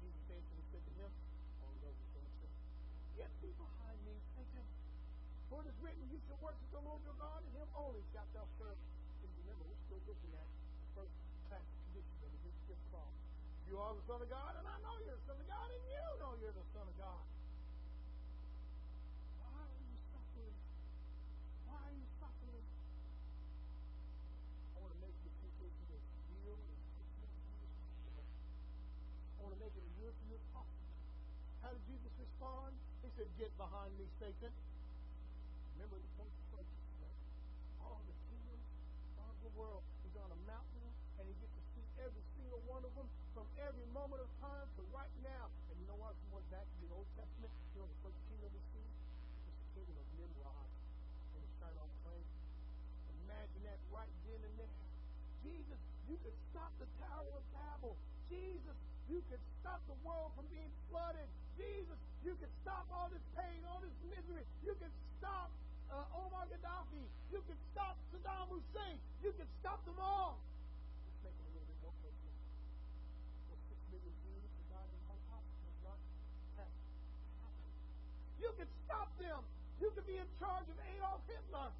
Jesus 0.00 0.24
answered 0.32 0.56
and 0.56 0.66
said 0.72 0.82
to 0.88 0.92
him, 0.96 1.12
all 1.60 1.76
those 1.84 1.98
who 2.00 2.08
said, 2.16 2.52
Get 3.20 3.30
thee 3.44 3.52
behind 3.52 3.98
me, 4.08 4.16
Satan. 4.32 4.64
For 5.52 5.60
it 5.60 5.68
is 5.68 5.78
written, 5.84 6.02
You 6.08 6.18
shall 6.24 6.40
worship 6.40 6.68
the 6.72 6.80
Lord 6.80 7.04
your 7.04 7.18
God, 7.20 7.44
and 7.44 7.52
him 7.52 7.68
only 7.76 8.00
shalt 8.16 8.30
thou 8.32 8.48
serve. 8.56 8.78
And 9.20 9.30
remember, 9.44 9.68
we're 9.68 9.82
still 9.90 10.02
looking 10.08 10.32
at 10.32 10.48
the 10.48 10.88
first 10.96 11.14
class 11.52 11.66
condition 11.90 12.16
of 12.24 12.32
the 12.40 12.52
fifth 12.64 12.84
clause. 12.88 13.18
You 13.68 13.76
are 13.76 13.92
the 13.92 14.04
Son 14.08 14.18
of 14.22 14.30
God, 14.30 14.52
and 14.56 14.66
I 14.66 14.76
know 14.80 14.94
you're 15.04 15.18
the 15.20 15.26
Son 15.28 15.36
of 15.36 15.46
God, 15.50 15.68
and 15.68 15.82
you 15.84 16.06
know 16.22 16.32
you're 16.40 16.56
the 16.56 16.68
Son 16.72 16.86
of 16.86 16.96
God. 16.96 17.22
Why 19.42 19.62
are 19.62 19.82
you 19.84 19.98
suffering? 20.10 20.56
Why 21.66 21.78
are 21.82 21.94
you 21.98 22.06
suffering? 22.18 22.66
I 24.74 24.76
want 24.80 24.92
to 24.94 25.00
make 25.02 25.18
the 25.22 25.30
temptation 25.34 25.86
as 25.98 26.02
real 26.40 26.58
and 26.62 26.78
personal 26.94 27.26
to 27.26 27.42
you 27.46 27.58
as 27.58 27.74
possible. 27.78 28.26
I 29.34 29.38
want 29.42 29.54
to 29.54 29.60
make 29.66 29.74
it 29.74 29.82
as 29.82 29.94
real 29.98 30.14
to 30.14 30.24
you 30.30 30.34
as 30.38 30.46
possible. 30.54 30.94
How 31.62 31.70
did 31.74 31.82
Jesus 31.90 32.12
respond? 32.22 32.74
He 33.02 33.10
said, 33.18 33.28
Get 33.34 33.50
behind. 34.20 34.52
Remember 35.80 35.96
the 35.96 36.12
of. 36.20 36.68
All 37.80 38.04
the 38.04 38.16
kingdoms 38.28 38.68
of 39.16 39.32
the 39.40 39.52
world. 39.56 39.80
He's 40.04 40.12
on 40.20 40.28
a 40.28 40.40
mountain 40.44 40.88
and 41.16 41.24
he 41.24 41.32
gets 41.40 41.56
to 41.56 41.64
see 41.72 41.84
every 42.04 42.20
single 42.36 42.60
one 42.68 42.84
of 42.84 42.92
them 43.00 43.08
from 43.32 43.48
every 43.64 43.88
moment 43.96 44.20
of 44.20 44.28
time 44.44 44.68
to 44.76 44.84
right 44.92 45.14
now. 45.24 45.48
And 45.72 45.80
you 45.80 45.88
know 45.88 45.96
what? 45.96 46.12
If 46.12 46.20
you 46.28 46.36
went 46.36 46.48
back 46.52 46.68
to 46.68 46.76
the 46.84 46.92
Old 46.92 47.08
Testament, 47.16 47.48
you 47.72 47.80
know 47.80 47.88
the 47.88 48.00
first 48.04 48.20
kingdom 48.28 48.52
we 48.52 48.60
see? 48.76 48.84
It's 48.84 49.56
the 49.56 49.68
kingdom 49.72 49.96
of 49.96 50.06
Nimrod 50.20 50.68
and 50.68 51.40
the 51.40 51.50
Shinar 51.56 51.88
plain. 52.04 52.26
Imagine 53.24 53.62
that 53.72 53.80
right 53.88 54.12
then 54.28 54.40
and 54.44 54.54
there. 54.60 54.76
Jesus, 55.40 55.80
you 56.12 56.20
could 56.20 56.36
stop 56.52 56.76
the 56.76 56.88
Tower 57.00 57.40
of 57.40 57.44
Babel. 57.56 57.96
Jesus, 58.28 58.76
you 59.08 59.24
could 59.32 59.40
stop 59.64 59.80
the 59.88 59.96
world 60.04 60.36
from 60.36 60.44
being 60.52 60.68
flooded. 60.92 61.24
Jesus, 61.56 61.96
you 62.24 62.36
can 62.36 62.50
stop 62.62 62.84
all 62.92 63.08
this 63.08 63.24
pain, 63.32 63.64
all 63.68 63.80
this 63.80 63.96
misery. 64.04 64.44
You 64.64 64.76
can 64.76 64.92
stop 65.18 65.48
uh, 65.88 66.18
Omar 66.20 66.44
Gaddafi. 66.52 67.04
You 67.32 67.40
can 67.48 67.56
stop 67.72 67.96
Saddam 68.12 68.52
Hussein. 68.52 68.96
You 69.24 69.32
can 69.36 69.48
stop 69.60 69.80
them 69.84 69.96
all. 70.00 70.38
You 78.40 78.52
can 78.56 78.68
stop 78.88 79.08
them. 79.20 79.40
You 79.80 79.92
can 79.92 80.04
be 80.08 80.16
in 80.16 80.28
charge 80.40 80.64
of 80.64 80.76
Adolf 80.80 81.20
Hitler. 81.28 81.70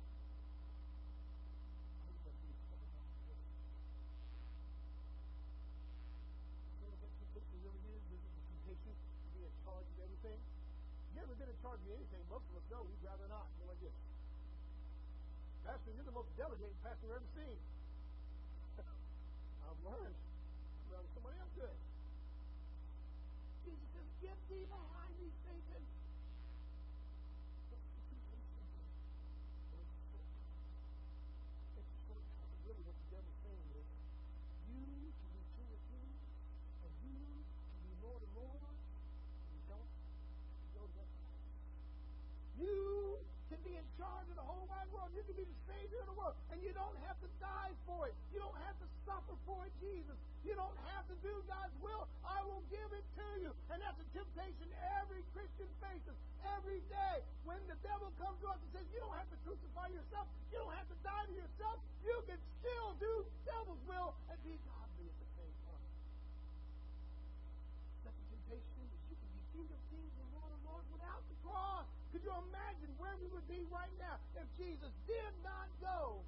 charge 11.71 11.87
me 11.87 11.95
anything. 11.95 12.25
Most 12.27 12.43
of 12.51 12.59
us 12.59 12.67
know 12.67 12.83
he'd 12.83 13.07
rather 13.07 13.31
not. 13.31 13.47
You 13.55 13.63
No, 13.63 13.71
I 13.71 13.79
did. 13.79 13.95
Pastor, 15.63 15.91
you're 15.95 16.09
the 16.11 16.19
most 16.19 16.27
delegated 16.35 16.75
pastor 16.83 17.07
I've 17.15 17.23
ever 17.23 17.31
seen. 17.39 17.59
I've 19.71 19.83
learned. 19.87 20.19
I'd 20.19 20.91
rather 20.91 21.11
somebody 21.15 21.39
else 21.39 21.55
do 21.55 21.63
it. 21.71 21.79
Jesus 23.63 23.87
says, 23.95 24.09
get 24.19 24.39
thee 24.51 24.67
behind. 24.67 25.10
For 47.91 48.07
it. 48.07 48.15
You 48.31 48.39
don't 48.39 48.55
have 48.63 48.79
to 48.79 48.87
suffer 49.03 49.35
for 49.43 49.67
it, 49.67 49.75
Jesus. 49.83 50.15
You 50.47 50.55
don't 50.55 50.79
have 50.95 51.05
to 51.11 51.17
do 51.27 51.35
God's 51.51 51.75
will. 51.83 52.07
I 52.23 52.39
will 52.47 52.63
give 52.71 52.87
it 52.95 53.03
to 53.19 53.27
you. 53.43 53.51
And 53.75 53.83
that's 53.83 53.99
a 53.99 54.07
temptation 54.15 54.71
every 55.03 55.27
Christian 55.35 55.67
faces 55.83 56.15
every 56.55 56.81
day. 56.87 57.17
When 57.43 57.59
the 57.67 57.77
devil 57.83 58.15
comes 58.23 58.39
to 58.47 58.47
us 58.49 58.63
and 58.63 58.71
says, 58.73 58.87
You 58.95 59.03
don't 59.03 59.19
have 59.19 59.29
to 59.35 59.39
crucify 59.43 59.91
yourself, 59.91 60.31
you 60.55 60.63
don't 60.63 60.73
have 60.79 60.87
to 60.87 60.99
die 61.03 61.27
to 61.27 61.35
yourself, 61.35 61.83
you 62.07 62.17
can 62.31 62.39
still 62.63 62.95
do 63.03 63.13
devil's 63.43 63.83
will 63.85 64.15
and 64.31 64.39
be 64.47 64.55
godly 64.65 65.11
at 65.11 65.19
the 65.21 65.29
temptation 68.33 68.75
is 68.81 68.91
you 69.11 69.17
can 69.19 69.31
be 69.35 69.43
king 69.93 70.09
and 70.09 70.29
lord 70.33 70.51
of 70.51 70.83
without 70.95 71.23
the 71.29 71.37
cross. 71.45 71.85
Could 72.11 72.25
you 72.25 72.35
imagine 72.49 72.91
where 72.97 73.15
we 73.21 73.29
would 73.31 73.47
be 73.47 73.61
right 73.69 73.93
now 74.01 74.17
if 74.35 74.47
Jesus 74.57 74.91
did 75.07 75.35
not 75.45 75.69
go? 75.85 76.25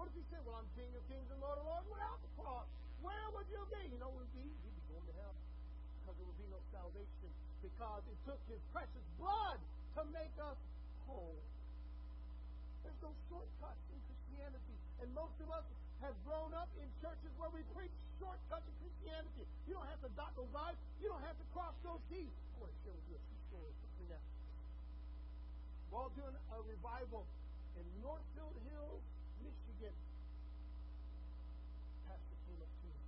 What 0.00 0.08
if 0.08 0.16
he 0.16 0.24
said, 0.32 0.40
Well, 0.48 0.56
I'm 0.56 0.64
King 0.80 0.88
of 0.96 1.04
Kings 1.12 1.28
and 1.28 1.36
Lord 1.44 1.60
of 1.60 1.68
Lords 1.68 1.84
without 1.92 2.16
the 2.24 2.32
cross? 2.40 2.64
Where 3.04 3.26
would 3.36 3.44
you 3.52 3.60
be? 3.68 3.84
You 3.92 4.00
know 4.00 4.08
where 4.08 4.24
would 4.24 4.32
be? 4.32 4.48
You'd 4.48 4.72
be 4.80 4.84
going 4.88 5.04
to 5.04 5.12
hell. 5.20 5.36
Because 5.36 6.16
there 6.16 6.24
would 6.24 6.40
be 6.40 6.48
no 6.48 6.60
salvation. 6.72 7.28
Because 7.60 8.00
it 8.08 8.16
took 8.24 8.40
his 8.48 8.64
precious 8.72 9.04
blood 9.20 9.60
to 9.60 10.08
make 10.08 10.32
us 10.40 10.56
whole. 11.04 11.36
There's 12.80 12.96
no 13.04 13.12
shortcuts 13.28 13.84
in 13.92 14.00
Christianity. 14.08 14.76
And 15.04 15.12
most 15.12 15.36
of 15.44 15.52
us 15.52 15.68
have 16.00 16.16
grown 16.24 16.56
up 16.56 16.72
in 16.80 16.88
churches 17.04 17.28
where 17.36 17.52
we 17.52 17.60
preach 17.76 17.92
shortcuts 18.16 18.64
in 18.72 18.76
Christianity. 18.80 19.44
You 19.68 19.76
don't 19.76 19.90
have 19.92 20.00
to 20.00 20.08
dot 20.16 20.32
those 20.32 20.48
I's. 20.56 20.80
You 21.04 21.12
don't 21.12 21.24
have 21.28 21.36
to 21.36 21.46
cross 21.52 21.76
those 21.84 22.00
T's. 22.08 22.24
I 22.24 22.56
want 22.56 22.72
to 22.72 22.78
share 22.88 22.96
with 22.96 23.04
you 23.12 23.20
a 23.20 23.24
true 23.28 23.42
story. 23.52 23.72
Listen 23.84 24.16
now. 24.16 24.24
While 25.92 26.08
doing 26.16 26.32
a 26.32 26.58
revival 26.64 27.28
in 27.76 27.84
Northfield 28.00 28.56
Hills, 28.64 29.04
Michigan, 29.40 29.96
pastor 32.06 32.38
came 32.46 32.60
up 32.60 32.72
to 32.80 32.86
me. 32.88 33.00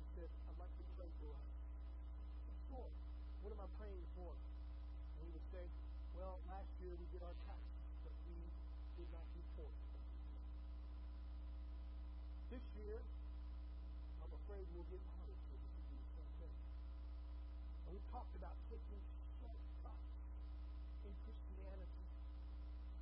He 0.00 0.06
said, 0.14 0.30
I'd 0.48 0.58
like 0.58 0.74
to 0.78 0.84
pray 0.94 1.10
for 1.18 1.30
us. 1.34 1.50
Sure. 2.70 2.90
What 3.42 3.50
am 3.54 3.60
I 3.62 3.68
praying 3.76 4.06
for? 4.14 4.32
And 4.32 5.22
he 5.26 5.30
would 5.34 5.48
say, 5.50 5.64
well, 6.14 6.38
last 6.46 6.70
year 6.82 6.94
we 6.94 7.06
did 7.10 7.22
our 7.22 7.34
taxes, 7.46 7.86
but 8.06 8.14
we 8.30 8.38
did 8.98 9.08
not 9.10 9.26
report. 9.34 9.74
This 12.50 12.64
year, 12.82 12.98
I'm 14.22 14.32
afraid 14.34 14.66
we'll 14.74 14.86
get 14.90 15.02
audited. 15.18 15.40
And 17.90 17.98
we 17.98 18.02
talked 18.14 18.34
about 18.38 18.54
taking 18.70 19.02
shortcuts 19.42 20.14
in 21.02 21.10
Christianity. 21.26 22.06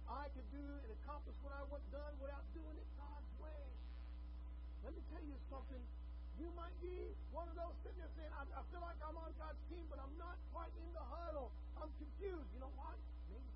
I 0.09 0.28
could 0.39 0.55
do 0.55 0.71
and 0.87 0.91
accomplish 1.03 1.35
what 1.43 1.51
I 1.51 1.67
want 1.67 1.83
done 1.91 2.15
without 2.23 2.47
doing 2.55 2.79
it 2.79 2.87
God's 2.95 3.27
way. 3.43 3.65
Let 4.87 4.95
me 4.95 5.03
tell 5.11 5.25
you 5.27 5.35
something. 5.51 5.83
You 6.39 6.47
might 6.55 6.79
be 6.79 6.95
one 7.35 7.51
of 7.51 7.59
those 7.59 7.75
sitting 7.83 7.99
there 7.99 8.15
saying, 8.15 8.31
I, 8.39 8.47
I 8.47 8.63
feel 8.71 8.79
like 8.79 8.95
I'm 9.03 9.19
on 9.19 9.35
God's 9.35 9.59
team, 9.67 9.83
but 9.91 9.99
I'm 9.99 10.15
not 10.15 10.39
quite 10.55 10.71
in 10.79 10.95
the 10.95 11.03
huddle. 11.03 11.51
I'm 11.75 11.91
confused. 11.99 12.47
You 12.55 12.63
know 12.63 12.71
what? 12.79 12.95
Maybe. 13.35 13.51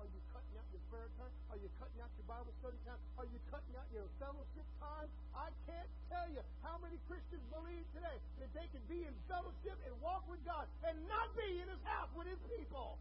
Are 0.00 0.08
you 0.08 0.20
cutting 0.32 0.54
out 0.56 0.64
your 0.72 0.80
prayer 0.88 1.10
time? 1.20 1.34
Are 1.52 1.60
you 1.60 1.68
cutting 1.76 2.00
out 2.00 2.08
your 2.16 2.28
Bible 2.32 2.54
study 2.64 2.80
time? 2.88 3.00
Are 3.20 3.28
you 3.28 3.40
cutting 3.52 3.74
out 3.76 3.88
your 3.92 4.08
fellowship 4.16 4.64
time? 4.80 5.12
I 5.36 5.52
can't 5.68 5.92
tell 6.08 6.24
you 6.32 6.40
how 6.64 6.80
many 6.80 6.96
Christians 7.04 7.44
believe 7.52 7.84
today 7.92 8.16
that 8.40 8.48
they 8.56 8.64
can 8.72 8.80
be 8.88 9.04
in 9.04 9.12
fellowship 9.28 9.76
and 9.84 9.92
walk 10.00 10.24
with 10.24 10.40
God 10.48 10.64
and 10.88 10.96
not 11.04 11.28
be 11.36 11.60
in 11.60 11.68
his 11.68 11.82
house 11.84 12.08
with 12.16 12.32
his 12.32 12.40
people. 12.48 12.96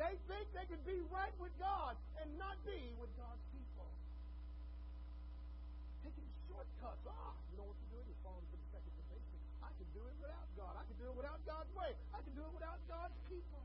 They 0.00 0.16
think 0.32 0.48
they 0.56 0.64
can 0.64 0.80
be 0.88 0.96
right 1.12 1.36
with 1.36 1.52
God 1.60 1.92
and 2.16 2.28
not 2.40 2.56
be 2.64 2.80
with 2.96 3.12
God's 3.20 3.44
people. 3.52 3.84
Taking 6.00 6.24
shortcuts. 6.48 7.04
Ah, 7.04 7.36
you 7.52 7.60
know 7.60 7.68
what 7.68 7.76
you're 7.84 8.00
doing? 8.00 8.08
You're 8.08 8.24
falling 8.24 8.48
for 8.48 8.56
the 8.56 8.68
second 8.72 8.96
temptation. 8.96 9.36
I 9.60 9.68
can 9.76 9.84
do 9.92 10.00
it 10.00 10.16
without 10.24 10.48
God. 10.56 10.72
I 10.80 10.88
can 10.88 10.96
do 10.96 11.04
it 11.04 11.16
without 11.20 11.36
God's 11.44 11.68
way. 11.76 11.92
I 12.16 12.20
can 12.24 12.32
do 12.32 12.40
it 12.48 12.52
without 12.56 12.80
God's 12.88 13.12
people. 13.28 13.60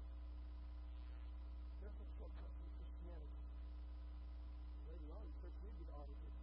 There's 1.80 1.96
no 2.04 2.08
shortcuts 2.20 2.58
in 2.60 2.72
Christianity. 2.84 3.40
Later 4.92 5.08
on, 5.16 5.24
the 5.24 5.36
church 5.40 5.56
did 5.64 5.74
get 5.80 5.90
audited. 5.96 6.36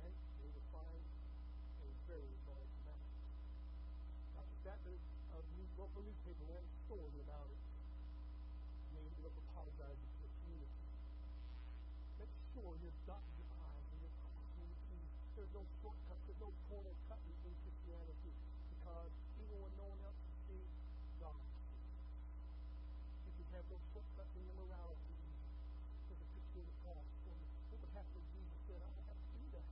And 0.00 0.12
they 0.16 0.48
were 0.48 0.66
fined 0.72 1.08
a 1.84 1.88
very 2.08 2.32
large 2.48 2.72
amount. 2.88 3.04
Not 4.32 4.48
that, 4.64 4.80
a 4.80 5.38
new, 5.60 5.68
local 5.76 6.00
newspaper 6.08 6.44
ran 6.48 6.64
a 6.64 6.72
story 6.88 7.20
about 7.20 7.52
it 7.52 7.60
and 8.94 9.02
they 9.02 9.10
ended 9.10 9.26
up 9.26 9.34
apologizing 9.50 10.06
to 10.06 10.18
the 10.22 10.30
community. 10.38 10.86
Make 12.22 12.30
sure 12.54 12.70
you're 12.78 13.00
dotting 13.10 13.34
your 13.42 13.50
I's 13.58 13.86
and 13.90 13.98
you're 14.06 14.18
crossing 14.22 14.62
your 14.62 14.78
T's. 14.86 15.10
There's 15.34 15.50
no 15.50 15.66
shortcuts, 15.82 16.22
there's 16.30 16.38
no 16.38 16.54
corner 16.70 16.94
cutting 17.10 17.34
in 17.42 17.54
Christianity 17.58 18.30
because 18.70 19.10
even 19.42 19.56
when 19.58 19.74
no 19.74 19.86
one 19.90 19.98
else 20.06 20.14
can 20.14 20.36
see, 20.46 20.62
God 21.18 21.42
sees. 21.58 21.90
You 23.26 23.32
can 23.34 23.46
have 23.58 23.66
no 23.66 23.78
shortcuts 23.90 24.32
in 24.38 24.42
your 24.46 24.58
morality. 24.62 25.18
There's 26.06 26.22
a 26.22 26.28
picture 26.38 26.62
of 26.62 26.66
the 26.70 26.76
cross. 26.86 27.10
And 27.26 27.38
what 27.74 27.82
would 27.82 27.94
happen 27.98 28.14
if 28.14 28.26
Jesus 28.30 28.58
said, 28.70 28.78
I 28.78 28.90
don't 28.94 29.08
have 29.10 29.18
to 29.18 29.30
do 29.42 29.46
that? 29.58 29.66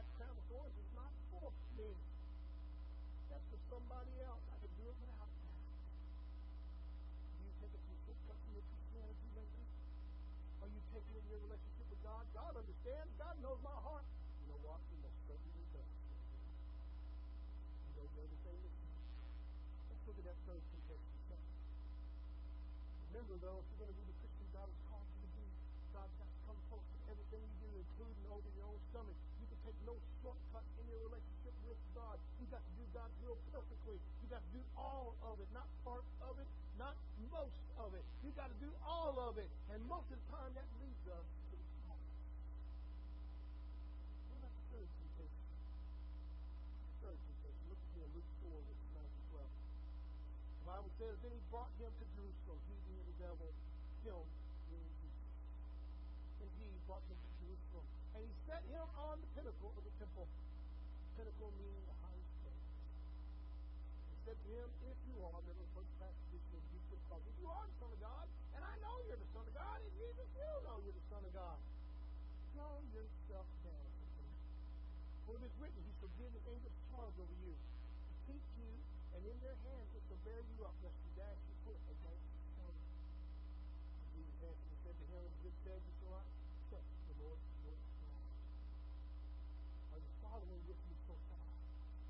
That 0.00 0.06
crown 0.16 0.32
of 0.32 0.44
thorns 0.48 0.76
is 0.80 0.90
not 0.96 1.12
for 1.28 1.52
me. 1.76 1.92
That's 3.28 3.44
for 3.52 3.60
somebody 3.68 4.16
else. 4.24 4.40
I 4.48 4.56
can 4.64 4.72
do 4.80 4.88
it 4.88 4.96
without 4.96 5.28
that 5.28 5.42
taking 7.62 7.78
some 7.86 7.98
shortcuts 8.02 8.42
in 8.50 8.58
your 8.58 8.66
Christianity 8.66 9.28
lately? 9.38 9.66
Are 10.66 10.70
you 10.70 10.80
taking 10.90 11.14
in 11.14 11.21
your 11.32 11.40
relationship 11.48 11.88
with 11.88 12.02
God? 12.04 12.24
God 12.36 12.52
understands. 12.52 13.08
God 13.16 13.34
knows 13.40 13.56
my 13.64 13.72
heart. 13.72 14.04
You 14.44 14.52
know 14.52 14.60
what? 14.68 14.84
He 14.92 15.00
most 15.00 15.16
certainly 15.24 15.64
does. 15.72 15.88
He 17.88 17.90
knows 17.96 18.12
everything 18.20 18.56
that 18.60 18.74
you 18.76 18.88
Let's 19.88 20.04
look 20.04 20.18
at 20.20 20.26
that 20.28 20.38
third 20.44 20.60
temptation. 20.60 21.12
Remember, 23.12 23.36
though, 23.40 23.60
if 23.60 23.66
you're 23.72 23.80
going 23.80 23.92
to 23.92 23.98
be 24.00 24.08
the 24.08 24.18
Christian 24.20 24.48
God 24.52 24.68
has 24.68 24.80
called 24.88 25.08
you 25.08 25.20
to 25.24 25.30
be, 25.36 25.48
God's 25.92 26.16
got 26.20 26.28
to 26.28 26.38
come 26.48 26.58
close 26.68 26.84
to 26.84 26.98
everything 27.12 27.40
you 27.44 27.56
do, 27.64 27.70
including 27.80 28.24
over 28.28 28.48
your 28.56 28.68
own 28.68 28.80
stomach. 28.92 29.16
You 29.40 29.46
can 29.48 29.60
take 29.64 29.78
no 29.88 29.96
shortcut 30.20 30.64
in 30.80 30.84
your 30.88 31.00
relationship 31.12 31.54
with 31.64 31.80
God. 31.96 32.16
You've 32.40 32.52
got 32.52 32.64
to 32.64 32.72
do 32.76 32.84
God's 32.92 33.16
will 33.24 33.40
perfectly. 33.52 33.96
You've 34.20 34.32
got 34.32 34.44
to 34.44 34.52
do 34.52 34.64
all 34.76 35.16
of 35.28 35.40
it, 35.40 35.48
not 35.52 35.68
part 35.84 36.04
of 36.24 36.40
it, 36.40 36.48
not 36.80 36.96
most 37.32 37.61
You've 38.22 38.38
got 38.38 38.54
to 38.54 38.58
do 38.62 38.70
all 38.86 39.18
of 39.18 39.34
it. 39.34 39.50
And 39.74 39.82
most 39.90 40.06
of 40.06 40.14
the 40.14 40.26
time, 40.30 40.54
that 40.54 40.66
leads 40.78 41.04
us 41.10 41.26
to 41.50 41.54
the 41.58 41.66
cross. 41.82 42.06
What 44.30 44.38
about 44.38 44.54
the 44.54 44.64
third 44.70 44.88
temptation? 44.94 45.42
Third 47.02 47.18
temptation. 47.18 47.62
Look 47.66 47.82
in 47.98 48.06
Luke 48.14 48.30
4, 48.46 48.62
verses 48.62 48.90
9 48.94 49.02
and 49.02 49.26
12. 49.34 49.42
The 49.42 50.66
Bible 50.70 50.92
says, 51.02 51.14
Then 51.18 51.32
he 51.34 51.42
brought 51.50 51.72
him 51.82 51.90
to 51.90 52.06
Jerusalem, 52.14 52.58
he 52.70 52.76
being 52.86 53.06
the 53.10 53.18
devil, 53.18 53.50
him 54.06 54.22
being 54.70 54.90
Jesus. 55.02 55.30
And 56.46 56.50
he 56.62 56.66
brought 56.86 57.02
him 57.10 57.18
to 57.18 57.30
Jerusalem. 57.42 57.86
And 58.14 58.22
he 58.22 58.32
set 58.46 58.62
him 58.70 58.86
on 59.02 59.18
the 59.18 59.28
pinnacle 59.34 59.74
of 59.74 59.82
the 59.82 59.94
temple. 59.98 60.30
Pinnacle 61.18 61.50
meaning 61.58 61.84
the 61.90 61.98
highest 62.06 62.32
place. 62.46 62.66
He 64.14 64.16
said 64.30 64.38
to 64.38 64.48
him, 64.62 64.68
If 64.86 64.98
you 65.10 65.18
are, 65.26 65.34
remember 65.42 65.58
the 65.58 65.74
first 65.74 65.90
passage 65.98 66.30
in 66.38 66.40
If 67.20 67.36
you 67.36 67.46
are 67.50 67.66
the 67.68 67.76
Son 67.76 67.90
of 67.92 68.00
God, 68.00 68.26
and 68.56 68.62
I 68.64 68.74
know 68.80 68.94
you're 69.04 69.20
the 69.20 69.32
Son 69.36 69.44
of 69.44 69.54
God, 69.54 69.78
and 69.82 69.92
Jesus 70.00 70.28
will 70.32 70.60
know 70.64 70.76
you're 70.80 70.96
the 70.96 71.08
Son 71.12 71.22
of 71.22 71.32
God, 71.36 71.58
throw 72.56 72.76
yourself 72.96 73.48
down. 73.66 73.88
For 75.28 75.36
it 75.36 75.44
is 75.44 75.54
written, 75.60 75.80
He 75.84 75.92
shall 76.00 76.12
give 76.16 76.32
His 76.32 76.44
angels 76.48 76.76
charge 76.92 77.16
over 77.20 77.36
you, 77.44 77.52
to 77.52 78.14
keep 78.26 78.44
you, 78.56 78.72
and 79.12 79.22
in 79.28 79.36
their 79.44 79.56
hands 79.68 79.88
it 79.92 80.02
shall 80.08 80.20
bear 80.24 80.40
you 80.40 80.56
up, 80.64 80.74
lest 80.80 80.96
you 81.04 81.12
dash 81.20 81.40
your 81.44 81.58
foot 81.68 81.80
against 81.92 82.24
a 82.24 82.40
stone. 82.56 82.78
Jesus 84.16 84.36
answered 84.40 84.72
and 84.72 84.80
said 84.82 84.96
to 84.96 85.06
him, 85.12 85.28
Good 85.44 85.56
you 85.62 85.92
shall 86.00 86.16
not 86.16 86.26
accept 86.26 86.88
the 87.12 87.14
Lord 87.20 87.38
your 87.62 87.76
God. 87.76 88.24
Are 89.92 90.00
you 90.00 90.12
following 90.24 90.62
with 90.64 90.80
me 90.88 90.96
so 91.04 91.14
far? 91.28 91.46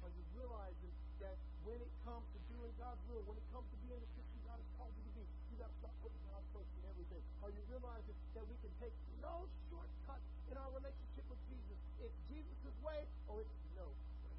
Are 0.06 0.12
you 0.14 0.24
realizing 0.38 0.94
that 1.20 1.36
when 1.62 1.78
it 1.78 1.92
comes 2.02 2.26
to 2.34 2.38
doing 2.50 2.72
God's 2.78 3.02
will, 3.06 3.22
when 3.26 3.38
it 3.38 3.46
comes 3.54 3.66
to 3.70 3.78
being 3.86 3.98
the 3.98 4.10
Christian 4.14 4.40
God 4.46 4.58
has 4.58 4.70
called 4.78 4.94
you 4.98 5.02
to 5.06 5.12
be, 5.14 5.24
you 5.52 5.54
got 5.62 5.70
to 5.70 5.78
start 5.78 5.94
putting 6.02 6.22
God 6.26 6.42
first 6.50 6.70
in 6.74 6.82
everything. 6.90 7.22
Are 7.46 7.52
you 7.54 7.62
realizing 7.70 8.18
that 8.34 8.44
we 8.46 8.56
can 8.62 8.72
take 8.82 8.94
no 9.22 9.46
shortcut 9.70 10.22
in 10.50 10.56
our 10.58 10.70
relationship 10.74 11.26
with 11.30 11.40
Jesus? 11.46 11.78
It's 12.02 12.18
Jesus' 12.30 12.78
way 12.82 13.06
or 13.30 13.42
it's 13.42 13.58
no 13.78 13.86
way. 13.86 14.36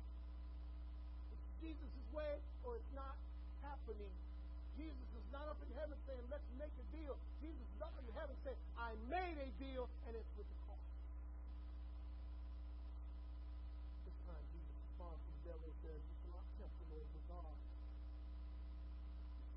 Jesus' 1.63 2.02
way 2.13 2.39
or 2.63 2.77
it's 2.77 2.93
not 2.93 3.17
happening. 3.65 4.13
Jesus 4.77 5.09
is 5.17 5.25
not 5.33 5.45
up 5.49 5.59
in 5.61 5.69
heaven 5.77 5.97
saying, 6.05 6.23
let's 6.29 6.45
make 6.57 6.73
a 6.73 6.85
deal. 6.93 7.17
Jesus 7.41 7.65
is 7.73 7.81
up 7.81 7.93
in 7.97 8.05
heaven 8.13 8.33
saying, 8.45 8.57
I 8.77 8.93
made 9.09 9.37
a 9.41 9.49
deal 9.57 9.89
and 10.07 10.13
it's 10.17 10.33
with 10.37 10.47
the 10.47 10.59
cost. 10.69 10.87
This 14.05 14.17
time 14.29 14.45
Jesus 14.53 14.73
responds 14.77 15.21
to 15.25 15.29
the 15.33 15.43
devil 15.53 15.65
and 15.65 15.77
says, 15.81 15.99
You 16.01 16.15
cannot 16.25 16.45
tempt 16.57 16.75
the 16.77 16.87
Lord 16.93 17.09
your 17.09 17.25
God. 17.29 17.57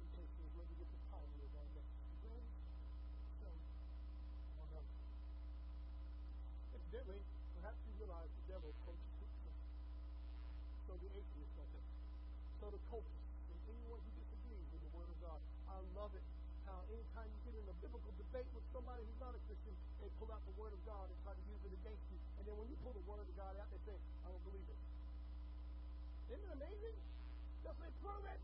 In 0.00 0.09
case 0.16 0.32
perhaps 7.66 7.82
you 7.82 7.92
realize 7.98 8.30
the 8.30 8.44
devil 8.46 8.70
scripture. 8.78 9.54
So 10.86 10.94
the 11.02 11.11
atheist 11.11 11.45
the 12.77 12.85
cultist 12.93 13.24
and 13.49 13.59
anyone 13.72 13.97
who 14.05 14.12
disagrees 14.20 14.68
with 14.68 14.85
the 14.85 14.93
Word 14.93 15.09
of 15.09 15.16
God. 15.24 15.41
I 15.72 15.81
love 15.97 16.12
it 16.12 16.20
how 16.68 16.85
anytime 16.93 17.24
you 17.24 17.41
get 17.49 17.57
in 17.57 17.64
a 17.72 17.77
biblical 17.81 18.12
debate 18.20 18.45
with 18.53 18.66
somebody 18.77 19.01
who's 19.01 19.16
not 19.16 19.33
a 19.33 19.41
Christian, 19.49 19.72
they 20.05 20.12
pull 20.20 20.29
out 20.29 20.45
the 20.45 20.57
Word 20.61 20.77
of 20.77 20.83
God 20.85 21.09
and 21.09 21.16
try 21.24 21.33
to 21.33 21.45
use 21.49 21.62
it 21.64 21.72
against 21.72 22.05
you. 22.12 22.20
And 22.37 22.45
then 22.45 22.53
when 22.61 22.68
you 22.68 22.77
pull 22.85 22.93
the 22.93 23.07
Word 23.09 23.24
of 23.24 23.33
God 23.33 23.57
out, 23.57 23.68
they 23.72 23.81
say, 23.89 23.97
I 23.97 24.29
don't 24.29 24.45
believe 24.45 24.68
it. 24.68 24.81
Isn't 26.37 26.45
it 26.45 26.53
amazing? 26.53 26.96
They'll 27.64 27.80
say, 27.80 27.88
prove 28.05 28.25
it. 28.29 28.41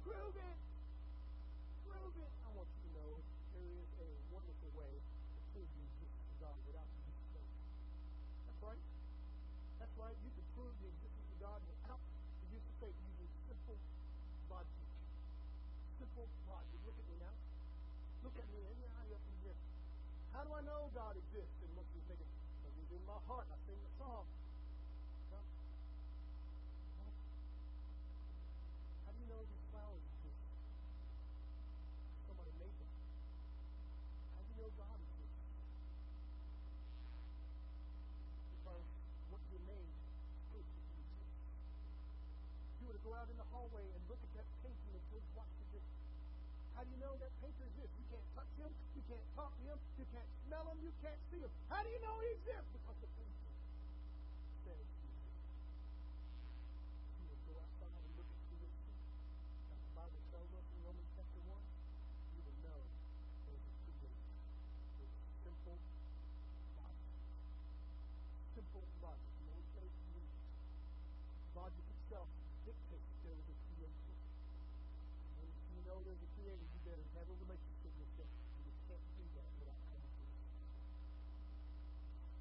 Prove 0.00 0.34
it. 0.40 0.58
Prove 1.84 2.14
it. 2.24 2.32
I 2.40 2.48
want 2.56 2.68
you 2.72 2.80
to 2.88 2.90
know 2.96 3.10
there 3.52 3.68
is 3.68 3.90
a 4.00 4.10
wonderful 4.32 4.70
way 4.80 4.92
to 4.96 5.40
prove 5.52 5.68
the 5.76 5.82
existence 5.92 6.24
of 6.24 6.36
God 6.40 6.56
without 6.64 6.88
the 6.88 7.00
use 7.04 7.20
of 7.20 7.28
faith. 7.36 7.52
That's 8.48 8.60
right. 8.64 8.84
That's 9.76 9.94
right. 10.00 10.16
You 10.24 10.30
can 10.32 10.46
prove 10.56 10.74
the 10.80 10.88
existence 10.88 11.28
of 11.36 11.38
God 11.44 11.60
without 11.68 12.00
the 12.00 12.48
use 12.54 12.64
of 12.64 12.74
faith 12.80 12.96
using 12.96 13.30
simple 13.50 13.78
logic. 14.50 14.82
Simple 15.98 16.26
logic. 16.50 16.78
Look 16.86 16.96
at 16.98 17.06
me 17.06 17.16
now. 17.18 17.34
Look 18.26 18.36
at 18.38 18.46
me. 18.50 18.58
Let 18.66 18.76
me 18.78 18.86
eye 18.90 19.10
up 19.14 19.24
in 19.26 19.36
here. 19.46 19.58
How 20.34 20.42
do 20.46 20.49
I 20.60 20.68
know 20.68 20.92
God 20.92 21.16
exists? 21.16 21.56
And 21.64 21.72
most 21.72 21.88
people 21.88 22.12
think 22.12 22.20
it's 22.20 22.36
it's 22.68 22.92
in 22.92 23.00
my 23.08 23.16
heart. 23.24 23.48
I 23.48 23.56
sing 23.64 23.80
the 23.80 23.92
song. 23.96 24.28
How 29.08 29.08
do 29.08 29.18
you 29.24 29.28
know 29.32 29.40
these 29.40 29.64
flowers 29.72 30.04
exist? 30.04 30.36
Somebody 32.28 32.52
made 32.60 32.76
them. 32.76 32.92
How 34.36 34.44
do 34.44 34.52
you 34.52 34.60
know 34.60 34.68
God 34.76 35.00
exists? 35.00 35.40
Because 38.60 38.84
what 39.32 39.40
you 39.48 39.64
made 39.64 39.96
proves 40.52 40.68
that 40.76 40.84
you 40.92 41.00
exist. 41.08 41.40
If 42.68 42.84
you 42.84 42.92
were 42.92 43.00
to 43.00 43.04
go 43.08 43.16
out 43.16 43.32
in 43.32 43.40
the 43.40 43.48
hallway 43.48 43.88
and 43.96 44.00
look 44.12 44.20
at 44.20 44.32
that 44.36 44.44
painting 44.60 44.92
and 44.92 45.04
think, 45.08 45.24
what 45.32 45.48
is 45.56 45.72
this? 45.72 45.88
How 46.76 46.84
do 46.84 46.92
you 46.92 46.99
that 47.18 47.32
exists? 47.42 47.94
You 47.98 48.06
can't 48.10 48.28
touch 48.34 48.52
him, 48.60 48.72
you 48.94 49.02
can't 49.10 49.26
talk 49.34 49.52
to 49.56 49.64
him, 49.66 49.78
you 49.98 50.06
can't 50.14 50.30
smell 50.46 50.64
him, 50.70 50.78
you 50.84 50.92
can't 51.02 51.20
see 51.30 51.40
him. 51.42 51.50
How 51.66 51.82
do 51.82 51.88
you 51.90 52.00
know 52.04 52.14
he 52.22 52.30
exists? 52.38 52.70
Because 52.70 52.98
the 53.02 53.10
painter 53.18 53.50
says 54.66 54.84
he 55.00 55.10
exists. 55.10 55.50
If 57.10 57.18
you 57.18 57.26
would 57.30 57.42
go 57.50 57.54
outside 57.58 57.90
and 57.90 58.14
look 58.14 58.28
at 58.30 58.40
creation, 58.50 58.94
like 59.70 59.82
the 59.82 59.94
Bible 59.98 60.22
tells 60.30 60.50
us 60.54 60.66
in 60.70 60.80
Romans 60.86 61.10
chapter 61.18 61.40
1, 61.50 61.58
you 62.36 62.40
would 62.46 62.58
know 62.62 62.80
there's 63.48 63.64
a 63.66 63.74
creation. 63.82 64.14
It's 65.02 65.18
simple 65.42 65.78
logic. 66.78 67.10
Simple 68.54 68.84
logic. 69.02 69.30
No 69.50 69.56
faith 69.74 69.96
needed. 70.14 70.30
Logic 71.58 71.86
itself 71.98 72.28
dictates 72.62 73.10
there 73.26 73.34
is 73.34 73.46
a 73.50 73.56
creation. 73.74 74.14
And 75.40 75.48
if 75.50 75.56
you 75.74 75.82
know 75.88 75.98
there's 76.04 76.22
a 76.22 76.30
creator, 76.38 76.62
you 76.62 76.80
better 76.86 77.06
have 77.16 77.26
a 77.26 77.36
relationship 77.42 77.92
with 77.96 78.12
him. 78.20 78.28
You 78.30 78.62
just 78.70 78.80
can't 78.86 79.06
do 79.16 79.24
that 79.40 79.48
without 79.60 79.80
coming 79.90 80.10
to 80.10 80.20
him. 80.20 80.36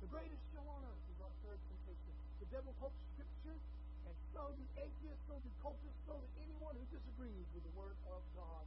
The 0.03 0.09
greatest 0.11 0.43
show 0.53 0.65
on 0.67 0.81
earth 0.83 1.05
is 1.09 1.17
our 1.23 1.33
third 1.43 1.59
temptation. 1.69 2.13
The 2.43 2.49
devil 2.53 2.71
quotes 2.79 2.99
scripture, 3.15 3.57
and 3.57 4.15
so 4.35 4.51
do 4.53 4.63
atheists, 4.79 5.23
so 5.27 5.35
do 5.43 5.51
cultists, 5.59 5.99
do 6.07 6.15
anyone 6.39 6.75
who 6.79 6.85
disagrees 6.89 7.47
with 7.51 7.63
the 7.67 7.73
word 7.75 7.95
of 8.11 8.21
God. 8.35 8.63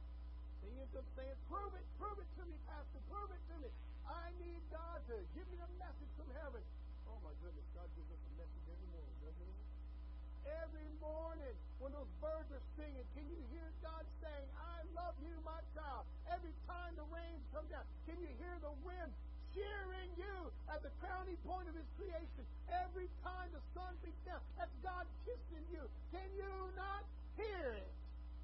They 0.61 0.71
end 0.79 0.93
up 0.95 1.07
saying, 1.17 1.37
prove 1.49 1.73
it, 1.75 1.85
prove 1.99 2.17
it 2.21 2.29
to 2.39 2.43
me, 2.47 2.55
Pastor, 2.69 3.01
prove 3.09 3.29
it 3.33 3.43
to 3.51 3.55
me. 3.59 3.69
I 4.07 4.31
need 4.39 4.61
God 4.71 4.99
to 5.11 5.17
give 5.35 5.47
me 5.51 5.59
a 5.59 5.69
message 5.81 6.11
from 6.15 6.29
heaven. 6.39 6.63
Oh 7.09 7.19
my 7.25 7.33
goodness, 7.43 7.65
God 7.75 7.89
gives 7.97 8.09
us 8.13 8.21
a 8.21 8.31
message 8.39 8.65
every 8.71 8.89
morning, 8.95 9.17
doesn't 9.25 9.47
he? 9.47 9.57
Every 10.43 10.89
morning 10.99 11.55
when 11.79 11.91
those 11.91 12.11
birds 12.23 12.47
are 12.51 12.65
singing, 12.79 13.03
can 13.15 13.25
you 13.27 13.39
hear 13.51 13.67
God 13.83 14.03
saying, 14.23 14.47
I 14.55 14.83
love 14.95 15.15
you, 15.19 15.35
my 15.43 15.59
child? 15.75 16.07
Every 16.31 16.55
time 16.67 16.95
the 16.95 17.07
rains 17.11 17.43
come 17.51 17.67
down, 17.67 17.83
can 18.07 18.15
you 18.23 18.31
hear 18.39 18.55
the 18.63 18.71
wind 18.87 19.11
cheering 19.53 20.11
you 20.17 20.35
at 20.69 20.81
the 20.81 20.91
crowning 20.99 21.37
point 21.45 21.69
of 21.69 21.75
his 21.77 21.87
creation? 21.97 22.43
Every 22.69 23.07
time 23.21 23.49
the 23.53 23.61
sun 23.77 23.93
beats 24.01 24.19
down, 24.25 24.41
that's 24.57 24.73
God 24.81 25.05
kissing 25.25 25.65
you. 25.69 25.85
Can 26.11 26.27
you 26.37 26.49
not 26.75 27.05
hear 27.37 27.77
it? 27.77 27.91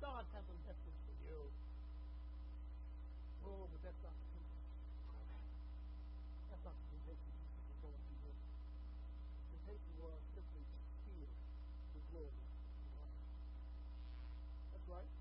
God 0.02 0.24
has 0.32 0.46
a 0.46 0.58
message 0.64 0.98
for 1.06 1.16
you. 1.28 1.40
Oh, 3.44 3.68
but 3.68 3.80
that's 3.84 4.02
not 4.06 4.14
the 4.16 4.26
temptation. 4.32 4.70
That's 6.50 6.64
not 6.64 6.76
the 6.78 6.88
temptation 6.94 7.30
Jesus 7.36 7.62
was 7.68 7.80
going 7.84 8.02
through 8.08 8.22
here. 8.30 8.40
The 8.40 9.60
temptation 9.60 9.94
was 10.00 10.22
simply 10.38 10.64
to 10.64 10.78
fear 11.04 11.30
the 11.98 12.02
glory 12.14 12.32
of 12.32 12.88
God. 12.96 13.14
That's 14.72 14.88
right. 14.88 15.12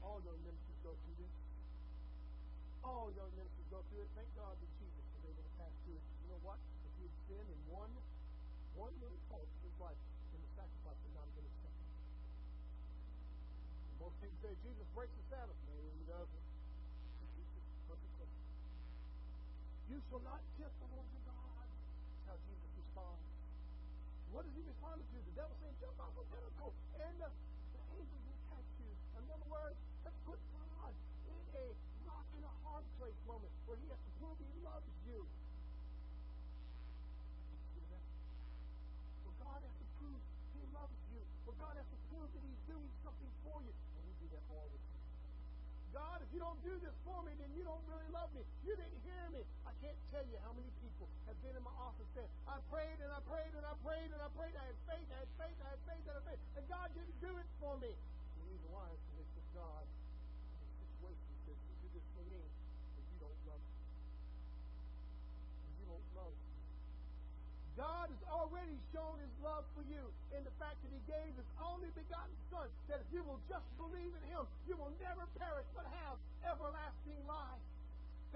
All 0.00 0.18
young 0.24 0.40
ministers 0.42 0.80
go 0.82 0.92
through 0.96 1.16
this. 1.20 1.34
All 2.82 3.12
young 3.12 3.30
ministers 3.36 3.68
go 3.68 3.84
through 3.92 4.08
it. 4.08 4.10
Thank 4.16 4.32
God 4.34 4.56
that 4.56 4.70
Jesus 4.80 5.04
was 5.12 5.22
able 5.28 5.44
to 5.44 5.52
pass 5.60 5.72
through 5.84 6.00
it. 6.00 6.04
You 6.24 6.28
know 6.32 6.40
what? 6.42 6.58
Sinned 7.30 7.46
in 7.46 7.62
one, 7.70 7.94
one 8.74 8.90
little 8.98 9.22
part 9.30 9.46
of 9.46 9.58
his 9.62 9.76
life, 9.78 9.94
then 10.34 10.42
the 10.42 10.50
sacrifice 10.58 10.98
would 10.98 11.14
not 11.14 11.30
been 11.38 11.46
accepted. 11.46 11.86
And 13.86 13.94
most 14.02 14.18
people 14.18 14.34
say 14.42 14.50
Jesus 14.66 14.86
breaks 14.98 15.14
the 15.14 15.26
Sabbath. 15.30 15.54
No, 15.70 15.78
he 15.94 16.02
doesn't. 16.10 16.46
You 19.90 19.98
shall 20.06 20.22
not 20.22 20.38
tempt 20.54 20.74
the 20.78 20.86
Lord 20.94 21.06
your 21.10 21.26
God. 21.26 21.66
That's 21.66 22.26
how 22.30 22.38
Jesus 22.46 22.70
responds. 22.78 23.26
What 24.30 24.46
does 24.46 24.54
he 24.54 24.62
respond 24.62 25.02
to? 25.02 25.18
The 25.18 25.34
devil 25.34 25.50
saying, 25.58 25.74
jump 25.82 25.98
off 25.98 26.14
a 26.14 26.22
pinnacle, 26.30 26.70
and 26.94 27.16
uh, 27.18 27.26
the 27.26 27.82
angels 27.98 28.22
will 28.22 28.42
catch 28.54 28.70
you. 28.78 28.90
In 29.18 29.26
other 29.34 29.50
words, 29.50 29.74
let's 30.06 30.14
put 30.22 30.38
God 30.54 30.94
in 31.26 31.42
a 31.58 31.64
rock 32.06 32.26
in 32.38 32.42
a 32.46 32.54
hard 32.62 32.86
place 33.02 33.18
moment 33.26 33.50
where 33.66 33.78
he 33.82 33.86
has 33.90 33.98
to 33.98 34.12
prove 34.22 34.38
he 34.38 34.50
loves 34.62 34.90
you. 35.10 35.26
See 37.74 37.82
that? 37.90 38.06
Where 39.26 39.38
God 39.42 39.58
has 39.58 39.74
to 39.74 39.86
prove 39.98 40.22
he 40.54 40.62
loves 40.70 40.98
you. 41.10 41.22
Where 41.50 41.58
God 41.58 41.74
has 41.74 41.88
to 41.90 41.98
prove 42.14 42.30
that 42.30 42.42
he's 42.46 42.62
doing 42.70 42.90
something 43.02 43.32
for 43.42 43.58
you. 43.66 43.74
And 43.74 44.02
we 44.06 44.14
do 44.22 44.26
that 44.38 44.44
all 44.54 44.70
the 44.70 44.78
time. 44.78 45.02
God, 45.98 46.18
you 46.30 46.38
don't 46.38 46.58
do 46.62 46.74
this 46.78 46.94
for 47.02 47.18
me, 47.26 47.34
then 47.38 47.50
you 47.58 47.66
don't 47.66 47.82
really 47.90 48.06
love 48.14 48.30
me. 48.34 48.42
You 48.62 48.78
didn't 48.78 49.02
hear 49.02 49.24
me. 49.34 49.42
I 49.66 49.74
can't 49.82 49.98
tell 50.14 50.22
you 50.30 50.38
how 50.46 50.54
many 50.54 50.70
people 50.78 51.10
have 51.26 51.38
been 51.42 51.54
in 51.58 51.64
my 51.66 51.74
office 51.82 52.06
saying, 52.14 52.30
I 52.46 52.62
prayed 52.70 52.98
and 53.02 53.10
I 53.10 53.20
prayed 53.26 53.52
and 53.54 53.66
I 53.66 53.74
prayed 53.82 54.10
and 54.14 54.20
I 54.22 54.30
prayed. 54.38 54.54
I 54.54 54.64
had 54.70 54.78
faith, 54.86 55.08
I 55.10 55.18
had 55.26 55.30
faith, 55.34 55.58
I 55.58 55.68
had 55.74 55.82
faith, 55.90 56.04
and 56.06 56.14
I 56.14 56.18
had 56.22 56.26
faith. 56.30 56.42
And 56.54 56.64
God 56.70 56.88
didn't 56.94 57.18
do 57.18 57.32
it 57.34 57.48
for 57.58 57.74
me. 57.82 57.90
The 57.90 58.42
reason 58.46 58.68
why 58.70 58.86
is 58.94 59.02
because 59.10 59.48
God 59.54 59.84
in 59.84 60.70
a 60.70 60.78
situation 60.86 61.26
that 61.26 61.40
says, 61.50 61.58
you 61.66 61.74
do 61.82 61.88
this 61.98 62.06
for 62.14 62.24
me, 62.30 62.42
but 62.94 63.04
you 63.10 63.18
don't 63.18 63.40
love 63.50 63.62
me. 63.62 63.74
And 65.66 65.72
you 65.82 65.84
don't 65.90 66.08
love 66.14 66.34
me. 66.34 66.54
God 67.80 68.12
has 68.12 68.22
already 68.28 68.76
shown 68.92 69.16
his 69.24 69.32
love 69.40 69.64
for 69.72 69.80
you 69.88 70.04
in 70.36 70.44
the 70.44 70.52
fact 70.60 70.76
that 70.84 70.92
he 70.92 71.00
gave 71.08 71.32
his 71.32 71.48
only 71.64 71.88
begotten 71.96 72.36
Son, 72.52 72.68
that 72.92 73.00
if 73.00 73.08
you 73.08 73.24
will 73.24 73.40
just 73.48 73.64
believe 73.80 74.12
in 74.12 74.24
him, 74.28 74.44
you 74.68 74.76
will 74.76 74.92
never 75.00 75.24
perish 75.40 75.64
but 75.72 75.88
have 75.88 76.20
everlasting 76.44 77.16
life. 77.24 77.64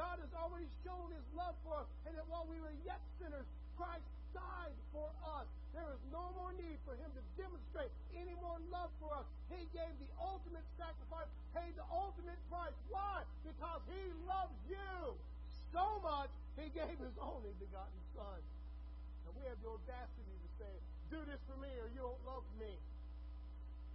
God 0.01 0.17
has 0.25 0.33
already 0.33 0.65
shown 0.81 1.13
his 1.13 1.29
love 1.37 1.53
for 1.61 1.77
us, 1.77 1.89
and 2.09 2.17
that 2.17 2.25
while 2.33 2.49
we 2.49 2.57
were 2.57 2.73
yet 2.89 3.05
sinners, 3.21 3.45
Christ 3.77 4.09
died 4.33 4.73
for 4.97 5.13
us. 5.37 5.45
There 5.77 5.93
is 5.93 6.01
no 6.09 6.25
more 6.41 6.57
need 6.57 6.81
for 6.89 6.97
him 6.97 7.13
to 7.13 7.23
demonstrate 7.37 7.93
any 8.17 8.33
more 8.41 8.57
love 8.73 8.89
for 8.97 9.13
us. 9.13 9.29
He 9.53 9.69
gave 9.77 9.93
the 10.01 10.09
ultimate 10.25 10.65
sacrifice, 10.81 11.29
paid 11.53 11.77
the 11.77 11.85
ultimate 11.93 12.41
price. 12.49 12.73
Why? 12.89 13.29
Because 13.45 13.85
he 13.93 14.09
loves 14.25 14.57
you 14.73 15.21
so 15.69 16.01
much, 16.01 16.33
he 16.57 16.73
gave 16.73 16.97
his 16.97 17.13
only 17.21 17.53
begotten 17.61 18.01
Son. 18.17 18.41
We 19.35 19.43
have 19.51 19.59
the 19.61 19.71
audacity 19.71 20.35
to 20.35 20.49
say, 20.59 20.73
do 21.11 21.19
this 21.27 21.41
for 21.51 21.59
me 21.59 21.71
or 21.83 21.89
you 21.93 22.01
don't 22.03 22.23
love 22.25 22.47
me. 22.59 22.73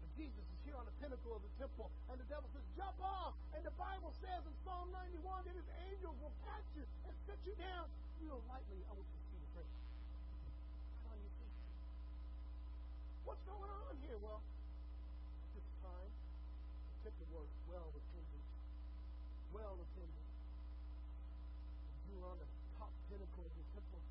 But 0.03 0.10
Jesus 0.20 0.44
is 0.44 0.60
here 0.68 0.78
on 0.78 0.86
the 0.86 0.95
pinnacle 0.99 1.34
of 1.36 1.41
the 1.41 1.53
temple, 1.57 1.90
and 2.11 2.20
the 2.20 2.28
devil 2.28 2.48
says, 2.52 2.66
jump 2.76 2.99
off. 2.99 3.34
And 3.56 3.64
the 3.64 3.76
Bible 3.80 4.11
says 4.20 4.41
in 4.44 4.53
Psalm 4.68 4.91
91 4.91 5.48
that 5.48 5.56
his 5.56 5.70
angels 5.90 6.16
will 6.20 6.36
catch 6.45 6.68
you 6.76 6.84
and 7.07 7.14
set 7.26 7.40
you 7.48 7.56
down 7.56 7.88
real 8.22 8.40
lightly. 8.52 8.80
I 8.86 8.91
want 8.94 9.07
you 9.07 9.20
to 9.20 9.28
see 9.32 9.40
the. 9.40 9.64
Right 9.64 9.72
on 11.10 11.18
your 11.18 11.34
feet. 11.40 11.56
What's 13.26 13.44
going 13.48 13.72
on 13.72 13.94
here? 14.03 14.20
Well, 14.20 14.44
Check 17.10 17.26
the 17.26 17.34
word 17.34 17.49
well 17.66 17.90
attended. 17.90 18.44
Well 19.49 19.82
attended. 19.82 20.28
You 22.06 22.22
are 22.22 22.30
on 22.30 22.38
the 22.38 22.49
top 22.78 22.94
pinnacle 23.10 23.49
of 23.49 23.53
the 23.57 23.66
temple. 23.74 24.03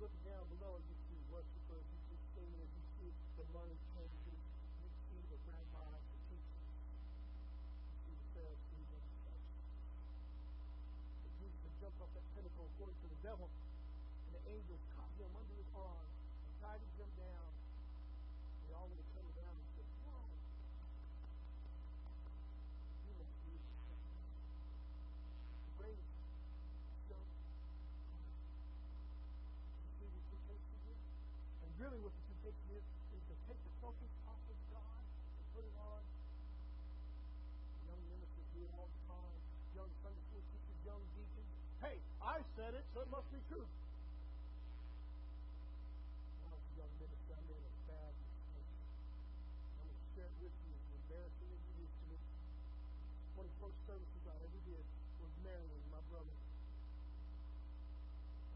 Look 0.00 0.14
down 0.24 0.40
below, 0.56 0.80
you 0.80 0.96
see 1.12 1.20
worshipers, 1.28 1.84
you 1.84 2.00
see 2.08 2.20
singers, 2.32 2.72
you 2.72 2.84
see 2.96 3.12
the 3.36 3.44
money 3.52 3.76
changers, 3.92 4.40
you 4.80 4.88
see 5.12 5.20
the 5.28 5.38
rabbis, 5.44 6.00
the 6.08 6.20
teachers, 6.32 6.72
you 6.72 8.16
see 8.16 8.16
the 8.16 8.28
Pharisees 8.32 8.88
and 8.96 9.04
the 9.04 9.12
Sadducees. 9.28 9.76
But 11.20 11.32
Jesus 11.36 11.58
would 11.68 11.76
jump 11.84 11.96
up 12.00 12.10
that 12.16 12.26
pinnacle 12.32 12.68
according 12.82 12.98
to 12.98 13.14
the 13.14 13.22
devil, 13.22 13.46
and 13.46 14.34
the 14.34 14.42
angels 14.50 14.82
caught 14.98 15.14
him 15.14 15.30
under 15.38 15.54
his 15.54 15.70
arm 15.70 16.02
and 16.02 16.50
guided 16.58 16.90
him 16.98 17.06
down. 17.14 17.46
They 18.66 18.74
all 18.74 18.90
would 18.90 18.98
have 18.98 19.12
come 19.14 19.30
down 19.38 19.54
and 19.54 19.66
said, 19.78 19.86
Whoa, 20.02 20.26
you 23.06 23.14
must 23.22 23.38
be 23.46 23.54
the 23.54 23.70
greatest 25.78 26.10
show 27.06 27.22
you 29.78 29.86
see 30.02 30.10
the 30.10 30.22
temptation 30.26 30.74
is? 30.90 30.98
And 31.62 31.70
really 31.78 32.02
what 32.02 32.10
the 32.18 32.22
temptation 32.34 32.82
is, 32.82 32.82
is 32.82 33.22
to 33.30 33.34
take 33.46 33.62
the 33.62 33.74
focus 33.78 34.10
off 34.26 34.42
of 34.42 34.58
God 34.74 35.06
and 35.06 35.46
put 35.54 35.62
it 35.62 35.76
on 35.78 36.02
young 37.86 38.02
ministers 38.10 38.42
do 38.58 38.66
it 38.66 38.74
all 38.74 38.90
the 38.90 39.02
time, 39.06 39.38
young 39.78 39.90
Sunday 40.02 40.18
school 40.34 40.42
teachers, 40.50 40.82
young 40.82 40.98
deacons. 41.14 41.62
Hey, 41.82 41.98
I 42.22 42.38
said 42.54 42.78
it, 42.78 42.86
so 42.94 43.01
it 43.01 43.01
must 43.12 43.28
be 43.28 43.44
true. 43.52 43.68
When 46.40 46.48
I 46.48 46.56
was 46.56 46.64
a 46.64 46.80
young 46.80 46.88
minister, 46.96 47.36
I 47.36 47.44
made 47.44 47.60
a 47.60 47.74
bad 47.92 48.12
mistake. 48.16 48.72
I'm 49.76 49.84
going 49.84 50.00
to 50.00 50.08
share 50.16 50.32
it 50.32 50.36
with 50.40 50.56
you 50.64 50.72
as 50.72 50.80
embarrassing 50.96 51.52
as 51.52 51.60
it 51.60 51.76
is 51.84 51.92
to 51.92 52.04
me. 52.08 52.16
One 53.36 53.44
of 53.44 53.52
the 53.52 53.60
first 53.60 53.76
services 53.84 54.22
I 54.24 54.32
ever 54.40 54.60
did 54.64 54.80
was 55.20 55.28
marrying 55.44 55.84
my 55.92 56.00
brother. 56.08 56.32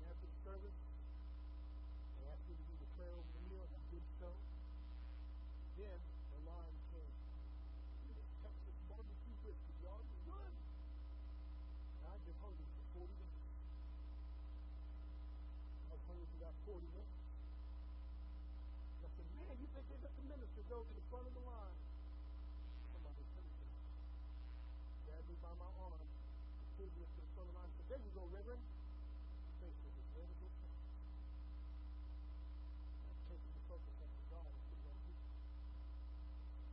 And 0.00 0.08
after 0.08 0.24
the 0.24 0.40
service, 0.40 0.80
they 2.16 2.24
asked 2.32 2.48
me 2.48 2.56
to 2.56 2.64
do 2.64 2.80
the 2.80 2.88
prayer 2.96 3.12
over 3.12 3.28
the 3.36 3.44
meal, 3.52 3.60
and 3.60 3.76
I 3.76 3.84
did 3.92 4.08
so. 4.16 4.32
Then 5.76 6.00
the 6.32 6.40
line 6.48 6.80
came. 6.96 7.12
This 8.08 8.24
Texas 8.40 8.76
barbecue 8.88 9.36
brisket, 9.44 9.76
y'all, 9.84 10.00
it 10.00 10.08
was 10.08 10.24
good. 10.32 10.48
And 10.48 12.08
I'd 12.08 12.24
been 12.24 12.40
hungry 12.40 12.64
for 12.96 13.04
40 13.04 13.12
minutes. 13.20 13.44
I 15.86 15.92
was 15.92 16.04
hungry 16.08 16.26
for 16.32 16.38
about 16.40 16.56
40 16.64 16.88
minutes. 16.96 17.20
And 18.96 19.04
I 19.04 19.10
said, 19.12 19.28
man, 19.36 19.54
you 19.60 19.68
think 19.76 19.84
they 19.92 20.00
let 20.00 20.14
the 20.16 20.24
minister 20.32 20.62
go 20.72 20.80
to 20.80 20.92
the 20.96 21.04
front 21.12 21.28
of 21.28 21.34
the 21.36 21.44
line? 21.44 21.76
Somebody 22.96 23.20
said 23.36 23.44
to 23.44 23.52
me. 23.52 23.68
Grabbed 25.04 25.28
me 25.28 25.36
by 25.44 25.52
my 25.60 25.70
arm, 25.76 26.00
and 26.00 26.08
pulled 26.80 26.92
me 26.96 27.04
up 27.04 27.12
to 27.16 27.20
the 27.20 27.32
front 27.36 27.52
of 27.52 27.52
the 27.52 27.60
line, 27.60 27.68
and 27.68 27.76
said, 27.76 27.88
there 27.92 28.00
you 28.00 28.12
go, 28.16 28.24
Reverend. 28.32 28.64
Face 29.60 29.76
was 29.76 29.92
as 29.92 30.08
red 30.16 30.28
as 30.28 30.40
it 30.40 30.52
was. 30.56 30.72
I've 33.12 33.24
taken 33.28 33.50
the 33.52 33.64
focus 33.68 33.96
off 34.00 34.12
of 34.16 34.26
God 34.32 34.48
and 34.48 34.60
put 34.72 34.76
it 34.80 34.88
on 34.88 34.98
you. 35.04 35.16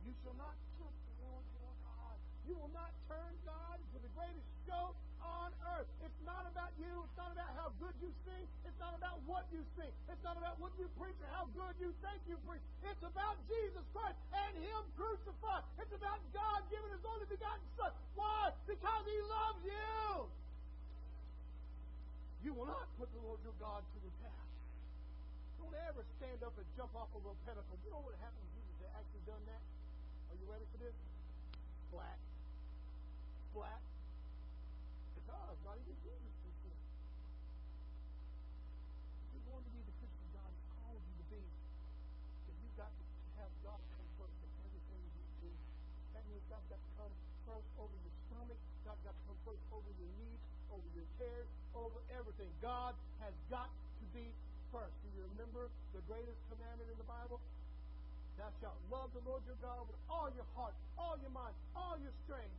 You 0.04 0.12
shall 0.20 0.36
not 0.36 0.56
tempt 0.76 1.00
the 1.00 1.16
Lord 1.24 1.44
your 1.56 1.72
God. 1.88 2.16
You 2.44 2.54
will 2.60 2.74
not 2.76 2.92
turn 3.08 3.32
God 3.48 3.80
to 3.80 3.96
the 4.04 4.12
greatest 4.12 4.50
show 4.68 4.92
on 5.24 5.48
earth. 5.72 5.88
It's 6.04 6.20
not 6.28 6.44
about 6.44 6.76
you. 6.76 6.92
It's 7.08 7.16
not 7.16 7.32
about 7.32 7.48
how 7.56 7.72
good 7.80 7.93
you 8.04 8.12
sing. 8.28 8.44
It's 8.68 8.76
not 8.76 8.92
about 9.00 9.16
what 9.24 9.48
you 9.48 9.64
sing. 9.80 9.88
It's 10.12 10.20
not 10.20 10.36
about 10.36 10.60
what 10.60 10.76
you 10.76 10.84
preach 11.00 11.16
or 11.24 11.30
how 11.32 11.48
good 11.56 11.72
you 11.80 11.88
think 12.04 12.20
you 12.28 12.36
preach. 12.44 12.60
It's 12.84 13.00
about 13.00 13.40
Jesus 13.48 13.84
Christ 13.96 14.20
and 14.36 14.52
Him 14.60 14.82
crucified. 15.00 15.64
It's 15.80 15.94
about 15.96 16.20
God 16.36 16.60
giving 16.68 16.92
His 16.92 17.04
only 17.08 17.24
begotten 17.32 17.64
Son. 17.80 17.92
Why? 18.12 18.52
Because 18.68 19.04
He 19.08 19.18
loves 19.24 19.62
you. 19.64 20.28
You 22.44 22.52
will 22.52 22.68
not 22.68 22.84
put 23.00 23.08
the 23.16 23.24
Lord 23.24 23.40
your 23.40 23.56
God 23.56 23.80
to 23.80 23.98
the 24.04 24.12
test. 24.20 24.44
Don't 25.56 25.72
ever 25.88 26.04
stand 26.20 26.44
up 26.44 26.52
and 26.60 26.68
jump 26.76 26.92
off 26.92 27.08
of 27.16 27.24
a 27.24 27.32
pinnacle. 27.48 27.72
You 27.80 27.88
know 27.88 28.04
what 28.04 28.12
happened 28.20 28.44
if 28.44 28.52
Jesus 28.52 28.84
actually 28.92 29.24
done 29.24 29.40
that? 29.48 29.64
Are 30.28 30.36
you 30.36 30.44
ready 30.52 30.68
for 30.68 30.76
this? 30.76 30.92
Flat. 31.88 32.20
Flat. 33.56 33.80
Because 35.16 35.56
not 35.64 35.80
even 35.80 35.96
Jesus 36.04 36.34
can 36.44 36.52
sin. 36.60 36.76
If 39.24 39.40
you're 39.40 39.48
going 39.48 39.64
to 39.64 39.72
be 39.72 39.80
the 39.88 39.96
Christian 40.04 40.28
God 40.36 40.52
has 40.52 40.68
called 40.84 41.00
you 41.00 41.14
to 41.16 41.26
be, 41.32 41.40
then 41.40 42.54
you've 42.60 42.76
got 42.76 42.92
to 42.92 43.04
have 43.40 43.52
God 43.64 43.80
come 43.96 44.08
first 44.20 44.36
in 44.36 44.52
everything 44.68 45.00
you 45.16 45.48
do. 45.48 45.50
That 46.12 46.28
means 46.28 46.44
God's 46.52 46.68
got 46.68 46.76
to 46.76 46.92
come 47.00 47.12
first 47.48 47.72
over 47.80 47.96
your 48.04 48.14
stomach. 48.28 48.60
God's 48.84 49.00
over 49.72 49.90
your 49.98 50.12
needs, 50.20 50.44
over 50.70 50.88
your 50.94 51.08
cares, 51.18 51.48
over 51.74 51.98
everything. 52.14 52.50
God 52.62 52.94
has 53.20 53.34
got 53.50 53.70
to 53.70 54.04
be 54.14 54.26
first. 54.70 54.94
Do 55.02 55.08
you 55.14 55.22
remember 55.34 55.70
the 55.94 56.02
greatest 56.10 56.38
commandment 56.50 56.88
in 56.90 56.98
the 56.98 57.08
Bible? 57.08 57.38
Thou 58.38 58.50
shalt 58.58 58.80
love 58.90 59.14
the 59.14 59.22
Lord 59.22 59.46
your 59.46 59.58
God 59.62 59.86
with 59.86 60.00
all 60.10 60.26
your 60.34 60.46
heart, 60.58 60.74
all 60.98 61.14
your 61.22 61.30
mind, 61.30 61.54
all 61.78 61.94
your 62.02 62.14
strength. 62.26 62.58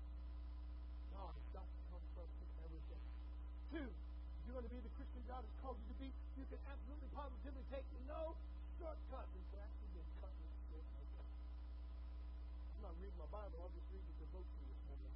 God 1.11 1.35
has 1.35 1.47
got 1.51 1.67
to 1.67 1.79
come 1.91 2.05
first 2.15 2.35
in 2.39 2.49
everything. 2.63 3.03
Two, 3.75 3.87
you're 4.47 4.55
going 4.55 4.67
to 4.67 4.71
be 4.71 4.79
the 4.79 4.93
Christian 4.95 5.19
God 5.27 5.43
has 5.43 5.53
called 5.59 5.75
you 5.83 5.87
to 5.91 5.99
be, 5.99 6.09
you 6.39 6.45
can 6.47 6.61
absolutely 6.71 7.11
positively 7.11 7.65
take 7.71 7.83
no 8.07 8.35
shortcuts. 8.79 9.31
And 9.35 9.45
so 9.51 9.57
actually 9.59 9.91
no 9.99 10.03
cut. 10.23 10.31
I'm 12.75 12.81
not 12.83 12.95
reading 13.01 13.19
my 13.19 13.29
Bible, 13.31 13.57
I'll 13.63 13.73
just 13.75 13.87
read 13.91 14.05
the 14.05 14.15
devotion 14.21 14.59
this 14.69 14.81
morning. 14.85 15.15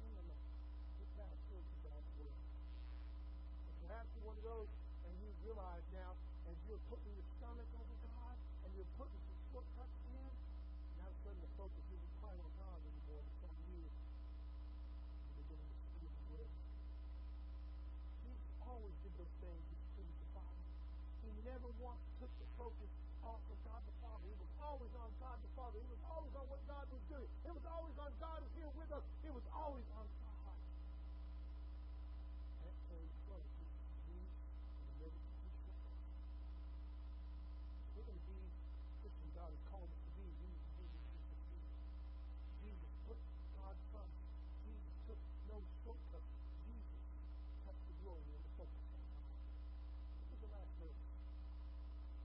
No, 0.00 0.08
no, 0.08 0.22
no. 0.30 0.36
Get 1.00 1.10
back 1.20 1.36
into 1.50 1.76
God's 1.84 2.10
Word. 2.16 2.36
And 2.36 3.76
perhaps 3.84 4.08
you're 4.14 4.28
one 4.28 4.38
of 4.38 4.46
those 4.46 4.70
and 5.08 5.14
you 5.20 5.28
realize 5.50 5.82
now, 5.90 6.14
as 6.46 6.54
you're 6.70 6.78
putting 6.86 7.10
your 7.10 7.26
stomach 7.34 7.66
over 7.74 7.96
God 8.06 8.38
and 8.62 8.70
you're 8.78 8.86
putting 8.94 9.18
some 9.18 9.40
shortcuts 9.50 9.98
in, 10.14 10.30
now 10.94 11.10
all 11.10 11.10
of 11.10 11.18
a 11.18 11.22
sudden 11.26 11.42
the 11.42 11.50
focus 11.58 11.84
isn't 11.90 12.14
quite 12.22 12.38
on 12.38 12.52
God 12.54 12.78
anymore, 12.86 13.18
it's 13.26 13.42
on 13.42 13.58
you. 13.66 13.82
You're 13.82 15.42
beginning 15.42 15.74
to 15.74 15.82
see 15.90 16.06
the 16.06 16.22
Word. 16.30 16.50
Jesus 18.22 18.54
always 18.62 18.94
did 19.02 19.10
those 19.18 19.34
things 19.42 19.66
with 19.98 20.06
the 20.06 20.30
Father. 20.38 20.62
He 21.26 21.34
never 21.42 21.66
once 21.82 22.06
took 22.22 22.30
the 22.38 22.46
focus 22.54 22.90
off 23.26 23.42
of 23.42 23.58
God 23.66 23.82
the 23.90 23.96
Father. 24.06 24.22
He 24.30 24.38
was 24.38 24.54
always 24.62 24.94
on 25.02 25.10
God 25.18 25.34
the 25.42 25.50
Father. 25.58 25.82
He 25.82 25.88
was 25.90 26.02
always 26.06 26.30
on 26.38 26.46
what 26.46 26.62
God 26.70 26.86
was 26.94 27.02
doing. 27.10 27.26
It 27.26 27.50
was 27.58 27.66
always 27.66 27.96
on 27.98 28.14
God 28.22 28.38
is 28.38 28.54
here 28.54 28.70
with 28.78 28.90
us. 28.94 29.02
It 29.26 29.34
was 29.34 29.46
always 29.50 29.88
on 29.98 30.06
God. 30.06 30.54
That 32.62 32.76
came 32.86 33.10
from 33.26 33.42
Jesus. 33.50 33.82
Jesus 34.06 34.46
and 34.78 34.94
never 35.02 35.18
to 35.18 35.34
be 35.42 35.50
shortcuts. 35.66 36.06
We're 37.96 38.06
going 38.08 38.20
to 38.20 38.26
be 38.30 38.40
Christian 39.00 39.28
God 39.36 39.50
has 39.50 39.62
called 39.68 39.90
us 39.90 40.00
to 40.00 40.10
be. 40.16 40.24
Jesus, 40.40 40.64
Jesus, 40.80 41.02
Jesus, 41.10 41.40
Jesus. 41.50 41.74
Jesus 42.64 42.90
put 43.04 43.18
God 43.60 43.76
first. 43.92 44.16
Jesus 44.64 44.94
took 45.08 45.20
no 45.50 45.56
shortcuts. 45.84 46.30
Jesus 46.64 47.02
kept 47.64 47.80
the 47.84 47.96
glory 48.04 48.24
and 48.24 48.42
the 48.44 48.52
focus 48.56 48.84
on 48.92 49.02
God. 49.04 49.28
This 50.20 50.36
is 50.36 50.40
the 50.40 50.50
last 50.52 50.72
verse. 50.80 51.00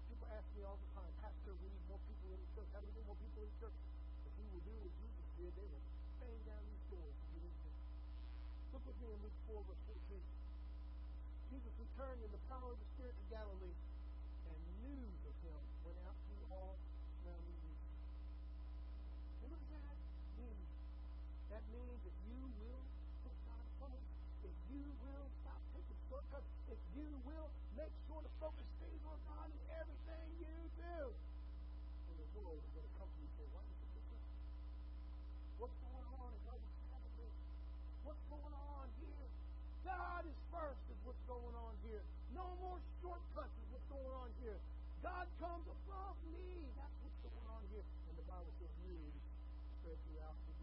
People 0.10 0.28
ask 0.32 0.48
me 0.56 0.62
all 0.64 0.80
the 0.80 0.90
time, 0.96 1.12
Pastor, 1.20 1.52
we 1.60 1.68
need 1.68 1.86
more 1.92 2.02
people 2.08 2.28
in 2.32 2.40
the 2.40 2.50
church. 2.56 2.70
How 2.72 2.80
do 2.80 2.88
we 2.88 2.96
get 2.96 3.06
more 3.08 3.20
people 3.20 3.40
in 3.44 3.50
the 3.52 3.58
church? 3.60 3.78
If 4.26 4.34
we 4.40 4.46
will 4.52 4.64
they 5.36 5.68
will 5.68 5.84
bang 6.24 6.40
down 6.48 6.64
these 6.72 6.86
doors 6.88 7.16
to 7.16 7.26
get 7.36 7.44
in 7.44 7.56
here. 7.66 7.80
Look 8.72 8.84
with 8.88 8.98
me 9.04 9.08
in 9.12 9.20
Luke 9.20 9.40
4, 9.52 9.60
verse 9.68 9.84
14. 9.88 10.24
Jesus 11.52 11.74
returned 11.80 12.22
in 12.24 12.32
the 12.32 12.44
power 12.48 12.72
of 12.72 12.80
the 12.80 12.88
Spirit 12.96 13.16
to 13.16 13.26
Galilee, 13.32 13.78
and 14.48 14.58
news 14.84 15.20
of 15.28 15.36
him 15.44 15.62
went 15.84 16.00
out 16.08 16.16
to 16.16 16.36
all 16.52 16.76
surrounding 17.22 17.60
regions. 17.64 18.00
What 19.44 19.52
does 19.56 19.68
that 19.76 19.96
mean? 20.40 20.60
That 21.52 21.64
means 21.72 22.00
that 22.04 22.16
you 22.28 22.40
will 22.60 22.84
put 23.24 23.36
God 23.46 23.66
first. 23.80 24.08
If 24.44 24.56
you 24.72 24.84
will 25.04 25.28
stop 25.46 25.62
taking 25.76 26.00
shortcuts, 26.10 26.50
if 26.72 26.82
you 26.96 27.08
will 27.24 27.50
make 27.76 27.94
sure 28.08 28.20
to 28.24 28.32
focus 28.40 28.68
things 28.80 29.02
on 29.08 29.20
God 29.30 29.48
in 29.52 29.62
everything 29.80 30.28
you 30.42 30.56
do, 30.80 30.98
then 31.12 32.16
the 32.20 32.30
world 32.40 32.60
is 32.60 32.72
going 32.72 32.88
to 32.88 32.96
come 33.00 33.10
to 33.10 33.18
you 33.20 33.28
and 33.30 33.36
say, 33.40 33.48
why 33.56 33.64
is 33.64 33.78
it 33.80 33.92
different? 33.96 34.26
What's 35.62 35.78
going 35.80 36.08
on 36.20 36.30
in 36.36 36.42
God's 36.44 36.68
family? 36.92 37.32
What's 38.06 38.22
going 38.30 38.54
on 38.54 38.86
here? 39.02 39.26
God 39.82 40.22
is 40.30 40.38
first 40.54 40.78
is 40.94 41.00
what's 41.04 41.26
going 41.26 41.58
on 41.58 41.74
here. 41.90 42.06
No 42.38 42.46
more 42.62 42.78
shortcuts 43.02 43.50
is 43.58 43.68
what's 43.74 43.90
going 43.90 44.14
on 44.14 44.30
here. 44.46 44.62
God 45.02 45.26
comes 45.42 45.66
above 45.66 46.16
me. 46.30 46.70
That's 46.78 46.94
what's 47.02 47.20
going 47.26 47.50
on 47.50 47.66
here. 47.74 47.82
And 47.82 48.14
the 48.14 48.26
Bible 48.30 48.54
says 48.62 48.70
news 48.86 49.18
spread 49.82 49.98
throughout 50.06 50.38
the 50.46 50.55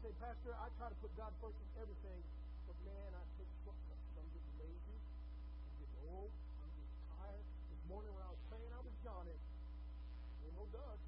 say, 0.00 0.12
Pastor, 0.16 0.56
I 0.56 0.72
try 0.80 0.88
to 0.88 0.98
put 1.04 1.12
God 1.12 1.28
first 1.44 1.60
in 1.60 1.68
everything, 1.76 2.20
but 2.64 2.76
man, 2.88 3.10
I 3.12 3.20
take 3.36 3.52
shortcuts. 3.60 4.00
I'm 4.16 4.24
getting 4.32 4.56
lazy. 4.56 4.96
I'm 4.96 5.74
getting 5.76 6.00
old. 6.08 6.32
I'm 6.64 6.72
getting 6.72 6.96
tired. 7.20 7.44
This 7.68 7.84
morning 7.84 8.08
when 8.16 8.24
I 8.24 8.32
was 8.32 8.40
praying, 8.48 8.72
I 8.72 8.80
was 8.80 8.96
yawning. 9.04 9.40
Ain't 10.40 10.56
no 10.56 10.64
oh, 10.64 10.72
dust. 10.72 11.04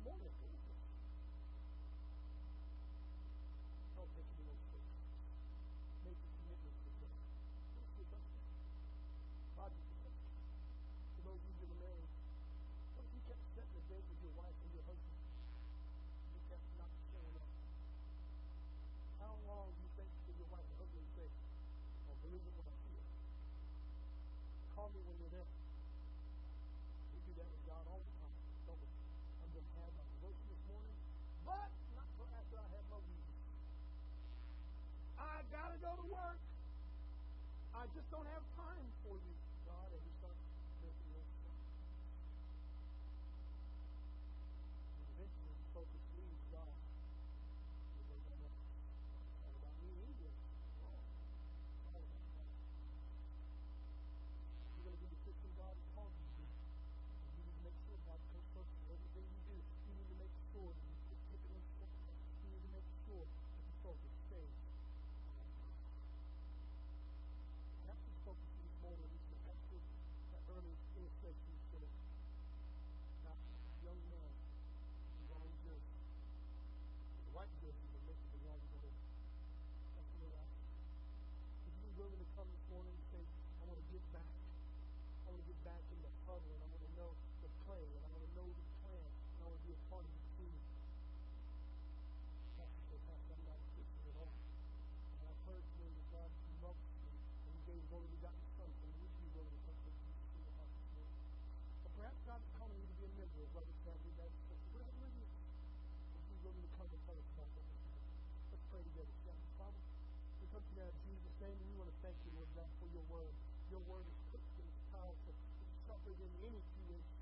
love 112.56 112.68
for 112.76 112.88
your 112.92 113.06
word. 113.08 113.32
Your 113.72 113.80
word 113.88 114.04
is 114.04 114.18
quick 114.28 114.44
and 114.60 114.68
powerful. 114.92 115.32
It's 115.32 115.76
sharper 115.88 116.12
than 116.12 116.32
any 116.44 116.60
two-edged. 116.60 117.16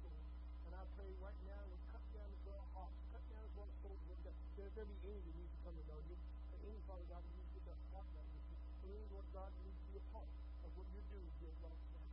And 0.66 0.72
I 0.74 0.82
pray 0.98 1.10
right 1.22 1.40
now, 1.46 1.62
we 1.70 1.78
cut 1.94 2.02
down 2.10 2.26
the 2.26 2.50
our 2.50 2.66
hearts, 2.74 2.98
cut 3.14 3.22
down 3.30 3.46
the 3.46 3.62
our 3.62 3.70
souls, 3.78 4.00
Lord 4.10 4.22
There's 4.58 4.74
every 4.74 4.98
enemy 5.06 5.22
that 5.22 5.36
needs 5.38 5.54
to 5.54 5.60
come 5.62 5.76
to 5.78 5.84
know 5.86 6.00
you. 6.10 6.16
And 6.50 6.58
any 6.66 6.80
Father 6.86 7.06
God 7.06 7.22
that 7.22 7.34
needs 7.38 7.52
to 7.54 7.60
get 7.62 7.78
heart 7.94 8.08
right 8.10 8.26
with 8.26 8.46
you. 8.50 8.56
Any 8.90 9.04
Lord 9.14 9.26
God 9.30 9.50
that 9.54 9.62
needs 9.62 9.78
to 9.78 9.86
be 9.86 9.96
a 10.02 10.06
part 10.10 10.30
of 10.66 10.70
what 10.74 10.86
you're 10.90 11.10
doing 11.14 11.30
here 11.38 11.54
right 11.62 11.82
now. 11.94 12.06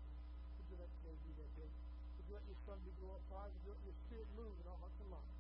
Would 0.62 0.68
you 0.70 0.78
let 0.78 0.90
today 1.02 1.18
be 1.26 1.32
that 1.42 1.52
day? 1.58 1.72
Would 2.22 2.26
you 2.30 2.34
let 2.38 2.46
your 2.46 2.60
son 2.70 2.78
be 2.86 2.94
glorified? 3.02 3.50
Would 3.50 3.64
you 3.66 3.72
let 3.74 3.82
your 3.82 3.98
spirit 4.06 4.30
move 4.38 4.54
in 4.62 4.66
our 4.70 4.78
hearts 4.78 4.98
and 5.02 5.10
lives? 5.10 5.37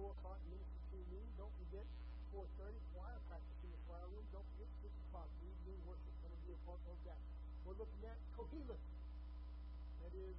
4 0.00 0.16
o'clock 0.16 0.40
ministry 0.48 0.80
team 0.88 1.04
meeting. 1.12 1.28
Don't 1.36 1.52
forget 1.60 1.84
4.30 2.32 2.72
choir 2.96 3.20
practice 3.28 3.60
in 3.60 3.68
the 3.68 3.80
choir 3.84 4.08
room. 4.08 4.24
Don't 4.32 4.48
forget 4.56 4.72
6 4.80 4.88
o'clock 4.88 5.28
evening 5.44 5.76
worship. 5.84 6.14
Come 6.24 6.32
and 6.32 6.40
be 6.48 6.56
a 6.56 6.60
part 6.64 6.80
of 6.88 6.96
that. 7.04 7.20
We're 7.68 7.76
looking 7.76 8.00
at 8.08 8.16
Kohelet. 8.32 8.80
That 10.00 10.12
is 10.16 10.36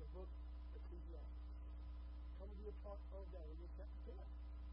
the 0.00 0.08
book 0.16 0.32
Ecclesiastes. 0.72 1.52
Come 2.40 2.48
and 2.48 2.58
be 2.64 2.72
a 2.72 2.76
part 2.80 2.96
of 3.12 3.28
that. 3.36 3.44
We're 3.44 3.60
in 3.60 3.72
chapter 3.76 4.00
10. 4.08 4.16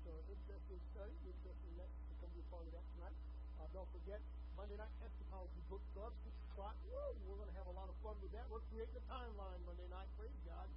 So 0.08 0.12
interested 0.32 0.80
in 0.80 0.84
study, 0.96 1.16
interested 1.20 1.68
in 1.68 1.76
that, 1.84 1.92
to 1.92 2.14
come 2.24 2.32
be 2.32 2.40
a 2.40 2.48
part 2.48 2.64
of 2.64 2.72
that 2.72 2.88
tonight. 2.96 3.18
Uh, 3.60 3.68
don't 3.76 3.92
forget, 3.92 4.24
Monday 4.56 4.80
night 4.80 4.96
eschatology 5.04 5.60
book 5.68 5.84
club, 5.92 6.16
6 6.24 6.32
o'clock. 6.56 6.80
Woo! 6.88 7.20
We're 7.28 7.36
going 7.44 7.52
to 7.52 7.58
have 7.60 7.68
a 7.68 7.76
lot 7.76 7.92
of 7.92 8.00
fun 8.00 8.16
with 8.24 8.32
that. 8.32 8.48
We're 8.48 8.64
creating 8.72 8.96
a 8.96 9.04
timeline 9.12 9.60
Monday 9.68 9.92
night. 9.92 10.08
Praise 10.16 10.40
God. 10.48 10.72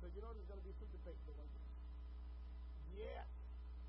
So 0.00 0.08
you 0.16 0.24
know 0.24 0.32
there's 0.32 0.48
going 0.48 0.64
to 0.64 0.64
be 0.64 0.72
some 0.80 0.88
debate. 0.96 1.20
Yeah. 2.96 3.22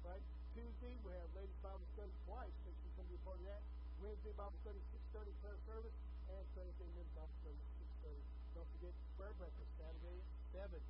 Right? 0.06 0.24
Tuesday, 0.54 0.94
we 1.02 1.12
have 1.16 1.30
Ladies 1.34 1.58
Bible 1.64 1.86
Study 1.96 2.14
twice. 2.28 2.54
Make 2.68 2.76
sure 2.78 2.90
you 2.90 2.96
come 3.00 3.08
be 3.10 3.18
a 3.18 3.24
part 3.26 3.40
of 3.40 3.46
that. 3.48 3.62
Wednesday, 4.02 4.34
Bible 4.36 4.58
Study, 4.66 4.82
6.30 5.14 5.32
prayer 5.42 5.60
service. 5.70 5.96
And 6.30 6.44
Thursday, 6.54 6.88
men's 6.98 7.14
Bible 7.18 7.36
Study, 7.42 7.62
6.30. 8.06 8.22
Don't 8.58 8.70
forget 8.78 8.94
prayer 9.18 9.36
breakfast 9.40 9.72
Saturday 9.80 10.20
at 10.20 10.70
7. 10.70 10.82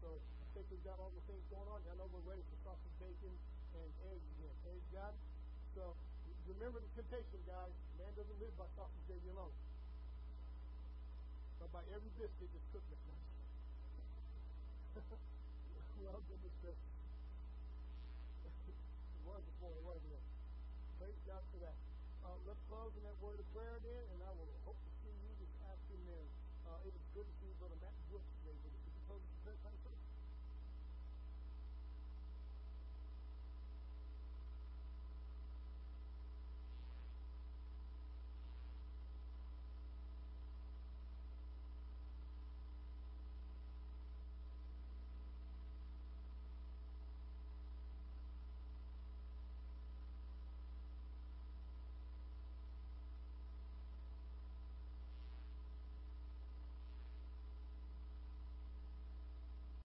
So 0.00 0.08
I 0.16 0.46
think 0.56 0.64
we've 0.72 0.86
got 0.86 0.96
all 0.96 1.12
the 1.12 1.24
things 1.28 1.44
going 1.52 1.68
on. 1.68 1.78
I 1.84 1.94
know 2.00 2.08
we're 2.08 2.24
ready 2.24 2.42
for 2.48 2.56
sausage, 2.64 2.96
bacon, 2.96 3.34
and 3.76 3.90
eggs 4.08 4.26
again. 4.40 4.54
Praise 4.64 4.86
God. 4.90 5.12
So 5.76 5.92
remember 6.48 6.80
the 6.80 6.90
temptation, 6.96 7.38
guys. 7.46 7.74
Man 8.00 8.10
doesn't 8.16 8.38
live 8.40 8.54
by 8.56 8.66
sausage, 8.74 9.04
bacon 9.06 9.30
alone, 9.36 9.54
but 11.60 11.68
by 11.70 11.84
every 11.92 12.10
biscuit 12.16 12.48
that's 12.50 12.68
cooked 12.72 12.88
this 12.88 12.98
well, 16.02 16.18
goodness 16.26 16.56
gracious. 16.64 16.99
Was 19.30 19.46
before, 19.46 19.70
it 19.78 19.84
wasn't 19.86 20.10
it? 20.10 20.24
Praise 20.98 21.20
God 21.22 21.42
for 21.54 21.58
that. 21.62 21.78
Uh, 22.26 22.34
let's 22.44 22.60
close 22.66 22.90
in 22.98 23.02
that 23.06 23.16
word 23.22 23.38
of 23.38 23.46
prayer 23.54 23.78
then, 23.80 24.04
and 24.10 24.18
I 24.26 24.30
will 24.34 24.50